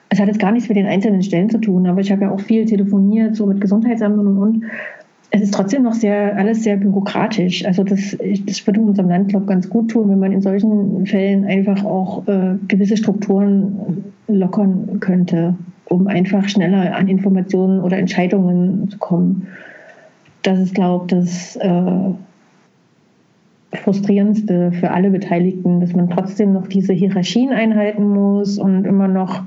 es 0.09 0.21
hat 0.21 0.29
jetzt 0.29 0.39
gar 0.39 0.53
nichts 0.53 0.69
mit 0.69 0.77
den 0.77 0.87
einzelnen 0.87 1.23
Stellen 1.23 1.51
zu 1.51 1.59
tun, 1.59 1.87
aber 1.87 2.01
ich 2.01 2.13
habe 2.13 2.23
ja 2.23 2.31
auch 2.31 2.41
viel 2.41 2.65
telefoniert, 2.65 3.35
so 3.35 3.47
mit 3.47 3.61
Gesundheitsämtern 3.61 4.27
und 4.27 4.39
und 4.39 4.65
es 5.33 5.43
ist 5.43 5.55
trotzdem 5.55 5.85
noch 5.85 5.93
sehr, 5.93 6.37
alles 6.37 6.65
sehr 6.65 6.77
bürokratisch. 6.77 7.65
Also 7.65 7.85
das, 7.85 8.17
das 8.47 8.67
würde 8.67 8.81
unserem 8.81 9.09
Land, 9.09 9.29
glaube 9.29 9.45
ich, 9.45 9.49
ganz 9.49 9.69
gut 9.69 9.91
tun, 9.91 10.11
wenn 10.11 10.19
man 10.19 10.33
in 10.33 10.41
solchen 10.41 11.07
Fällen 11.07 11.45
einfach 11.45 11.85
auch 11.85 12.27
äh, 12.27 12.57
gewisse 12.67 12.97
Strukturen 12.97 14.05
lockern 14.27 14.99
könnte, 15.01 15.55
um 15.85 16.09
einfach 16.09 16.49
schneller 16.49 16.97
an 16.97 17.07
Informationen 17.09 17.81
oder 17.81 17.99
Entscheidungen 17.99 18.91
zu 18.91 18.99
kommen. 18.99 19.47
Das 20.43 20.59
ist, 20.59 20.75
glaube 20.75 21.05
ich, 21.05 21.11
das 21.11 21.57
äh, 21.57 22.11
Frustrierendste 23.73 24.73
für 24.73 24.91
alle 24.91 25.11
Beteiligten, 25.11 25.81
dass 25.81 25.95
man 25.95 26.11
trotzdem 26.11 26.53
noch 26.53 26.67
diese 26.67 26.93
Hierarchien 26.93 27.51
einhalten 27.51 28.09
muss 28.09 28.59
und 28.59 28.85
immer 28.85 29.09
noch 29.09 29.43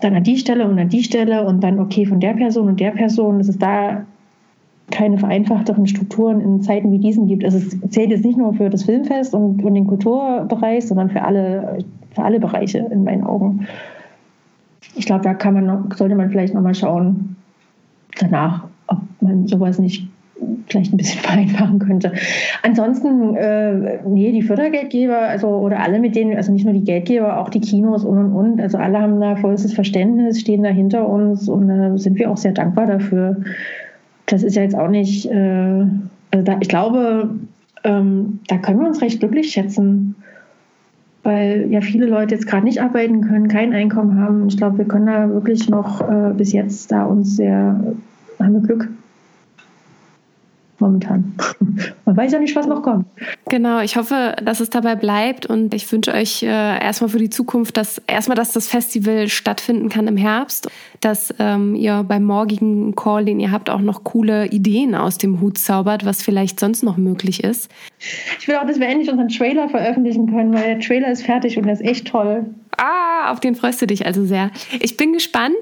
dann 0.00 0.14
an 0.14 0.24
die 0.24 0.36
Stelle 0.36 0.68
und 0.68 0.78
an 0.78 0.88
die 0.88 1.02
Stelle 1.02 1.44
und 1.46 1.62
dann 1.62 1.78
okay 1.78 2.06
von 2.06 2.20
der 2.20 2.34
Person 2.34 2.68
und 2.68 2.80
der 2.80 2.90
Person, 2.90 3.38
dass 3.38 3.48
es 3.48 3.58
da 3.58 4.04
keine 4.90 5.18
vereinfachteren 5.18 5.86
Strukturen 5.86 6.40
in 6.40 6.62
Zeiten 6.62 6.90
wie 6.92 6.98
diesen 6.98 7.26
gibt. 7.26 7.44
Also 7.44 7.58
es 7.58 7.90
zählt 7.90 8.10
jetzt 8.10 8.24
nicht 8.24 8.38
nur 8.38 8.54
für 8.54 8.70
das 8.70 8.84
Filmfest 8.84 9.34
und, 9.34 9.62
und 9.62 9.74
den 9.74 9.86
Kulturbereich, 9.86 10.86
sondern 10.86 11.10
für 11.10 11.22
alle, 11.22 11.78
für 12.14 12.22
alle 12.22 12.40
Bereiche 12.40 12.78
in 12.90 13.04
meinen 13.04 13.24
Augen. 13.24 13.66
Ich 14.96 15.06
glaube, 15.06 15.22
da 15.22 15.34
kann 15.34 15.54
man 15.54 15.66
noch, 15.66 15.96
sollte 15.96 16.16
man 16.16 16.30
vielleicht 16.30 16.54
nochmal 16.54 16.74
schauen 16.74 17.36
danach, 18.18 18.64
ob 18.90 19.00
man 19.20 19.46
sowas 19.46 19.78
nicht 19.78 20.06
vielleicht 20.68 20.92
ein 20.92 20.98
bisschen 20.98 21.20
vereinfachen 21.22 21.78
könnte. 21.78 22.12
Ansonsten, 22.62 23.34
äh, 23.36 23.98
nee, 24.06 24.32
die 24.32 24.42
Fördergeldgeber, 24.42 25.18
also 25.18 25.48
oder 25.48 25.80
alle 25.80 25.98
mit 25.98 26.14
denen, 26.14 26.36
also 26.36 26.52
nicht 26.52 26.64
nur 26.64 26.74
die 26.74 26.84
Geldgeber, 26.84 27.38
auch 27.38 27.48
die 27.48 27.60
Kinos 27.60 28.04
und 28.04 28.18
und 28.18 28.32
und, 28.32 28.60
also 28.60 28.76
alle 28.76 29.00
haben 29.00 29.20
da 29.20 29.36
vollstes 29.36 29.72
Verständnis, 29.72 30.40
stehen 30.40 30.62
da 30.62 30.70
hinter 30.70 31.08
uns 31.08 31.48
und 31.48 31.68
da 31.68 31.94
äh, 31.94 31.98
sind 31.98 32.18
wir 32.18 32.30
auch 32.30 32.36
sehr 32.36 32.52
dankbar 32.52 32.86
dafür 32.86 33.36
das 34.30 34.42
ist 34.42 34.56
ja 34.56 34.62
jetzt 34.62 34.76
auch 34.76 34.88
nicht, 34.88 35.26
äh, 35.26 35.86
also 36.30 36.44
da, 36.44 36.58
ich 36.60 36.68
glaube, 36.68 37.30
ähm, 37.84 38.40
da 38.48 38.58
können 38.58 38.80
wir 38.80 38.86
uns 38.86 39.02
recht 39.02 39.20
glücklich 39.20 39.50
schätzen, 39.50 40.14
weil 41.22 41.66
ja 41.70 41.80
viele 41.80 42.06
Leute 42.06 42.34
jetzt 42.34 42.46
gerade 42.46 42.64
nicht 42.64 42.80
arbeiten 42.80 43.22
können, 43.22 43.48
kein 43.48 43.74
Einkommen 43.74 44.20
haben. 44.20 44.46
Ich 44.48 44.56
glaube, 44.56 44.78
wir 44.78 44.84
können 44.86 45.06
da 45.06 45.28
wirklich 45.28 45.68
noch 45.68 46.00
äh, 46.08 46.32
bis 46.34 46.52
jetzt 46.52 46.90
da 46.92 47.04
uns 47.04 47.36
sehr, 47.36 47.94
haben 48.44 48.54
wir 48.54 48.60
Glück 48.60 48.88
momentan. 50.80 51.34
Man 52.04 52.16
weiß 52.16 52.32
ja 52.32 52.38
nicht, 52.38 52.56
was 52.56 52.66
noch 52.66 52.82
kommt. 52.82 53.06
Genau, 53.48 53.80
ich 53.80 53.96
hoffe, 53.96 54.34
dass 54.42 54.60
es 54.60 54.70
dabei 54.70 54.96
bleibt 54.96 55.46
und 55.46 55.74
ich 55.74 55.90
wünsche 55.90 56.12
euch 56.12 56.42
äh, 56.42 56.46
erstmal 56.46 57.10
für 57.10 57.18
die 57.18 57.30
Zukunft, 57.30 57.76
dass 57.76 57.98
erstmal, 58.06 58.36
dass 58.36 58.52
das 58.52 58.68
Festival 58.68 59.28
stattfinden 59.28 59.88
kann 59.88 60.06
im 60.06 60.16
Herbst, 60.16 60.68
dass 61.00 61.34
ähm, 61.38 61.74
ihr 61.74 62.04
beim 62.06 62.24
morgigen 62.24 62.94
Call, 62.94 63.24
den 63.24 63.40
ihr 63.40 63.52
habt, 63.52 63.70
auch 63.70 63.80
noch 63.80 64.04
coole 64.04 64.46
Ideen 64.46 64.94
aus 64.94 65.18
dem 65.18 65.40
Hut 65.40 65.58
zaubert, 65.58 66.04
was 66.04 66.22
vielleicht 66.22 66.58
sonst 66.58 66.82
noch 66.82 66.96
möglich 66.96 67.44
ist. 67.44 67.70
Ich 68.38 68.48
will 68.48 68.56
auch, 68.56 68.66
dass 68.66 68.80
wir 68.80 68.88
endlich 68.88 69.10
unseren 69.10 69.28
Trailer 69.28 69.68
veröffentlichen 69.68 70.30
können, 70.30 70.52
weil 70.52 70.62
der 70.62 70.80
Trailer 70.80 71.10
ist 71.10 71.22
fertig 71.22 71.56
und 71.58 71.64
der 71.64 71.74
ist 71.74 71.82
echt 71.82 72.08
toll. 72.08 72.46
Ah, 72.78 73.30
auf 73.30 73.40
den 73.40 73.54
freust 73.54 73.82
du 73.82 73.86
dich 73.86 74.06
also 74.06 74.24
sehr. 74.24 74.50
Ich 74.80 74.96
bin 74.96 75.12
gespannt 75.12 75.54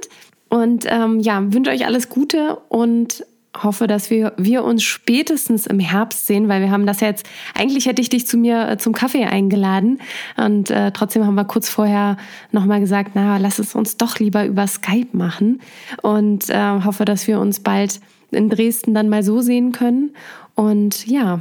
und 0.48 0.84
ähm, 0.88 1.20
ja, 1.20 1.52
wünsche 1.52 1.70
euch 1.70 1.86
alles 1.86 2.08
Gute 2.08 2.58
und 2.68 3.24
hoffe, 3.62 3.86
dass 3.86 4.10
wir, 4.10 4.34
wir 4.36 4.62
uns 4.62 4.82
spätestens 4.82 5.66
im 5.66 5.80
Herbst 5.80 6.26
sehen, 6.26 6.48
weil 6.48 6.60
wir 6.60 6.70
haben 6.70 6.86
das 6.86 7.00
jetzt, 7.00 7.26
eigentlich 7.54 7.86
hätte 7.86 8.00
ich 8.00 8.08
dich 8.08 8.26
zu 8.26 8.36
mir 8.36 8.68
äh, 8.68 8.78
zum 8.78 8.92
Kaffee 8.92 9.24
eingeladen 9.24 10.00
und 10.36 10.70
äh, 10.70 10.92
trotzdem 10.92 11.26
haben 11.26 11.34
wir 11.34 11.44
kurz 11.44 11.68
vorher 11.68 12.16
nochmal 12.52 12.80
gesagt, 12.80 13.12
na, 13.14 13.38
lass 13.38 13.58
es 13.58 13.74
uns 13.74 13.96
doch 13.96 14.18
lieber 14.18 14.44
über 14.46 14.66
Skype 14.66 15.16
machen 15.16 15.60
und 16.02 16.50
äh, 16.50 16.82
hoffe, 16.84 17.04
dass 17.04 17.26
wir 17.26 17.40
uns 17.40 17.60
bald 17.60 18.00
in 18.30 18.48
Dresden 18.48 18.94
dann 18.94 19.08
mal 19.08 19.22
so 19.22 19.40
sehen 19.40 19.72
können. 19.72 20.10
Und 20.54 21.06
ja, 21.06 21.40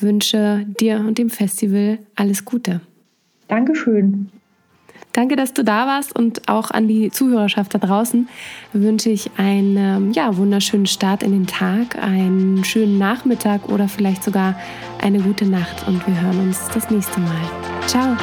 wünsche 0.00 0.66
dir 0.80 0.98
und 1.00 1.18
dem 1.18 1.30
Festival 1.30 1.98
alles 2.16 2.44
Gute. 2.44 2.80
Dankeschön. 3.48 4.30
Danke, 5.12 5.36
dass 5.36 5.52
du 5.52 5.62
da 5.62 5.86
warst 5.86 6.16
und 6.16 6.48
auch 6.48 6.70
an 6.70 6.88
die 6.88 7.10
Zuhörerschaft 7.10 7.74
da 7.74 7.78
draußen 7.78 8.28
wünsche 8.72 9.10
ich 9.10 9.30
einen 9.36 10.12
ja, 10.12 10.36
wunderschönen 10.36 10.86
Start 10.86 11.22
in 11.22 11.32
den 11.32 11.46
Tag, 11.46 12.02
einen 12.02 12.64
schönen 12.64 12.98
Nachmittag 12.98 13.68
oder 13.68 13.88
vielleicht 13.88 14.24
sogar 14.24 14.54
eine 15.02 15.20
gute 15.20 15.44
Nacht 15.44 15.86
und 15.86 16.06
wir 16.06 16.20
hören 16.20 16.40
uns 16.40 16.68
das 16.72 16.90
nächste 16.90 17.20
Mal. 17.20 17.50
Ciao. 17.86 18.16